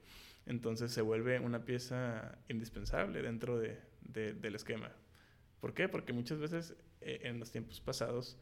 [0.46, 4.92] entonces se vuelve una pieza indispensable dentro de, del esquema.
[5.58, 5.88] ¿Por qué?
[5.88, 8.38] Porque muchas veces eh, en los tiempos pasados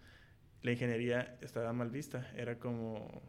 [0.60, 2.30] la ingeniería estaba mal vista.
[2.36, 3.22] Era como,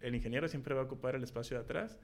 [0.00, 2.00] el ingeniero siempre va a ocupar el espacio de atrás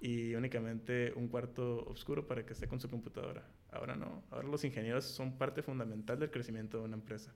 [0.00, 3.44] y únicamente un cuarto oscuro para que esté con su computadora.
[3.70, 7.34] Ahora no, ahora los ingenieros son parte fundamental del crecimiento de una empresa.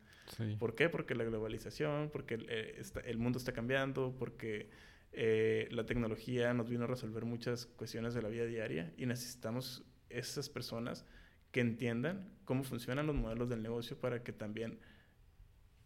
[0.59, 0.89] ¿Por qué?
[0.89, 4.71] Porque la globalización, porque el, eh, el mundo está cambiando, porque
[5.13, 9.85] eh, la tecnología nos vino a resolver muchas cuestiones de la vida diaria y necesitamos
[10.09, 11.05] esas personas
[11.51, 14.79] que entiendan cómo funcionan los modelos del negocio para que también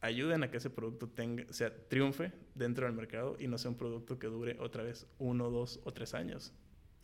[0.01, 3.77] ayuden a que ese producto tenga, sea, triunfe dentro del mercado y no sea un
[3.77, 6.53] producto que dure otra vez uno, dos o tres años,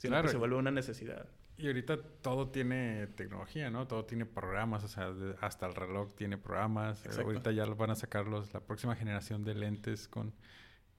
[0.02, 1.26] sino que se vuelva una necesidad.
[1.56, 3.86] Y ahorita todo tiene tecnología, ¿no?
[3.86, 7.06] Todo tiene programas, o sea, hasta el reloj tiene programas.
[7.18, 10.34] Ahorita ya van a sacar los, la próxima generación de lentes con,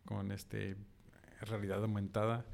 [0.05, 0.77] con este
[1.41, 2.45] realidad aumentada.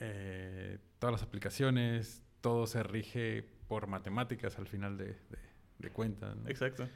[0.00, 5.16] Eh, todas las aplicaciones, todo se rige por matemáticas al final de,
[5.78, 6.36] de, cuentas.
[6.46, 6.88] Exacto.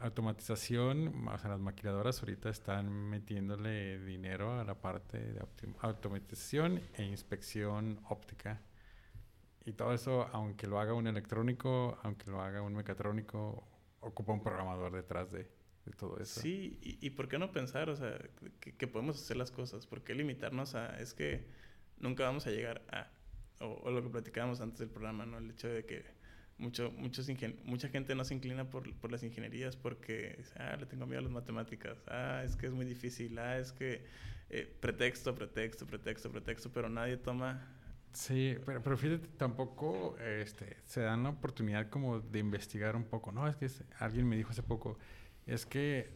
[0.00, 5.40] Automatización, o sea, las maquiladoras ahorita están metiéndole dinero a la parte de
[5.80, 8.60] automatización e inspección óptica.
[9.64, 13.66] Y todo eso, aunque lo haga un electrónico, aunque lo haga un mecatrónico,
[14.00, 15.48] ocupa un programador detrás de,
[15.84, 16.40] de todo eso.
[16.40, 18.18] Sí, y, y, por qué no pensar, o sea,
[18.60, 21.48] que, que, podemos hacer las cosas, por qué limitarnos a, es que
[21.98, 23.10] nunca vamos a llegar a
[23.60, 25.38] o, lo que platicábamos antes del programa, ¿no?
[25.38, 26.04] El hecho de que
[26.58, 27.28] mucho, muchos
[27.64, 31.22] mucha gente no se inclina por, por, las ingenierías porque ah, le tengo miedo a
[31.22, 34.04] las matemáticas, ah, es que es muy difícil, ah, es que
[34.48, 37.72] eh, pretexto, pretexto, pretexto, pretexto, pero nadie toma...
[38.12, 43.30] Sí, pero, pero fíjate, tampoco este, se dan la oportunidad como de investigar un poco,
[43.30, 43.46] ¿no?
[43.46, 44.98] Es que alguien me dijo hace poco,
[45.44, 46.08] es que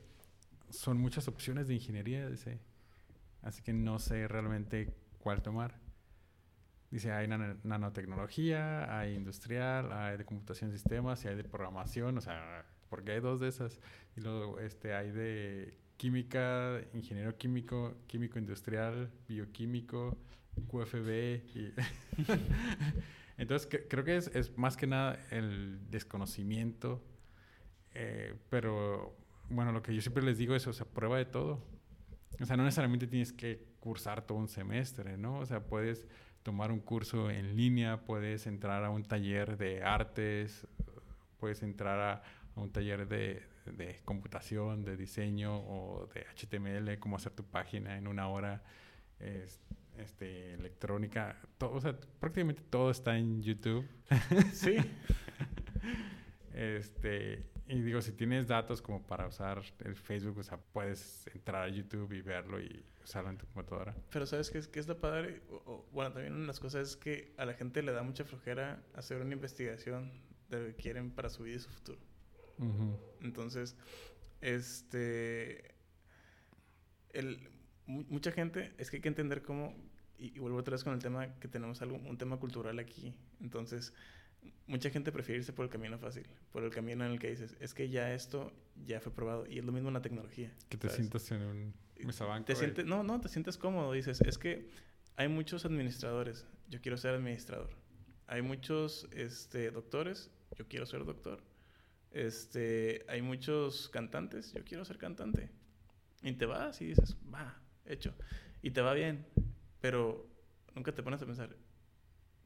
[0.70, 2.58] son muchas opciones de ingeniería, dice,
[3.42, 5.89] así que no sé realmente cuál tomar.
[6.90, 12.20] Dice, hay nanotecnología, hay industrial, hay de computación de sistemas y hay de programación, o
[12.20, 13.80] sea, porque hay dos de esas.
[14.16, 20.18] Y luego este, hay de química, ingeniero químico, químico industrial, bioquímico,
[20.68, 21.08] QFB.
[21.54, 21.74] Y
[23.38, 27.02] Entonces, creo que es, es, más que nada el desconocimiento,
[27.94, 29.16] eh, pero
[29.48, 31.62] bueno, lo que yo siempre les digo es, o sea, prueba de todo.
[32.40, 35.38] O sea, no necesariamente tienes que cursar todo un semestre, ¿no?
[35.38, 36.06] O sea, puedes
[36.42, 40.66] tomar un curso en línea, puedes entrar a un taller de artes,
[41.38, 42.22] puedes entrar a,
[42.56, 48.06] un taller de, de, computación, de diseño o de HTML, cómo hacer tu página en
[48.06, 48.62] una hora,
[49.98, 53.86] este, electrónica, todo, o sea, prácticamente todo está en YouTube.
[54.52, 54.76] Sí.
[56.54, 61.62] este, y digo, si tienes datos como para usar el Facebook, o sea, puedes entrar
[61.62, 63.94] a YouTube y verlo y usarlo en tu computadora.
[64.10, 65.40] Pero ¿sabes qué es, qué es lo padre?
[65.92, 68.82] bueno, también una de las cosas es que a la gente le da mucha flojera
[68.94, 70.10] hacer una investigación
[70.48, 72.00] de lo que quieren para su vida y su futuro.
[73.20, 73.76] Entonces,
[74.40, 75.74] este...
[77.12, 77.50] El,
[77.86, 79.74] mucha gente, es que hay que entender cómo,
[80.18, 83.14] y, y, vuelvo otra vez con el tema que tenemos algo, un tema cultural aquí.
[83.40, 83.94] Entonces,
[84.66, 87.56] mucha gente prefiere irse por el camino fácil, por el camino en el que dices,
[87.60, 88.52] es que ya esto
[88.86, 90.52] ya fue probado y es lo mismo en la tecnología.
[90.68, 91.74] Que te sientas en un
[92.04, 92.46] mesabanco.
[92.46, 94.70] Te sientes, no, no, te sientes cómodo, dices, es que
[95.16, 97.70] hay muchos administradores, yo quiero ser administrador.
[98.26, 101.42] Hay muchos este, doctores, yo quiero ser doctor.
[102.12, 105.50] Este, hay muchos cantantes, yo quiero ser cantante.
[106.22, 108.14] Y te vas y dices, va, hecho.
[108.62, 109.26] Y te va bien,
[109.80, 110.28] pero
[110.76, 111.56] nunca te pones a pensar.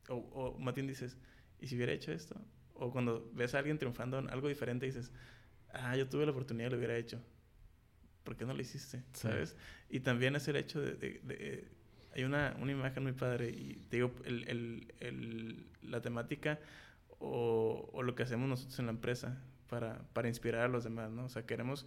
[0.08, 1.18] O, o Matín dices,
[1.64, 2.36] ¿y si hubiera hecho esto?
[2.74, 5.10] O cuando ves a alguien triunfando en algo diferente dices,
[5.72, 7.22] ah, yo tuve la oportunidad, lo hubiera hecho.
[8.22, 9.02] ¿Por qué no lo hiciste?
[9.14, 9.56] ¿Sabes?
[9.88, 11.66] Y también es el hecho de...
[12.14, 16.60] hay una, una, imagen muy padre y te digo, el, el, el, la temática
[17.18, 21.10] o, o, lo que hacemos nosotros en la empresa para, para inspirar a los demás,
[21.10, 21.24] ¿no?
[21.24, 21.86] O sea, queremos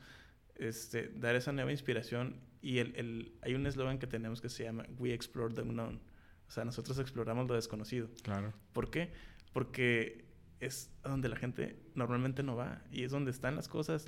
[0.56, 4.64] este, dar esa nueva inspiración y el, el, hay un eslogan que tenemos que se
[4.64, 6.02] llama We Explore the Unknown.
[6.48, 8.10] O sea, nosotros exploramos lo desconocido.
[8.24, 8.54] Claro.
[8.74, 9.12] ¿Por qué?
[9.58, 10.24] Porque
[10.60, 14.06] es donde la gente normalmente no va y es donde están las cosas,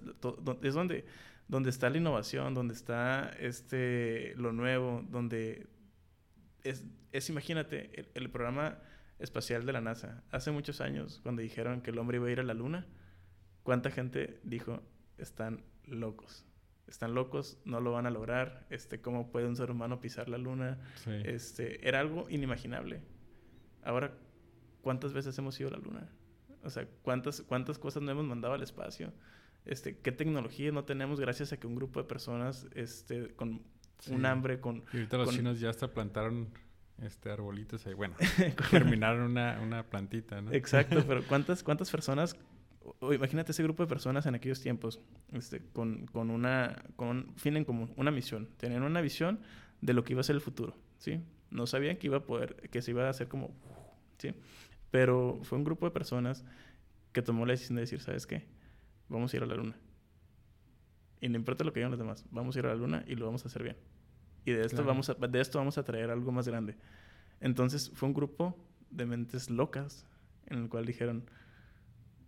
[0.62, 1.06] es donde,
[1.48, 5.66] donde está la innovación, donde está este, lo nuevo, donde
[6.62, 8.78] es, es imagínate, el, programa
[9.18, 12.40] espacial de la NASA, hace muchos años, cuando dijeron que el hombre iba a ir
[12.40, 12.86] a la luna,
[13.64, 14.84] ¿cuánta gente dijo,
[15.18, 16.46] están locos?
[16.86, 20.38] Están locos, no lo van a lograr, este, ¿cómo puede un ser humano pisar la
[20.38, 20.78] luna?
[21.08, 23.02] Este, era algo inimaginable.
[23.82, 24.14] Ahora,
[24.82, 26.10] ¿cuántas veces hemos ido a la luna?
[26.64, 29.14] O sea, ¿cuántas, cuántas cosas no hemos mandado al espacio?
[29.66, 33.62] Este, ¿Qué tecnología no tenemos gracias a que un grupo de personas este, con
[34.10, 34.84] un hambre, con...
[34.94, 36.50] Y ahorita los chinos ya hasta plantaron
[37.02, 37.94] este arbolitos ahí.
[37.94, 38.16] Bueno,
[38.72, 40.52] terminaron una, una plantita, ¿no?
[40.52, 42.36] Exacto, pero ¿cuántas, cuántas personas
[43.00, 45.00] o imagínate ese grupo de personas en aquellos tiempos,
[45.34, 48.50] este, con, con, una, con un fin en común, una misión.
[48.58, 49.40] Tenían una visión
[49.82, 51.22] de lo que iba a ser el futuro, ¿sí?
[51.52, 53.52] No sabían que iba a poder, que se iba a hacer como,
[54.18, 54.34] ¿sí?
[54.92, 56.44] Pero fue un grupo de personas
[57.12, 58.46] que tomó la decisión de decir, ¿sabes qué?
[59.08, 59.76] Vamos a ir a la luna.
[61.22, 63.16] Y no importa lo que digan los demás, vamos a ir a la luna y
[63.16, 63.78] lo vamos a hacer bien.
[64.46, 66.78] Y de esto, vamos, a, de esto vamos a traer algo más grande.
[67.42, 68.58] Entonces fue un grupo
[68.90, 70.06] de mentes locas
[70.48, 71.30] en el cual dijeron,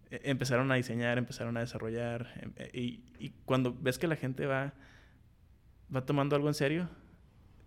[0.10, 2.28] e, empezaron a diseñar, empezaron a desarrollar.
[2.42, 4.74] Em, e, y, y, cuando ves que la gente va,
[5.94, 6.90] va tomando algo en serio,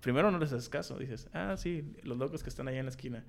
[0.00, 0.98] primero no les haces caso.
[0.98, 3.24] Dices, ah, sí, los locos que están allá en la esquina.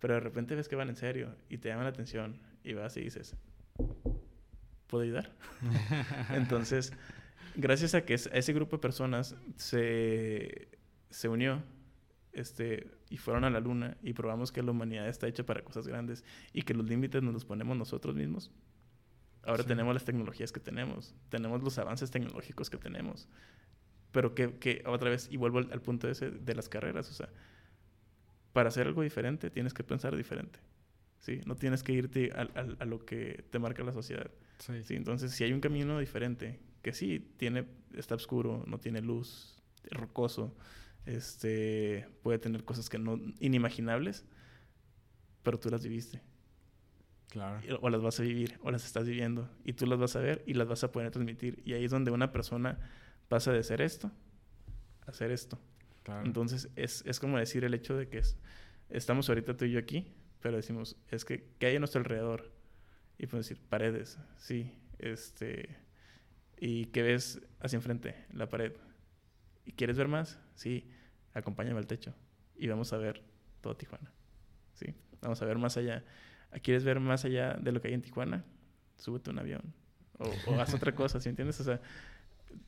[0.00, 2.96] Pero de repente ves que van en serio y te llaman la atención y vas
[2.96, 3.36] y dices,
[4.86, 5.30] ¿puedo ayudar?
[6.34, 6.92] Entonces,
[7.54, 10.68] gracias a que ese grupo de personas se,
[11.10, 11.62] se unió
[12.32, 15.86] este, y fueron a la luna y probamos que la humanidad está hecha para cosas
[15.86, 18.50] grandes y que los límites nos los ponemos nosotros mismos.
[19.42, 23.28] Ahora tenemos las tecnologías que tenemos, tenemos los avances tecnológicos que tenemos,
[24.12, 27.30] pero que, que otra vez, y vuelvo al, punto ese de las carreras, o sea,
[28.52, 30.60] para hacer algo diferente tienes que pensar diferente,
[31.18, 31.40] ¿sí?
[31.46, 32.48] No tienes que irte a,
[32.78, 34.82] a, lo que te marca la sociedad, sí.
[34.84, 34.94] ¿sí?
[34.96, 40.54] Entonces, si hay un camino diferente, que sí, tiene, está oscuro, no tiene luz, rocoso,
[41.06, 44.24] este, puede tener cosas que no, inimaginables,
[45.42, 46.22] pero tú las viviste.
[47.28, 47.60] Claro.
[47.80, 50.42] O las vas a vivir, o las estás viviendo, y tú las vas a ver
[50.46, 51.62] y las vas a poder transmitir.
[51.64, 52.78] Y ahí es donde una persona
[53.28, 54.10] pasa de ser esto
[55.06, 55.58] a hacer esto.
[56.02, 56.24] Claro.
[56.24, 58.38] Entonces, es, es, como decir el hecho de que es,
[58.88, 62.52] estamos ahorita tú y yo aquí, pero decimos, es que, ¿qué hay a nuestro alrededor?
[63.18, 65.76] Y podemos decir, paredes, sí, este,
[66.58, 68.14] y ¿qué ves hacia enfrente?
[68.32, 68.72] La pared.
[69.66, 70.40] ¿Y quieres ver más?
[70.54, 70.90] Sí,
[71.34, 72.14] acompáñame al techo
[72.56, 73.22] y vamos a ver
[73.60, 74.10] todo Tijuana.
[74.74, 74.94] ¿Sí?
[75.20, 76.04] Vamos a ver más allá.
[76.62, 78.44] ¿Quieres ver más allá de lo que hay en Tijuana?
[78.96, 79.74] Súbete un avión
[80.20, 81.58] o, haz otra cosa, ¿sí entiendes?
[81.60, 81.80] O sea,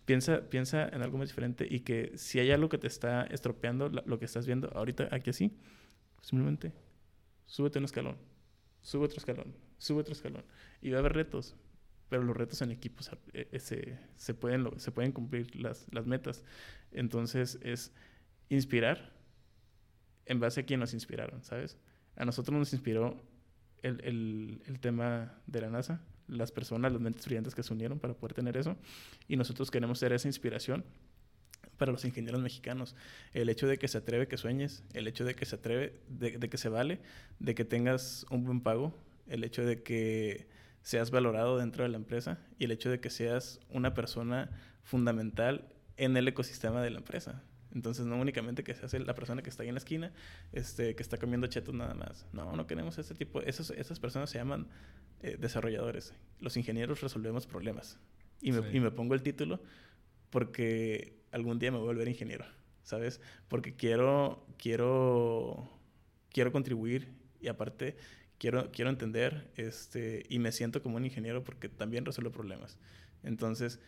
[0.04, 3.88] piensa, piensa en algo más diferente y que si hay algo que te está estropeando
[3.88, 5.56] lo que estás viendo ahorita aquí así,
[6.20, 6.72] simplemente
[7.46, 8.16] súbete un escalón,
[8.80, 10.44] sube otro escalón, sube otro escalón
[10.80, 11.54] y va a haber retos,
[12.08, 16.06] pero los retos en equipos eh, eh, se, se, pueden, se pueden cumplir las, las
[16.06, 16.44] metas.
[16.90, 17.92] Entonces es
[18.48, 19.12] inspirar
[20.26, 21.78] en base a quien nos inspiraron, ¿sabes?
[22.16, 23.22] A nosotros nos inspiró
[23.82, 27.98] el, el, el, tema de la NASA, las personas, las mentes brillantes que se unieron
[27.98, 28.76] para poder tener eso,
[29.28, 30.84] y nosotros queremos ser esa inspiración
[31.78, 32.94] para los ingenieros mexicanos.
[33.32, 36.38] El hecho de que se atreve que sueñes, el hecho de que se atreve, de,
[36.38, 37.00] de que se vale,
[37.38, 38.94] de que tengas un buen pago,
[39.26, 40.46] el hecho de que
[40.82, 44.50] seas valorado dentro de la empresa y el hecho de que seas una persona
[44.82, 47.42] fundamental en el ecosistema de la empresa.
[47.74, 50.12] Entonces, no únicamente que seas la persona que está ahí en la esquina,
[50.52, 52.26] este, que está comiendo chetos nada más.
[52.32, 53.40] No, no queremos ese tipo.
[53.40, 54.68] Esos, esas personas se llaman
[55.22, 56.14] eh, desarrolladores.
[56.40, 57.98] Los ingenieros resolvemos problemas.
[58.40, 59.60] Y me, y me pongo el título
[60.30, 62.44] porque algún día me voy a volver ingeniero,
[62.82, 63.20] ¿sabes?
[63.48, 65.68] Porque quiero, quiero,
[66.30, 67.08] quiero contribuir
[67.40, 67.96] y aparte
[68.38, 72.78] quiero, quiero entender este, y me siento como un ingeniero porque también resuelvo problemas.
[73.22, 73.78] Entonces,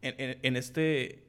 [0.00, 1.24] en, en, este,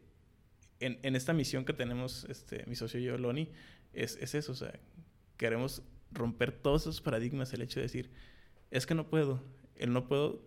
[0.80, 3.52] en, en, esta misión que tenemos este, mi socio y yo, Loni,
[3.94, 4.74] es, es eso, o sea,
[5.38, 8.12] queremos romper todos esos paradigmas, el hecho de decir,
[8.72, 9.44] es que no puedo,
[9.76, 10.42] el no puedo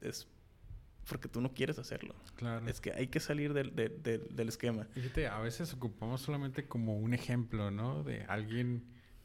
[0.00, 0.28] es
[1.08, 2.14] porque tú no quieres hacerlo.
[2.36, 2.66] Claro.
[2.68, 4.84] Es que hay que salir del, del, del esquema.
[4.92, 8.04] Fíjate, a veces ocupamos solamente como un ejemplo, ¿no?
[8.04, 8.84] De alguien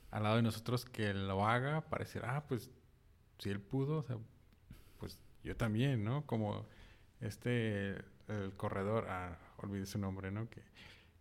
[0.09, 2.71] al lado de nosotros que lo haga, parecer, ah, pues
[3.37, 4.17] si él pudo, o sea,
[4.97, 6.25] pues yo también, ¿no?
[6.25, 6.65] Como
[7.19, 7.95] este,
[8.27, 10.49] el corredor, ah, olvidé su nombre, ¿no?
[10.49, 10.61] Que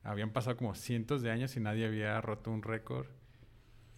[0.02, 3.06] habían pasado como cientos de años y nadie había roto un récord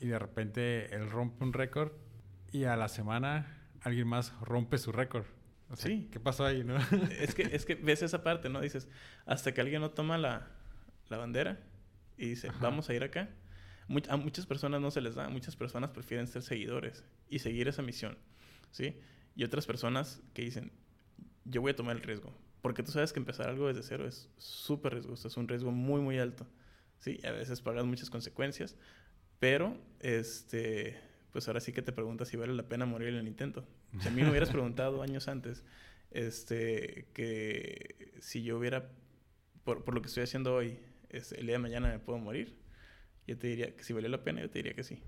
[0.01, 1.93] y de repente él rompe un récord
[2.53, 5.25] y a la semana alguien más rompe su récord.
[5.75, 6.09] sí.
[6.13, 6.77] ¿Qué pasó ahí, no?
[7.19, 8.61] es, que, es que ves esa parte, ¿no?
[8.61, 8.89] Dices,
[9.25, 10.49] hasta que alguien no toma la,
[11.09, 11.61] la bandera
[12.17, 13.29] y dice, vamos a ir acá
[14.09, 17.83] a muchas personas no se les da, muchas personas prefieren ser seguidores y seguir esa
[17.83, 18.19] misión,
[18.71, 18.99] ¿sí?
[19.35, 20.73] Y otras personas que dicen,
[21.45, 24.29] yo voy a tomar el riesgo, porque tú sabes que empezar algo desde cero es
[24.39, 26.49] súper riesgoso, es un riesgo muy, muy alto,
[26.99, 27.21] ¿sí?
[27.23, 28.77] A veces pagas muchas consecuencias,
[29.39, 30.99] pero, este,
[31.31, 33.69] pues ahora sí que te preguntas si vale la pena morir en el intento.
[34.01, 35.63] Si a mí me hubieras preguntado años antes,
[36.11, 38.91] este, que si yo hubiera,
[39.63, 40.77] por, por lo que estoy haciendo hoy,
[41.09, 42.59] es, el día de mañana me puedo morir,
[43.29, 45.01] yo te diría que si vale la pena, yo te diría que sí.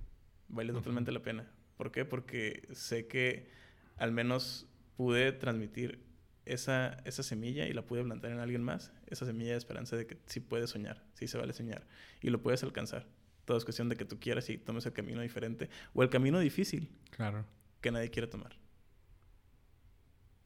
[0.46, 1.50] Vale totalmente la pena.
[1.76, 2.04] ¿Por qué?
[2.04, 3.50] Porque sé que
[3.96, 6.06] al menos pude transmitir
[6.49, 8.92] esa, esa semilla y la pude plantar en alguien más.
[9.07, 11.86] Esa semilla de esperanza de que sí puedes soñar, sí se vale soñar.
[12.20, 13.07] Y lo puedes alcanzar.
[13.44, 16.38] Todo es cuestión de que tú quieras y tomes el camino diferente o el camino
[16.38, 16.90] difícil.
[17.11, 17.44] Claro.
[17.80, 18.57] Que nadie quiere tomar.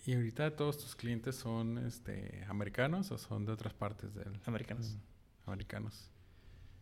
[0.04, 4.40] ¿Y ahorita todos tus clientes son este, americanos o son de otras partes del...
[4.44, 4.96] Americanos.
[4.96, 6.10] Mm, americanos.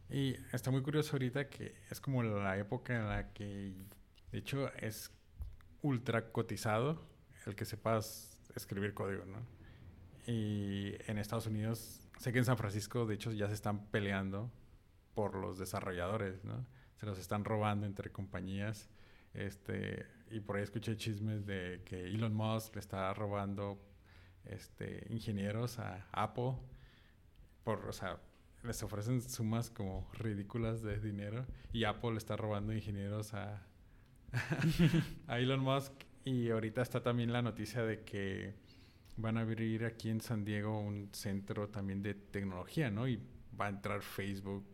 [0.08, 3.74] Y está muy curioso ahorita que es como la época en la que,
[4.32, 5.12] de hecho, es
[5.82, 7.06] ultra cotizado
[7.46, 9.38] el que sepas escribir código, ¿no?
[10.26, 14.50] Y en Estados Unidos, sé que en San Francisco, de hecho, ya se están peleando
[15.14, 16.66] por los desarrolladores, ¿no?
[16.96, 18.90] Se los están robando entre compañías.
[19.32, 23.80] Este, y por ahí escuché chismes de que Elon Musk le está robando
[24.44, 26.54] este, ingenieros a Apple.
[27.64, 28.20] Por, o sea,
[28.62, 31.46] les ofrecen sumas como ridículas de dinero.
[31.72, 33.62] Y Apple le está robando ingenieros a,
[35.26, 35.92] a Elon Musk.
[36.24, 38.54] Y ahorita está también la noticia de que
[39.16, 43.08] van a abrir aquí en San Diego un centro también de tecnología, ¿no?
[43.08, 43.20] Y
[43.58, 44.64] va a entrar Facebook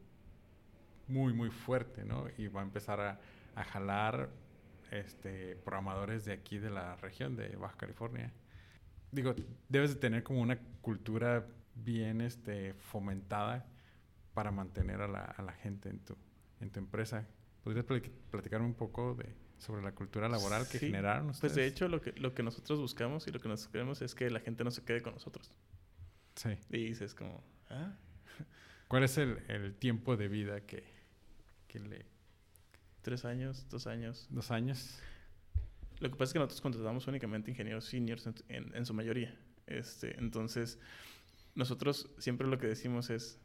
[1.08, 2.26] muy, muy fuerte, ¿no?
[2.36, 3.20] Y va a empezar a,
[3.54, 4.28] a jalar
[4.90, 8.32] este, programadores de aquí de la región de Baja California.
[9.12, 9.34] Digo,
[9.68, 13.66] debes de tener como una cultura bien este, fomentada
[14.34, 16.16] para mantener a la, a la gente en tu,
[16.60, 17.26] en tu empresa.
[17.62, 17.84] ¿Podrías
[18.30, 21.52] platicar un poco de, sobre la cultura laboral que generaron ustedes?
[21.52, 24.14] Pues de hecho lo que, lo que nosotros buscamos y lo que nosotros queremos es
[24.14, 25.52] que la gente no se quede con nosotros.
[26.34, 26.50] Sí.
[26.70, 27.94] Y dices como, ¿ah?
[28.88, 30.84] ¿Cuál es el, el tiempo de vida que,
[31.68, 32.06] que le
[33.06, 34.26] Tres años, dos años.
[34.30, 34.98] Dos años.
[36.00, 39.32] Lo que pasa es que nosotros contratamos únicamente ingenieros seniors en, en, su mayoría.
[39.68, 40.80] Este, entonces,
[41.54, 43.38] nosotros siempre lo que decimos es,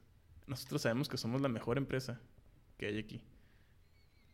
[0.47, 2.19] nosotros sabemos que somos la mejor empresa
[2.79, 3.21] que hay aquí.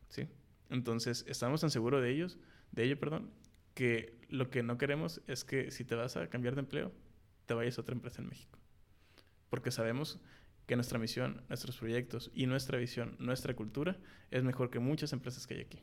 [0.08, 0.30] ¿Sí?
[0.70, 2.38] Entonces, estamos tan seguros de ellos,
[2.72, 3.32] de ello, perdón,
[3.74, 6.92] que lo que no queremos es que si te vas a cambiar de empleo,
[7.46, 8.60] te vayas a otra empresa en México.
[9.50, 10.20] Porque sabemos
[10.66, 13.98] que nuestra misión, nuestros proyectos y nuestra visión, nuestra cultura
[14.32, 15.82] es mejor que muchas empresas que hay aquí.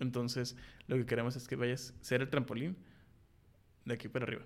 [0.00, 0.56] Entonces,
[0.88, 2.76] lo que queremos es que vayas a ser el trampolín
[3.84, 4.44] de aquí para arriba.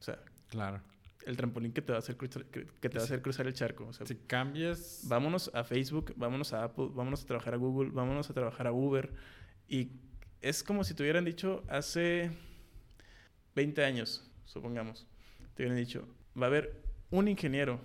[0.00, 0.82] O sea, claro.
[1.26, 3.52] El trampolín que te va a hacer cruzar, que, te va a hacer cruzar el
[3.52, 3.86] charco.
[3.86, 5.02] O sea, si cambias.
[5.04, 8.72] Vámonos a Facebook, vámonos a Apple, vámonos a trabajar a Google, vámonos a trabajar a
[8.72, 9.12] Uber.
[9.68, 9.90] Y
[10.40, 12.30] es como si te hubieran dicho hace
[13.56, 15.06] 20 años, supongamos.
[15.54, 16.06] Te hubieran dicho,
[16.40, 17.80] va a haber un ingeniero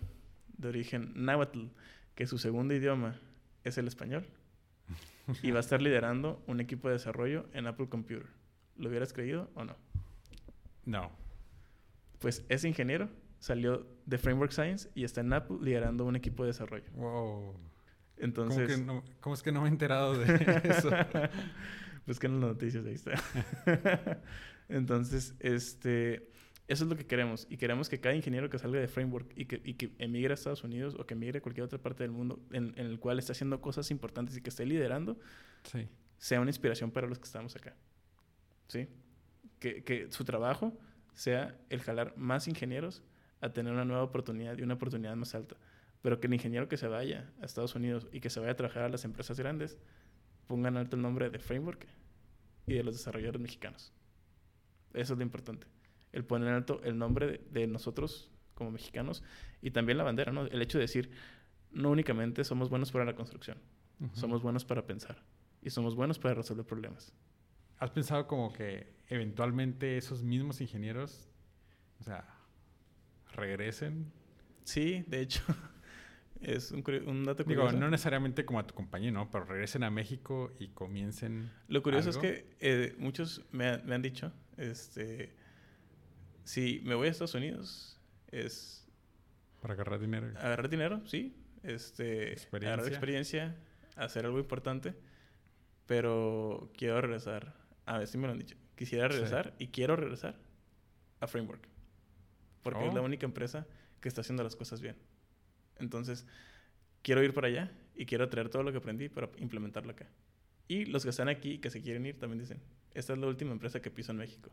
[0.58, 1.68] de origen náhuatl,
[2.16, 3.20] que su segundo idioma
[3.64, 4.28] es el español,
[5.42, 8.28] y va a estar liderando un equipo de desarrollo en Apple Computer.
[8.78, 9.76] ¿Lo hubieras creído o no?
[10.86, 11.12] No.
[12.20, 13.10] Pues ese ingeniero
[13.42, 16.90] salió de Framework Science y está en Apple liderando un equipo de desarrollo.
[16.94, 17.56] Wow.
[18.18, 18.80] Entonces...
[19.20, 20.90] ¿Cómo, es que no me he enterado de eso?
[22.06, 24.22] pues que en las noticias ahí está.
[24.70, 26.30] Entonces, este...
[26.68, 27.48] Eso es lo que queremos.
[27.50, 30.36] Y queremos que cada ingeniero que salga de Framework y que, y que emigre a
[30.36, 33.20] Estados Unidos o que emigre a cualquier otra parte del mundo en, en el cual
[33.20, 35.20] esté haciendo cosas importantes y que esté liderando,
[35.64, 35.90] sí.
[36.18, 37.76] sea una inspiración para los que estamos acá.
[38.68, 38.88] ¿Sí?
[39.60, 40.78] Que, que su trabajo
[41.14, 43.04] sea el jalar más ingenieros
[43.42, 45.58] a tener una nueva oportunidad y una oportunidad más alta.
[46.02, 48.56] Pero que el ingeniero que se vaya a Estados Unidos y que se vaya a
[48.56, 49.78] trabajar a las empresas grandes
[50.48, 51.88] pongan alto el nombre de Framework
[52.66, 53.94] y de los desarrolladores mexicanos.
[54.94, 55.68] Eso es lo importante
[56.12, 59.24] el poner en alto el nombre de, nosotros como mexicanos
[59.62, 60.46] y también la bandera, ¿no?
[60.46, 61.12] El hecho de decir,
[61.72, 63.58] no únicamente somos buenos para la construcción,
[64.14, 65.24] somos buenos para pensar
[65.62, 67.14] y somos buenos para resolver problemas.
[67.78, 71.30] ¿Has pensado como que eventualmente esos mismos ingenieros,
[72.00, 72.28] o sea,
[73.34, 74.12] regresen?
[74.64, 75.42] Sí, de hecho,
[76.42, 77.68] es un, un dato curioso.
[77.70, 79.30] Digo, no necesariamente como a tu compañía, ¿no?
[79.32, 81.52] Pero regresen a México y comiencen.
[81.68, 85.36] Lo curioso es que eh, muchos me, me, han dicho, este,
[86.44, 88.88] si me voy a Estados Unidos, es...
[89.62, 90.28] Para agarrar dinero.
[90.38, 91.36] Agarrar dinero, sí.
[91.64, 92.74] Este, experiencia.
[92.74, 93.56] Agarrar experiencia,
[93.96, 94.96] hacer algo importante.
[95.86, 97.56] Pero quiero regresar.
[97.86, 98.56] A ver si me lo han dicho.
[98.76, 100.40] Quisiera regresar y quiero regresar
[101.20, 101.71] a Framework.
[102.64, 103.06] Porque es la oh.
[103.06, 103.66] única empresa
[104.00, 104.96] que está haciendo las cosas bien.
[105.80, 106.26] Entonces,
[107.02, 110.08] quiero ir para allá y quiero traer todo lo que aprendí para implementarlo acá.
[110.68, 112.62] Y los que están aquí y que se quieren ir también dicen,
[112.94, 114.52] esta es la última empresa que piso en México.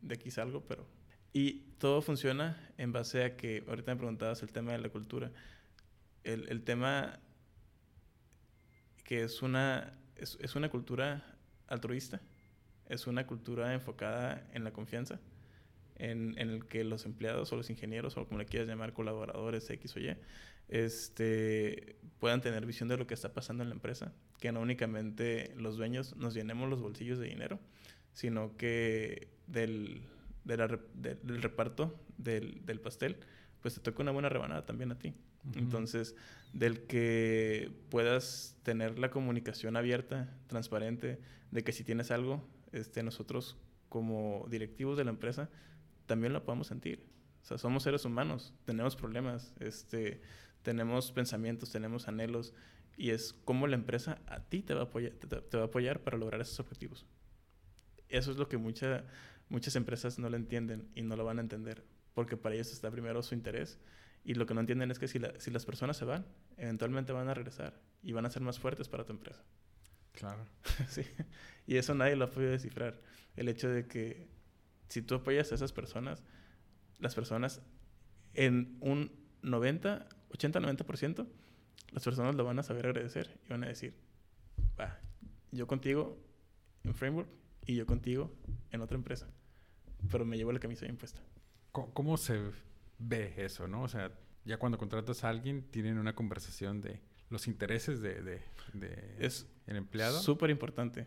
[0.00, 0.86] De aquí salgo, pero
[1.32, 5.30] y todo funciona en base a que, ahorita me preguntabas el tema de la cultura.
[6.24, 7.20] El, el tema
[9.04, 11.24] que es una, es, es, una cultura
[11.68, 12.20] altruista,
[12.88, 15.20] es una cultura enfocada en la confianza,
[16.00, 19.68] en, en, el que los empleados o los ingenieros, o como le quieras llamar, colaboradores
[19.70, 20.16] X o Y,
[20.68, 25.52] este, puedan tener visión de lo que está pasando en la empresa, que no únicamente
[25.56, 27.58] los dueños nos llenemos los bolsillos de dinero,
[28.12, 30.02] sino que del
[30.44, 33.16] del reparto del, del, pastel,
[33.60, 35.14] pues te toca una buena rebanada también a ti.
[35.54, 36.16] Entonces,
[36.52, 41.18] del que puedas tener la comunicación abierta, transparente,
[41.50, 43.56] de que si tienes algo, este, nosotros
[43.88, 45.48] como directivos de la empresa,
[46.10, 47.06] también lo podemos sentir.
[47.40, 50.20] O sea, somos seres humanos, tenemos problemas, este,
[50.62, 52.52] tenemos pensamientos, tenemos anhelos,
[52.96, 56.00] y es cómo la empresa a ti te va a apoyar, te, va a apoyar
[56.00, 57.06] para lograr esos objetivos.
[58.08, 59.04] Eso es lo que mucha,
[59.48, 62.90] muchas empresas no lo entienden y no lo van a entender, porque para ellos está
[62.90, 63.78] primero su interés,
[64.24, 67.28] y lo que no entienden es que si, si las personas se van, eventualmente van
[67.28, 69.44] a regresar y van a ser más fuertes para tu empresa.
[70.10, 70.44] Claro.
[70.88, 71.02] sí.
[71.68, 73.00] Y eso nadie lo ha podido descifrar.
[73.36, 74.39] El hecho de que
[74.90, 76.22] si tú apoyas a esas personas,
[76.98, 77.62] las personas
[78.34, 79.12] en un
[79.42, 81.26] 90, 80-90%,
[81.92, 83.94] las personas lo van a saber agradecer y van a decir,
[84.78, 84.98] va,
[85.52, 86.18] yo contigo
[86.82, 87.28] en Framework
[87.66, 88.34] y yo contigo
[88.72, 89.28] en otra empresa,
[90.10, 91.22] pero me llevo la camisa bien puesta.
[91.70, 92.50] ¿Cómo, se
[92.98, 93.82] ve eso, no?
[93.82, 94.12] O sea,
[94.44, 99.76] ya cuando contratas a alguien, tienen una conversación de los intereses de, de, es el
[99.76, 100.18] empleado.
[100.18, 101.06] Súper importante.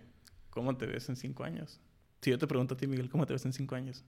[0.49, 1.81] ¿Cómo te ves en cinco años?
[2.23, 4.05] Si yo te pregunto a ti, Miguel, ¿cómo te ves en cinco años?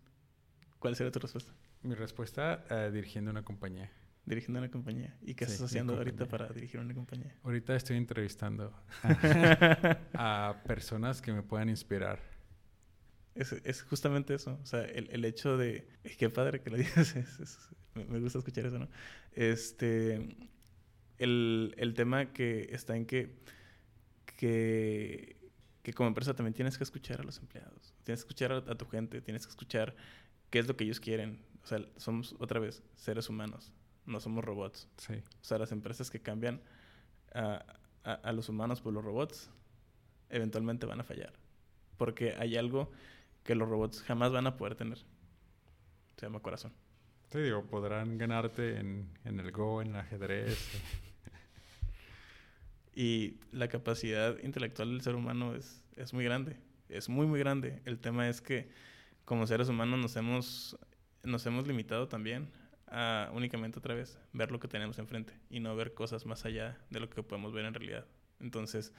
[0.80, 1.52] ¿Cuál sería tu respuesta?
[1.84, 3.92] Mi respuesta, uh, dirigiendo una compañía.
[4.26, 5.18] Dirigiendo una compañía.
[5.22, 7.36] ¿Y qué estás haciendo ahorita para dirigir una compañía?
[7.44, 8.74] Ahorita estoy entrevistando
[10.14, 12.22] a, personas que me puedan inspirar.
[13.36, 14.58] Es, es, justamente eso.
[14.64, 15.86] O sea, el, el hecho de...
[16.18, 17.16] Qué padre que lo digas.
[17.96, 18.88] me gusta escuchar eso, ¿no?
[19.34, 20.38] Este...
[21.18, 23.36] El, el tema que está en que...
[24.38, 25.36] Que
[25.86, 28.86] que como empresa también tienes que escuchar a los empleados, tienes que escuchar a, tu
[28.86, 29.96] gente, tienes que escuchar
[30.50, 31.44] qué es lo que ellos quieren.
[31.64, 33.74] O sea, somos otra vez seres humanos,
[34.06, 34.88] no somos robots.
[34.98, 35.16] Sí.
[35.16, 36.62] O sea, las empresas que cambian
[37.34, 37.66] a,
[38.04, 39.50] a, los humanos por los robots,
[40.30, 41.34] eventualmente van a fallar.
[41.98, 42.92] Porque hay algo
[43.44, 45.00] que los robots jamás van a poder tener.
[46.18, 46.72] Se llama corazón.
[47.32, 50.58] Sí, digo, podrán ganarte en, en el Go, en el ajedrez.
[52.96, 56.56] Y la capacidad intelectual del ser humano es, es muy grande,
[56.90, 57.82] es muy, muy grande.
[57.86, 58.70] El tema es que
[59.26, 60.78] como seres humanos nos hemos,
[61.24, 62.50] nos hemos limitado también
[62.88, 66.78] a únicamente otra vez ver lo que tenemos enfrente y no ver cosas más allá
[66.90, 68.06] de lo que podemos ver en realidad.
[68.40, 68.94] Entonces,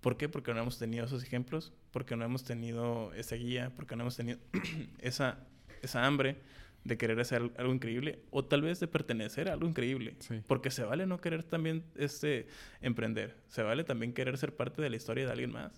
[0.00, 0.28] ¿por qué?
[0.28, 4.16] Porque no hemos tenido esos ejemplos, porque no hemos tenido esa guía, porque no hemos
[4.16, 4.38] tenido
[4.98, 5.38] esa,
[5.82, 6.40] esa hambre
[6.86, 10.16] de querer hacer algo increíble o tal vez de pertenecer a algo increíble.
[10.46, 12.46] Porque se vale no querer también este,
[12.80, 15.72] emprender, se vale también querer ser parte de la historia de alguien más,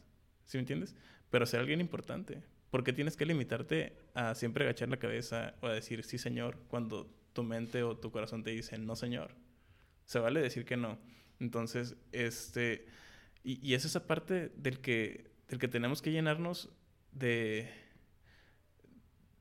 [0.45, 0.95] ¿sí me entiendes?
[1.31, 2.43] Pero ser alguien importante.
[2.71, 7.11] porque tienes que limitarte a siempre agachar la cabeza o a decir sí señor cuando
[7.33, 9.35] tu mente o tu corazón te dice no señor?
[10.05, 10.99] Se vale decir que no.
[11.41, 12.87] Entonces, este,
[13.43, 16.71] y, y es esa parte del que, del que tenemos que llenarnos
[17.13, 17.71] de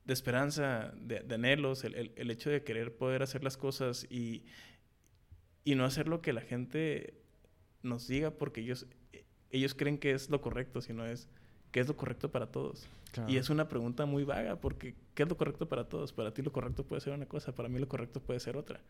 [0.08, 4.46] de esperanza, de, anhelos, el, el, hecho de querer poder hacer las cosas y,
[5.64, 7.20] y no hacer lo que la gente
[7.82, 8.86] nos diga porque ellos,
[9.50, 11.28] ellos creen que es lo correcto, sino es
[11.70, 12.88] qué es lo correcto para todos.
[13.26, 16.12] Y es una pregunta muy vaga porque ¿qué es lo correcto para todos?
[16.12, 18.80] Para ti lo correcto puede ser una cosa, para mí lo correcto puede ser otra.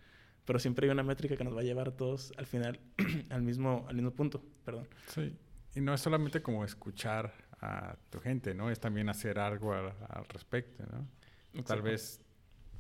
[0.44, 2.80] Pero siempre hay una métrica que nos va a llevar a todos al final
[3.30, 4.42] al mismo, al mismo punto.
[4.64, 4.88] Perdón.
[5.08, 5.36] Sí.
[5.74, 8.70] Y no es solamente como escuchar a tu gente, ¿no?
[8.70, 9.92] Es también hacer algo al,
[10.28, 11.62] respecto, ¿no?
[11.64, 12.20] Tal vez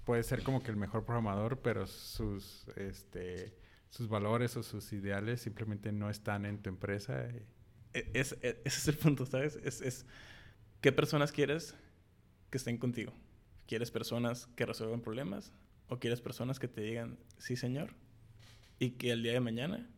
[0.04, 3.54] puede ser como que el mejor programador, pero sus, este,
[3.90, 7.26] sus valores o sus ideales simplemente no están en tu empresa.
[7.26, 7.44] E,
[8.14, 9.58] es, ese es el punto, ¿sabes?
[9.62, 10.06] Es, es
[10.80, 11.74] qué personas quieres
[12.50, 13.12] que estén contigo.
[13.66, 15.52] ¿Quieres personas que resuelvan problemas?
[15.88, 17.94] ¿O quieres personas que te digan, sí, señor?
[18.78, 19.90] Y que el día de mañana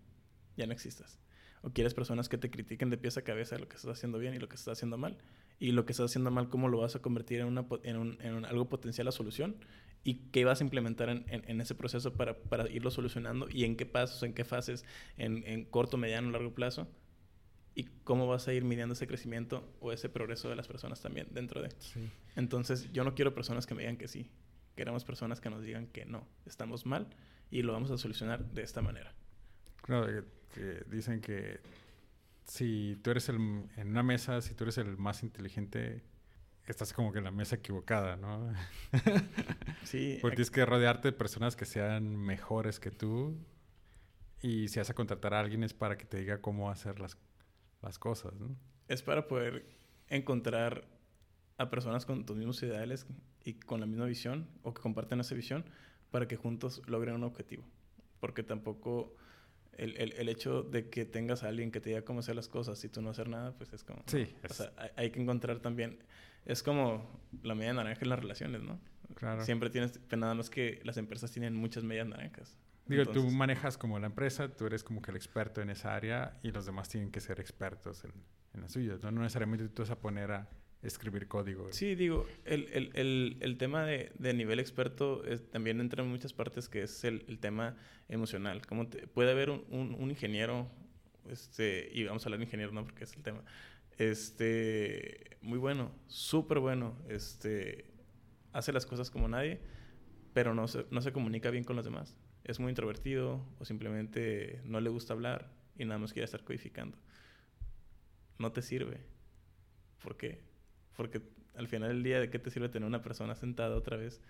[0.56, 1.20] ya no existas
[1.62, 4.34] o quieres personas que te critiquen de pies a cabeza lo que estás haciendo bien
[4.34, 5.18] y lo que estás haciendo mal.
[5.58, 8.18] Y lo que estás haciendo mal, cómo lo vas a convertir en, una, en, un,
[8.22, 9.56] en algo potencial a solución
[10.02, 13.76] y qué vas a implementar en, en, ese proceso para, para, irlo solucionando y en
[13.76, 14.86] qué pasos, en qué fases,
[15.18, 16.88] en corto, mediano, largo plazo
[17.74, 21.28] y cómo vas a ir midiendo ese crecimiento o ese progreso de las personas también
[21.30, 21.70] dentro de.
[21.78, 22.10] Sí.
[22.36, 24.30] Entonces, yo no quiero personas que me digan que sí.
[24.76, 27.08] Queremos personas que nos digan que no, estamos mal
[27.50, 29.14] y lo vamos a solucionar de esta manera.
[29.82, 31.60] Claro, que dicen que
[32.44, 36.02] si tú eres el, en una mesa, si tú eres el más inteligente,
[36.66, 38.52] estás como que en la mesa equivocada, ¿no?
[39.84, 40.18] Sí.
[40.20, 43.36] Porque tienes que rodearte de personas que sean mejores que tú.
[44.42, 47.16] Y si vas a contratar a alguien es para que te diga cómo hacer las,
[47.82, 48.56] las cosas, ¿no?
[48.88, 49.66] Es para poder
[50.08, 50.84] encontrar
[51.58, 53.06] a personas con tus mismos ideales
[53.44, 55.64] y con la misma visión o que comparten esa visión
[56.10, 57.64] para que juntos logren un objetivo.
[58.18, 59.14] Porque tampoco
[59.72, 62.48] el, el, el, hecho de que tengas a alguien que te diga cómo hacer las
[62.48, 64.02] cosas y tú no hacer nada, pues es como...
[64.06, 64.34] Sí.
[64.48, 65.98] O sea, hay, que encontrar también...
[66.44, 68.80] Es como la media naranja en las relaciones, ¿no?
[69.14, 69.44] Claro.
[69.44, 70.00] Siempre tienes...
[70.08, 72.56] Pero nada más que las empresas tienen muchas medias naranjas.
[72.86, 76.38] Digo, tú manejas como la empresa, tú eres como que el experto en esa área
[76.42, 78.12] y los demás tienen que ser expertos en,
[78.54, 79.10] en las suyas, ¿no?
[79.10, 80.48] No necesariamente tú vas a poner a
[80.82, 81.72] escribir código.
[81.72, 86.32] Sí, digo, el, el, el, el tema de, de, nivel experto también entra en muchas
[86.32, 87.76] partes que es el, tema
[88.08, 88.66] emocional.
[88.66, 90.70] Como puede haber un, un, ingeniero,
[91.28, 92.84] este, y vamos a hablar de ingeniero, ¿no?
[92.84, 93.42] Porque es el tema.
[93.98, 97.92] Este, muy bueno, súper bueno, este,
[98.52, 99.60] hace las cosas como nadie,
[100.32, 102.16] pero no se, no se comunica bien con los demás.
[102.44, 106.98] Es muy introvertido o simplemente no le gusta hablar y nada más quiere estar codificando.
[108.38, 109.00] No te sirve.
[110.02, 110.50] ¿Por qué?
[111.00, 111.22] porque
[111.56, 114.20] al final del día, ¿de qué te sirve tener una persona sentada otra vez?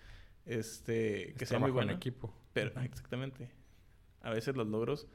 [0.45, 1.91] Este, que sea muy buena.
[1.91, 2.33] en equipo.
[2.53, 3.49] Pero, exactamente.
[4.21, 5.05] A veces los logros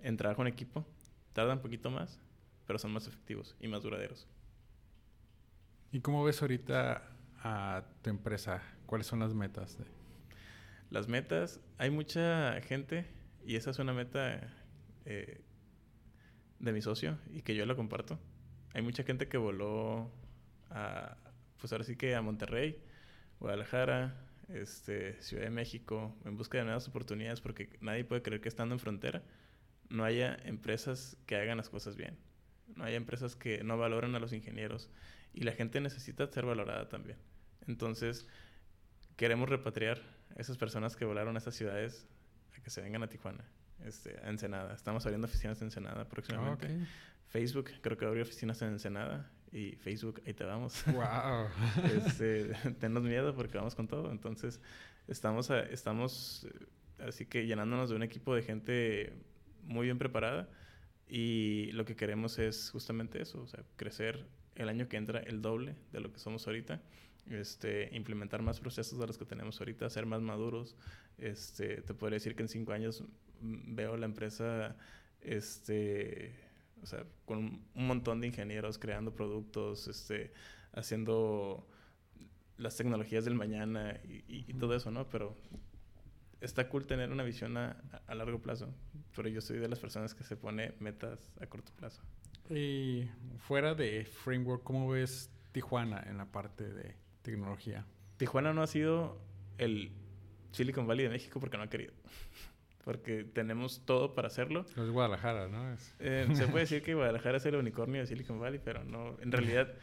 [0.00, 0.86] en trabajo en equipo
[1.32, 2.20] tardan un poquito más,
[2.66, 4.28] pero son más efectivos y más duraderos.
[5.92, 7.10] ¿Y cómo ves ahorita
[7.42, 8.62] a tu empresa?
[8.84, 9.78] ¿Cuáles son las metas?
[10.90, 13.06] Las metas, hay mucha gente,
[13.44, 14.40] y esa es una meta
[15.04, 15.42] eh,
[16.58, 18.18] de mi socio y que yo la comparto.
[18.74, 20.10] Hay mucha gente que voló
[20.70, 21.16] a,
[21.58, 22.78] pues ahora sí que a Monterrey,
[23.40, 24.16] Guadalajara,
[24.48, 28.74] este, Ciudad de México, en busca de nuevas oportunidades, porque nadie puede creer que estando
[28.74, 29.22] en frontera
[29.90, 32.18] no haya empresas que hagan las cosas bien.
[32.76, 34.90] No haya empresas que no valoren a los ingenieros.
[35.32, 37.18] Y la gente necesita ser valorada también.
[37.66, 38.26] Entonces,
[39.16, 40.02] queremos repatriar
[40.36, 42.06] esas personas que volaron a esas ciudades
[42.56, 43.44] a que se vengan a Tijuana,
[43.84, 44.74] este, a Ensenada.
[44.74, 46.86] Estamos abriendo oficinas en Ensenada próximamente.
[47.28, 50.82] Facebook, creo que abrió oficinas en Ensenada y Facebook, ahí te vamos.
[50.86, 51.48] ¡Wow!
[52.06, 54.10] este, tenos miedo porque vamos con todo.
[54.10, 54.60] Entonces,
[55.06, 56.66] estamos, estamos eh,
[57.06, 59.12] así que llenándonos de un equipo de gente
[59.62, 60.48] muy bien preparada
[61.08, 64.26] y lo que queremos es justamente eso, o sea, crecer
[64.56, 66.82] el año que entra el doble de lo que somos ahorita,
[67.30, 70.76] este, implementar más procesos de los que tenemos ahorita, ser más maduros.
[71.18, 73.02] Este, te podría decir que en cinco años
[73.40, 74.76] mm, veo la empresa
[75.20, 76.34] este,
[76.82, 77.38] o sea, con
[77.74, 80.32] un montón de ingenieros creando productos, este,
[80.72, 81.66] haciendo
[82.56, 85.08] las tecnologías del mañana y, todo eso, ¿no?
[85.08, 85.36] Pero
[86.40, 87.76] está cool tener una visión a,
[88.08, 88.74] largo plazo,
[89.14, 92.02] pero yo soy de las personas que se pone metas a corto plazo.
[92.50, 93.08] Y
[93.38, 96.96] fuera de Framework, ¿cómo ves Tijuana en la parte de
[97.30, 97.84] tecnología?
[98.16, 99.20] Tijuana no ha sido
[99.58, 99.92] el
[100.52, 101.92] Silicon Valley de México porque no ha querido
[102.84, 104.64] porque tenemos todo para hacerlo.
[104.76, 105.76] Es Guadalajara, ¿no?
[105.98, 109.30] Eh, se puede decir que Guadalajara es el unicornio de Silicon Valley, pero no, en
[109.30, 109.74] realidad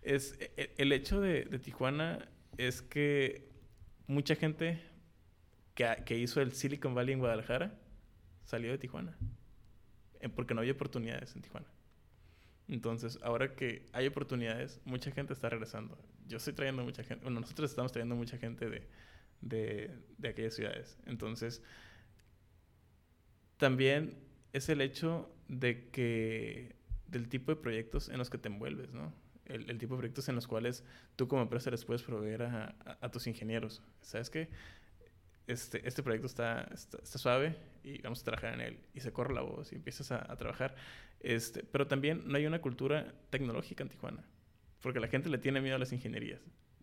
[0.00, 3.50] es e, e, el hecho de, Tijuana es que
[4.06, 4.80] mucha gente
[5.74, 7.74] que, que, hizo el Silicon Valley en Guadalajara
[8.44, 9.18] salió de Tijuana,
[10.20, 11.66] eh, porque no había oportunidades en Tijuana.
[12.68, 15.98] Entonces, ahora que hay oportunidades, mucha gente está regresando.
[16.26, 18.86] Yo estoy trayendo mucha gente, bueno, nosotros estamos trayendo mucha gente de,
[19.40, 20.98] de, de aquellas ciudades.
[21.06, 21.62] Entonces,
[23.56, 24.18] también
[24.52, 29.12] es el hecho de que del tipo de proyectos en los que te envuelves, ¿no?
[29.44, 30.82] El, tipo de proyectos en los cuales
[31.14, 33.80] tú como empresa les puedes proveer a, tus ingenieros.
[34.00, 34.48] ¿Sabes qué?
[35.46, 37.54] Este, este proyecto está, está, suave
[37.84, 38.80] y vamos a trabajar en él.
[38.92, 40.74] Y se corre la voz y empiezas a, trabajar.
[41.20, 44.24] Este, pero también no hay una cultura tecnológica en Tijuana.
[44.86, 46.40] Porque la gente le tiene miedo a las ingenierías.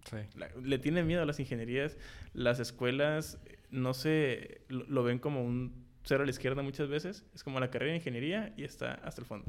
[0.10, 0.18] Sí.
[0.62, 1.96] le tiene miedo a las ingenierías.
[2.34, 3.40] Las escuelas
[3.72, 7.24] no se lo ven como un cero a la izquierda muchas veces.
[7.34, 9.46] Es como la carrera de ingeniería y está hasta el fondo.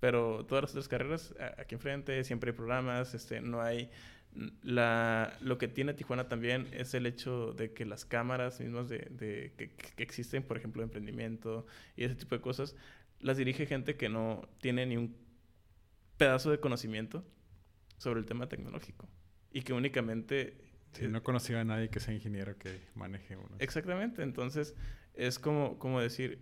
[0.00, 3.88] Pero todas las otras carreras, aquí enfrente, siempre hay programas, este, no hay...
[4.64, 9.06] La, lo que tiene Tijuana también es el hecho de que las cámaras mismas de,
[9.08, 11.64] de que, que, existen, por ejemplo, de emprendimiento
[11.94, 12.74] y ese tipo de cosas,
[13.20, 15.14] las dirige gente que no tiene ni un
[16.16, 17.24] pedazo de conocimiento
[17.98, 19.08] sobre el tema tecnológico
[19.50, 20.56] y que únicamente...
[20.92, 23.56] Sí, no conocía a nadie que sea ingeniero que maneje uno.
[23.58, 24.74] Exactamente, entonces
[25.14, 26.38] es como, como decir,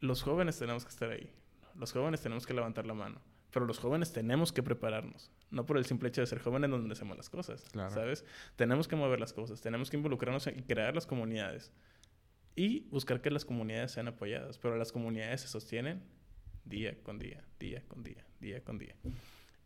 [0.00, 1.30] los jóvenes tenemos que estar ahí,
[1.74, 5.76] los jóvenes tenemos que levantar la mano, pero los jóvenes tenemos que prepararnos, no por
[5.76, 8.24] el simple hecho de ser jóvenes donde hacemos las cosas, ¿sabes?
[8.56, 11.72] Tenemos que mover las cosas, tenemos que involucrarnos y crear las comunidades
[12.56, 16.02] y buscar que las comunidades sean apoyadas, pero las comunidades se sostienen
[16.64, 18.96] día con día, día con día, día con día.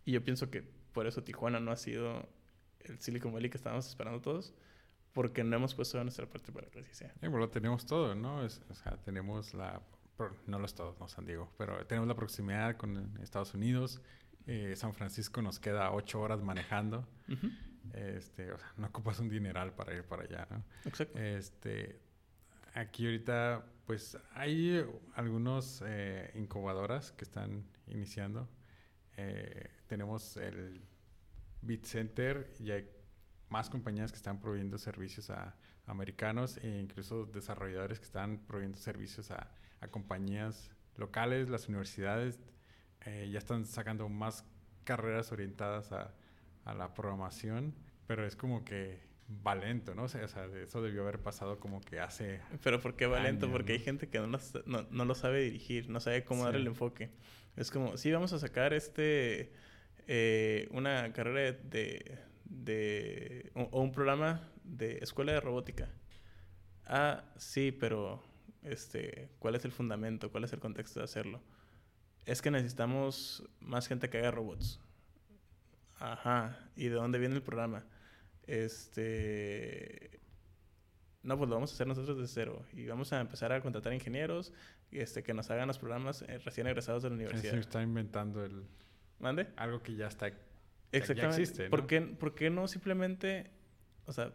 [0.09, 0.63] Y yo pienso que
[0.95, 2.27] por eso Tijuana no ha sido
[2.81, 4.55] el Silicon Valley que estábamos esperando todos,
[5.13, 7.13] porque no hemos puesto nuestra parte para que así sea.
[7.21, 8.39] Sí, bueno, tenemos todo, ¿no?
[8.39, 9.83] o sea, tenemos la,
[10.47, 14.01] no los todos, no San Diego, pero tenemos la proximidad con Estados Unidos.
[14.47, 17.07] Eh, San Francisco nos queda ocho horas manejando.
[17.93, 20.65] este, o sea, no ocupas un dineral para ir para allá, ¿no?
[20.87, 21.19] Exacto.
[21.19, 22.01] Este,
[22.73, 24.87] aquí ahorita, pues hay
[25.17, 28.49] algunos eh, incubadoras que están iniciando.
[29.19, 30.81] Eh, tenemos el
[31.63, 32.89] Bit Center y hay
[33.49, 35.57] más compañías que están proveyendo servicios a,
[35.87, 39.51] americanos e incluso desarrolladores que están proveyendo servicios a,
[39.91, 42.39] compañías locales, las universidades
[43.07, 44.45] eh, ya están sacando más
[44.85, 46.13] carreras orientadas a,
[46.65, 47.75] a la programación,
[48.07, 49.09] pero es como que
[49.47, 50.05] va lento, ¿no?
[50.05, 52.41] O sea, eso debió haber pasado como que hace...
[52.63, 53.51] Pero ¿por qué va lento?
[53.51, 54.39] Porque hay gente que no lo,
[54.91, 57.11] no, lo, sabe dirigir, no sabe cómo dar el enfoque.
[57.57, 59.53] Es como, sí, vamos a sacar este...
[60.09, 62.19] Eh, una carrera de...
[62.45, 65.89] de o, un programa de escuela de robótica.
[66.87, 68.25] Ah, sí, pero...
[68.65, 70.33] Este, ¿cuál es el fundamento?
[70.33, 71.41] ¿Cuál es el contexto de hacerlo?
[72.27, 74.81] Es que necesitamos más gente que haga robots.
[75.99, 76.59] Ajá.
[76.77, 77.85] ¿Y de dónde viene el programa?
[78.47, 80.21] Este.
[81.23, 82.65] No, pues lo vamos a hacer nosotros de cero.
[82.73, 84.53] Y vamos a empezar a contratar ingenieros
[84.91, 87.53] este, que nos hagan los programas eh, recién egresados de la universidad.
[87.53, 88.65] Se está inventando el.
[89.19, 89.49] ¿Mande?
[89.57, 90.29] Algo que ya está.
[90.93, 91.23] Exactamente.
[91.23, 91.65] Ya existe.
[91.65, 91.71] ¿no?
[91.71, 93.51] ¿Por, qué, ¿Por qué no simplemente.
[94.07, 94.33] O sea,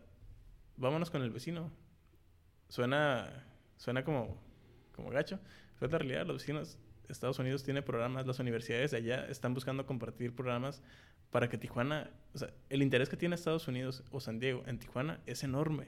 [0.77, 1.71] vámonos con el vecino?
[2.69, 3.45] Suena.
[3.77, 4.41] Suena como.
[4.95, 5.39] Como gacho.
[5.75, 6.25] Pero es la realidad.
[6.25, 6.77] Los vecinos.
[7.09, 10.81] Estados Unidos tiene programas, las universidades de allá están buscando compartir programas
[11.31, 14.79] para que Tijuana, o sea, el interés que tiene Estados Unidos o San Diego en
[14.79, 15.87] Tijuana es enorme.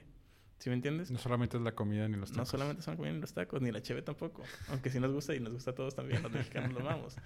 [0.58, 1.10] ¿Sí me entiendes?
[1.10, 2.38] No solamente es la comida ni los tacos.
[2.38, 4.42] No solamente son la comida ni los tacos, ni la cheve tampoco.
[4.68, 7.16] Aunque sí nos gusta y nos gusta a todos también, los mexicanos lo amamos.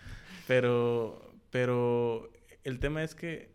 [0.49, 2.33] Pero, pero
[2.65, 3.55] el tema es que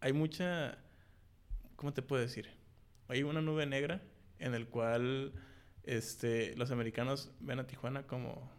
[0.00, 0.78] hay mucha,
[1.76, 2.48] ¿cómo te puedo decir?
[3.08, 4.02] Hay una nube negra
[4.38, 5.32] en el cual
[5.82, 8.52] este, los americanos ven a Tijuana como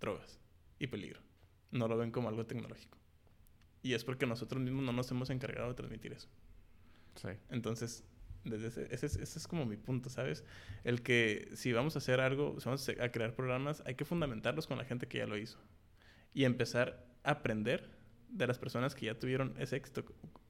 [0.00, 0.40] drogas
[0.78, 1.20] y peligro.
[1.70, 2.98] No lo ven como algo tecnológico.
[3.82, 6.28] Y es porque nosotros mismos no nos hemos encargado de transmitir eso.
[7.16, 7.28] Sí.
[7.50, 8.04] Entonces,
[8.44, 10.44] desde ese, ese, es como mi punto, ¿sabes?
[10.82, 14.66] El que si vamos a hacer algo, si vamos a crear programas, hay que fundamentarlos
[14.66, 15.58] con la gente que ya lo hizo.
[16.32, 17.90] Y empezar aprender
[18.28, 20.04] de las personas que ya tuvieron ese éxito.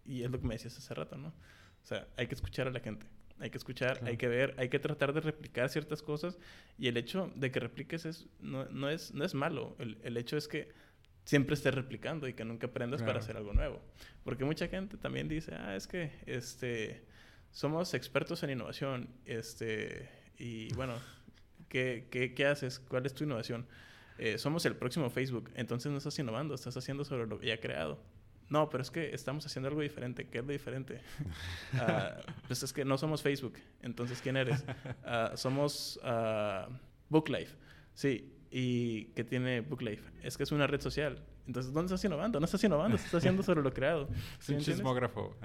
[0.04, 1.28] Y es lo que me decías hace rato, ¿no?
[1.28, 3.06] O sea, hay que escuchar a la gente.
[3.40, 6.38] Hay que escuchar, hay que ver, hay que tratar de replicar ciertas cosas.
[6.78, 9.76] Y el hecho de que repliques es, no, no es, no es malo.
[9.78, 10.68] El, el hecho es que
[11.24, 13.80] siempre estés replicando y que nunca aprendas para hacer algo nuevo.
[14.22, 17.04] Porque mucha gente también dice, ah, es que este,
[17.50, 20.94] somos expertos en innovación, este, y bueno,
[21.68, 22.78] ¿qué, qué, qué haces?
[22.78, 23.66] ¿Cuál es tu innovación?
[24.18, 27.98] Eh, somos el próximo Facebook, entonces no estás innovando, estás haciendo sobre lo ya creado.
[28.48, 30.28] No, pero es que estamos haciendo algo diferente.
[30.28, 31.00] ¿Qué es lo diferente?
[31.74, 33.54] uh, pues es que no somos Facebook.
[33.82, 34.64] Entonces, ¿quién eres?
[35.04, 36.70] Uh, somos uh,
[37.08, 37.56] BookLife.
[37.94, 40.10] Sí, y que tiene BookLife.
[40.22, 41.24] Es que es una red social.
[41.46, 42.38] Entonces, ¿dónde estás innovando?
[42.38, 44.08] No estás innovando, estás haciendo sobre lo creado.
[44.40, 45.36] es un chismógrafo.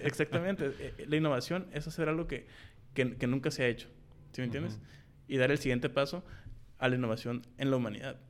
[0.00, 0.66] exactamente.
[0.66, 2.46] Eh, eh, la innovación es hacer algo que,
[2.94, 3.88] que, que nunca se ha hecho.
[4.32, 4.78] ¿Sí me entiendes?
[5.28, 6.24] Y dar el siguiente paso
[6.78, 8.20] a la innovación en la humanidad.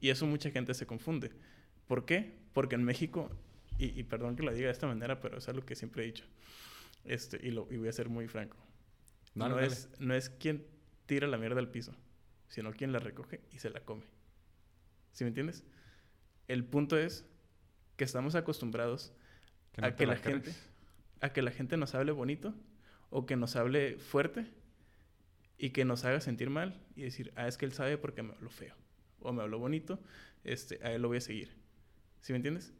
[0.00, 1.30] Y eso mucha gente se confunde.
[1.86, 2.34] ¿Por qué?
[2.52, 3.30] Porque en México,
[3.78, 6.24] y, perdón que lo diga de esta manera, pero es algo que siempre he dicho,
[7.04, 8.56] este, y, lo, y voy a ser muy franco.
[9.34, 10.64] No, es, no es quien
[11.06, 11.94] tira la mierda al piso
[12.54, 14.04] sino quien la recoge y se la come.
[15.10, 15.64] ¿Sí me entiendes?
[16.46, 17.26] El punto es
[17.96, 19.12] que estamos acostumbrados
[19.78, 20.54] a que la, gente
[21.20, 22.54] a que la gente nos hable bonito
[23.10, 24.46] o que nos hable fuerte
[25.58, 28.32] y que nos haga sentir mal y decir, ah, es que él sabe porque me
[28.32, 28.74] habló feo
[29.20, 30.00] o me habló bonito,
[30.42, 31.50] este, a él lo voy a seguir.
[32.20, 32.74] ¿Sí me entiendes?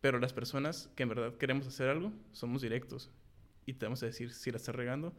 [0.00, 3.10] Pero las personas que en verdad queremos hacer algo, somos directos
[3.66, 5.14] y te vamos a decir si la estás regando,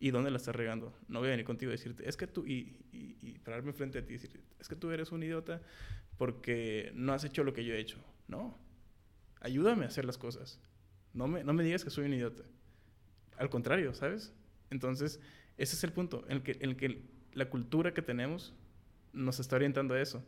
[0.00, 0.92] y dónde la estás regando.
[1.08, 4.04] No voy a venir contigo a decirte, es que tú, y, y, pararme frente a
[4.04, 5.60] ti y decir, es que tú eres un idiota
[6.16, 7.98] porque no has hecho lo que yo he hecho.
[8.26, 8.58] No,
[9.40, 10.58] ayúdame a hacer las cosas.
[11.12, 12.44] No me, no me digas que soy un idiota.
[13.36, 14.32] Al contrario, ¿sabes?
[14.70, 15.20] Entonces,
[15.60, 17.02] ese es el punto en el que, en el que
[17.34, 18.54] la cultura que tenemos
[19.12, 20.24] nos está orientando a eso.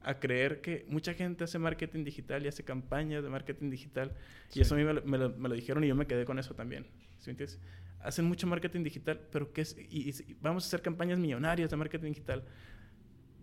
[0.00, 4.14] A creer que mucha gente hace marketing digital y hace campañas de marketing digital.
[4.54, 6.24] Y eso a mí me lo, me, lo, me lo, dijeron y yo me quedé
[6.24, 6.86] con eso también.
[7.18, 7.58] ¿Sí me entiendes?
[8.06, 9.76] hacen mucho marketing digital, pero ¿qué es?
[9.90, 12.44] Y, vamos a hacer campañas millonarias de marketing digital.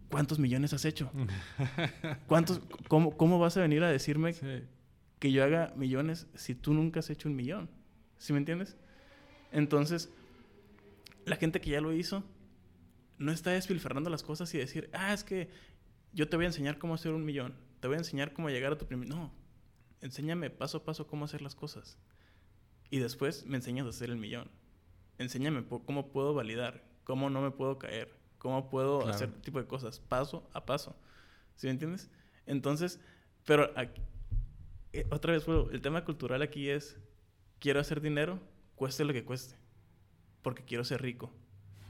[0.09, 1.11] ¿Cuántos millones has hecho?
[2.27, 4.33] ¿Cuántos, cómo, cómo, vas a venir a decirme
[5.19, 7.69] que yo haga millones si tú nunca has hecho un millón?
[8.17, 8.77] ¿Sí me entiendes?
[9.51, 10.11] Entonces,
[11.25, 12.23] la gente que ya lo hizo
[13.17, 15.49] no está despilfarrando las cosas y decir, ah, es que
[16.11, 18.73] yo te voy a enseñar cómo hacer un millón, te voy a enseñar cómo llegar
[18.73, 19.07] a tu primer...
[19.07, 19.33] No,
[20.01, 21.97] enséñame paso a paso cómo hacer las cosas.
[22.89, 24.51] Y después me enseñas a hacer el millón.
[25.17, 29.67] Enséñame cómo puedo validar, cómo no me puedo caer, cómo puedo hacer este tipo de
[29.67, 30.95] cosas, paso a paso.
[31.55, 32.09] ¿Sí me entiendes?
[32.45, 32.99] Entonces,
[33.45, 33.71] pero
[34.91, 36.97] eh, otra vez, el tema cultural aquí es,
[37.59, 38.39] quiero hacer dinero,
[38.75, 39.55] cueste lo que cueste,
[40.43, 41.33] porque quiero ser rico.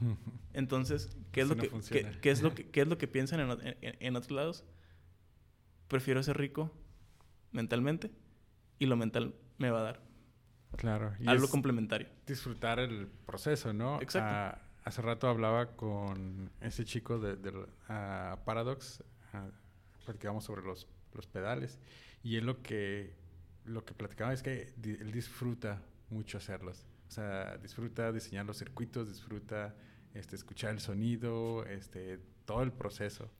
[0.54, 1.70] Entonces, ¿qué es, lo, que,
[2.20, 4.64] qué, es lo que, qué es lo que piensan en, en otros lados?
[5.88, 6.72] Prefiero ser rico
[7.52, 8.10] mentalmente
[8.78, 10.14] y lo mental me va a dar
[10.76, 11.14] Claro.
[11.18, 12.08] Y algo complementario.
[12.26, 14.00] Disfrutar el proceso, ¿no?
[14.00, 14.28] Exacto.
[14.30, 19.02] Ah, hace rato hablaba con ese chico de, ah, Paradox,
[19.32, 21.78] uh, platicábamos sobre los, los pedales,
[22.22, 23.14] y es lo que
[23.64, 26.84] lo que platicaba es que él disfruta mucho hacerlos.
[27.14, 29.72] Sea, disfruta diseñar los circuitos, disfruta
[30.14, 33.30] este, escuchar el sonido, este, todo el proceso.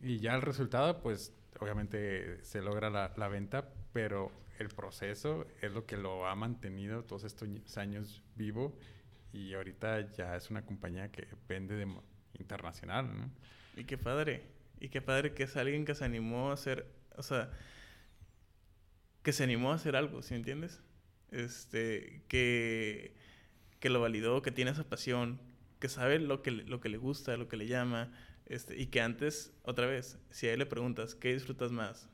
[0.00, 5.72] Y ya el resultado, pues obviamente se logra la, la venta, pero el proceso es
[5.72, 8.78] lo que lo ha mantenido todos estos años vivo
[9.30, 11.86] y ahorita ya es una compañía que vende de
[12.38, 13.30] internacional, ¿no?
[13.76, 14.42] Y qué padre,
[14.80, 17.50] y qué padre que es alguien que se animó a hacer, o sea,
[19.22, 20.80] que se animó a hacer algo, ¿sí entiendes?
[21.32, 23.14] Este, que,
[23.80, 25.40] que lo validó, que tiene esa pasión,
[25.80, 28.12] que sabe lo que, lo que le gusta, lo que le llama,
[28.46, 32.08] este, y que antes, otra vez, si a él le preguntas, ¿qué disfrutas más?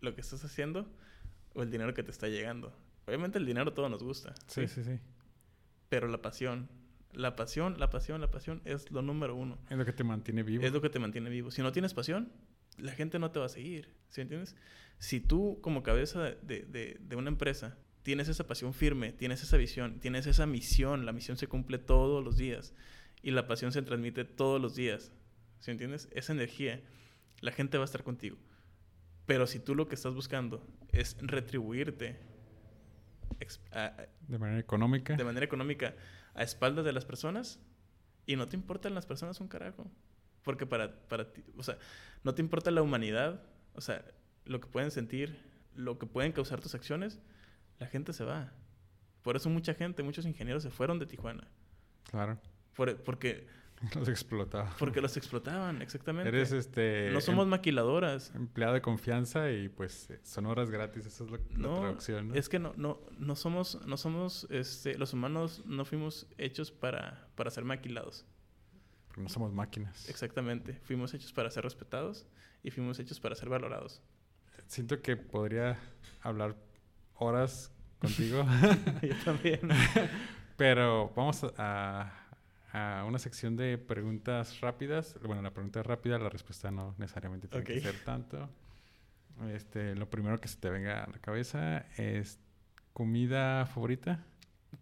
[0.00, 0.90] ¿Lo que estás haciendo
[1.54, 2.76] o el dinero que te está llegando?
[3.06, 4.34] Obviamente el dinero todo nos gusta.
[4.46, 4.98] Sí, sí, sí.
[5.88, 6.68] Pero la pasión,
[7.12, 9.58] la pasión, la pasión, la pasión es lo número uno.
[9.70, 10.64] Es lo que te mantiene vivo.
[10.64, 11.50] Es lo que te mantiene vivo.
[11.50, 12.32] Si no tienes pasión,
[12.76, 13.94] la gente no te va a seguir.
[14.08, 14.56] ¿Sí entiendes?
[14.98, 17.76] Si tú, como cabeza de, de, de una empresa,
[18.08, 22.24] tienes esa pasión firme, tienes esa visión, tienes esa misión, la misión se cumple todos
[22.24, 22.72] los días
[23.22, 25.12] y la pasión se transmite todos los días.
[25.58, 26.08] ¿Sí entiendes?
[26.12, 26.80] Esa energía,
[27.42, 28.38] la gente va a estar contigo.
[29.26, 32.18] Pero si tú lo que estás buscando es retribuirte
[34.26, 35.94] de manera económica, de manera económica
[36.32, 37.60] a espaldas de las personas
[38.24, 39.86] y no te importan las personas un carajo.
[40.44, 41.76] Porque para, para ti, o sea,
[42.24, 43.42] no te importa la humanidad,
[43.74, 44.02] o sea,
[44.46, 45.38] lo que pueden sentir,
[45.74, 47.20] lo que pueden causar tus acciones,
[47.78, 48.52] la gente se va.
[49.22, 51.48] Por eso mucha gente, muchos ingenieros se fueron de Tijuana.
[52.10, 52.38] Claro.
[53.04, 53.46] porque...
[53.94, 54.72] Los explotaban.
[54.76, 56.28] Porque los explotaban, exactamente.
[56.30, 57.10] Eres este...
[57.12, 58.34] No somos em, maquiladoras.
[58.34, 62.34] Empleado de confianza y pues son horas gratis, esa es la, traducción, ¿no?
[62.34, 67.28] Es que no, no, no somos, no somos, este, los humanos no fuimos hechos para,
[67.36, 68.26] para ser maquilados.
[69.06, 70.08] Porque no somos máquinas.
[70.08, 70.80] Exactamente.
[70.82, 72.26] Fuimos hechos para ser respetados
[72.64, 74.02] y fuimos hechos para ser valorados.
[74.66, 75.78] Siento que podría
[76.20, 76.56] hablar
[77.18, 78.44] horas contigo.
[79.02, 79.60] Yo también.
[80.56, 82.12] Pero vamos a,
[82.72, 85.18] a, una sección de preguntas rápidas.
[85.22, 88.48] Bueno, la pregunta es rápida, la respuesta no necesariamente tiene que ser tanto.
[89.52, 92.40] Este, lo primero que se te venga a la cabeza es
[92.92, 94.24] comida favorita.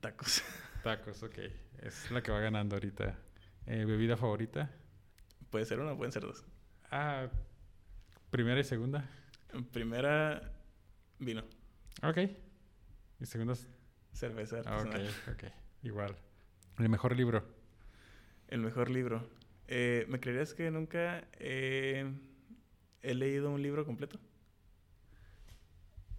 [0.00, 0.42] Tacos.
[0.82, 1.38] Tacos, ok.
[1.82, 3.18] Es la que va ganando ahorita.
[3.66, 4.70] Eh, ¿Bebida favorita?
[5.50, 6.44] Puede ser una, pueden ser dos.
[6.90, 7.28] Ah,
[8.30, 9.08] primera y segunda.
[9.72, 10.54] Primera,
[11.18, 11.44] vino.
[12.02, 12.18] Ok.
[13.20, 13.68] ¿Y segundas?
[14.12, 14.96] Cerveza ah, ok,
[15.32, 15.44] ok.
[15.82, 16.16] Igual.
[16.78, 17.44] ¿El mejor libro?
[18.48, 19.28] El mejor libro.
[19.68, 22.04] Eh, ¿Me creerías que nunca he
[23.02, 24.18] leído un libro completo?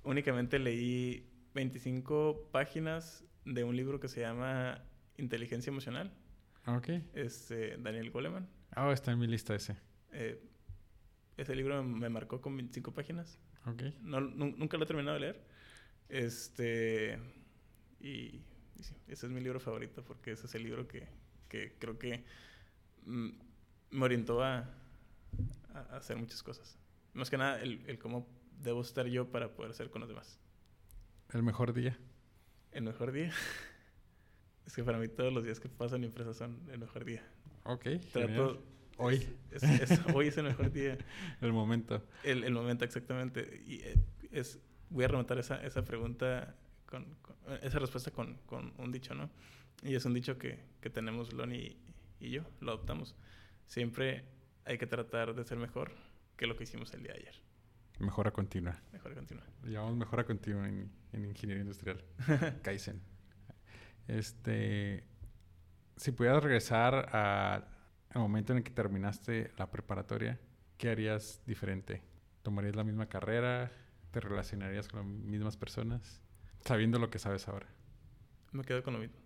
[0.04, 4.84] Únicamente leí 25 páginas de un libro que se llama
[5.18, 6.12] Inteligencia Emocional.
[6.66, 6.90] Ok.
[7.14, 8.48] Es Daniel Goleman.
[8.72, 9.76] Ah, está en mi lista ese.
[10.12, 10.40] Eh,
[11.38, 13.40] ese libro me marcó con 25 páginas.
[13.66, 13.84] Ok.
[14.02, 15.48] No, nunca lo he terminado de leer.
[16.10, 17.20] Este.
[18.00, 18.42] Y,
[19.08, 21.08] ese es mi libro favorito porque ese es el libro que,
[21.50, 22.24] que creo que
[23.06, 23.30] mm,
[23.92, 24.70] me orientó a,
[25.74, 26.78] a, hacer muchas cosas.
[27.14, 28.28] Más que nada, el, el cómo
[28.62, 30.40] debo estar yo para poder ser con los demás.
[31.34, 31.98] ¿El mejor día?
[32.72, 33.32] El mejor día.
[34.66, 37.06] es que para mí todos los días que pasan en mi empresa son el mejor
[37.06, 37.24] día.
[37.64, 37.86] Ok.
[38.12, 38.64] Trato.
[38.98, 39.28] Hoy.
[40.14, 40.98] hoy es el mejor día.
[41.42, 42.04] el momento.
[42.24, 43.64] El, el momento, exactamente.
[43.66, 43.96] Y eh,
[44.32, 46.56] es voy a rematar esa, esa pregunta,
[46.86, 47.06] con,
[47.62, 49.30] esa respuesta con, con, un dicho, ¿no?
[49.84, 51.78] Y es un dicho que, que tenemos Loni
[52.20, 53.16] y, yo, lo adoptamos.
[53.66, 54.24] Siempre
[54.66, 55.92] hay que tratar de ser mejor
[56.36, 57.36] que lo que hicimos el día de ayer.
[58.00, 58.80] Mejora continua.
[58.92, 59.44] Mejora continua.
[59.64, 62.04] Lo llamamos mejora continua en, en ingeniería industrial.
[62.64, 63.02] Kaizen.
[64.08, 65.04] Este,
[65.96, 70.40] si pudieras regresar al momento en el que terminaste la preparatoria,
[70.78, 72.02] ¿qué harías diferente?
[72.44, 73.72] ¿Tomarías la misma carrera?
[74.12, 76.22] ¿Te relacionarías con las mismas personas
[76.66, 77.68] sabiendo lo que sabes ahora?
[78.52, 79.18] Me quedo con lo mismo.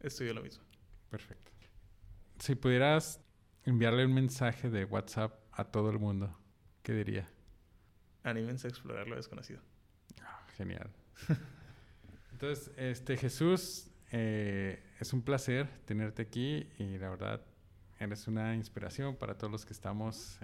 [0.00, 0.64] Estudio lo mismo.
[1.10, 1.52] Perfecto.
[2.38, 3.20] Si pudieras
[3.64, 6.36] enviarle un mensaje de WhatsApp a todo el mundo,
[6.82, 7.28] ¿qué diría?
[8.24, 9.60] Anímense a explorar lo desconocido.
[10.20, 10.90] Ah, genial.
[12.32, 17.40] Entonces, este Jesús, eh, es un placer tenerte aquí y la verdad
[17.98, 20.38] eres una inspiración para todos los que estamos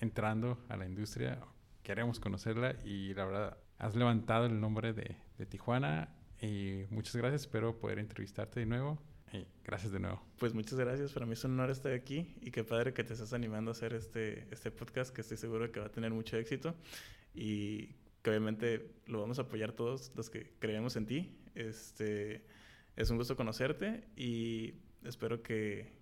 [0.00, 1.38] entrando a la industria
[1.86, 6.08] queremos conocerla y la verdad has levantado el nombre de, de Tijuana
[6.42, 8.98] y muchas gracias, espero poder entrevistarte de nuevo.
[9.32, 10.20] Y gracias de nuevo.
[10.40, 13.12] Pues muchas gracias, para mí es un honor estar aquí y qué padre que te
[13.12, 16.36] estás animando a hacer este, este podcast que estoy seguro que va a tener mucho
[16.36, 16.74] éxito
[17.32, 21.38] y que obviamente lo vamos a apoyar todos los que creemos en ti.
[21.54, 22.44] Este,
[22.96, 25.92] es un gusto conocerte y espero que,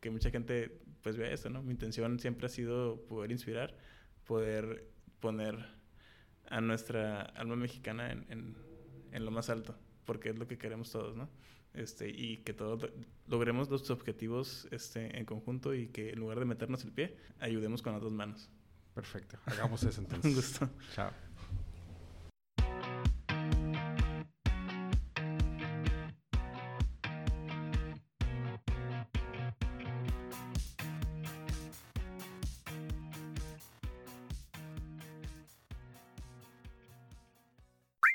[0.00, 1.62] que mucha gente pues vea esto, ¿no?
[1.62, 3.76] Mi intención siempre ha sido poder inspirar,
[4.24, 4.93] poder
[5.24, 5.56] poner
[6.50, 8.56] a nuestra alma mexicana en, en,
[9.10, 9.74] en, lo más alto,
[10.04, 11.30] porque es lo que queremos todos, ¿no?
[11.72, 12.90] Este, y que todos
[13.26, 17.80] logremos los objetivos este, en conjunto y que en lugar de meternos el pie, ayudemos
[17.80, 18.50] con las dos manos.
[18.94, 19.38] Perfecto.
[19.46, 20.30] Hagamos eso entonces.
[20.30, 20.70] Un gusto.
[20.94, 21.10] Chao.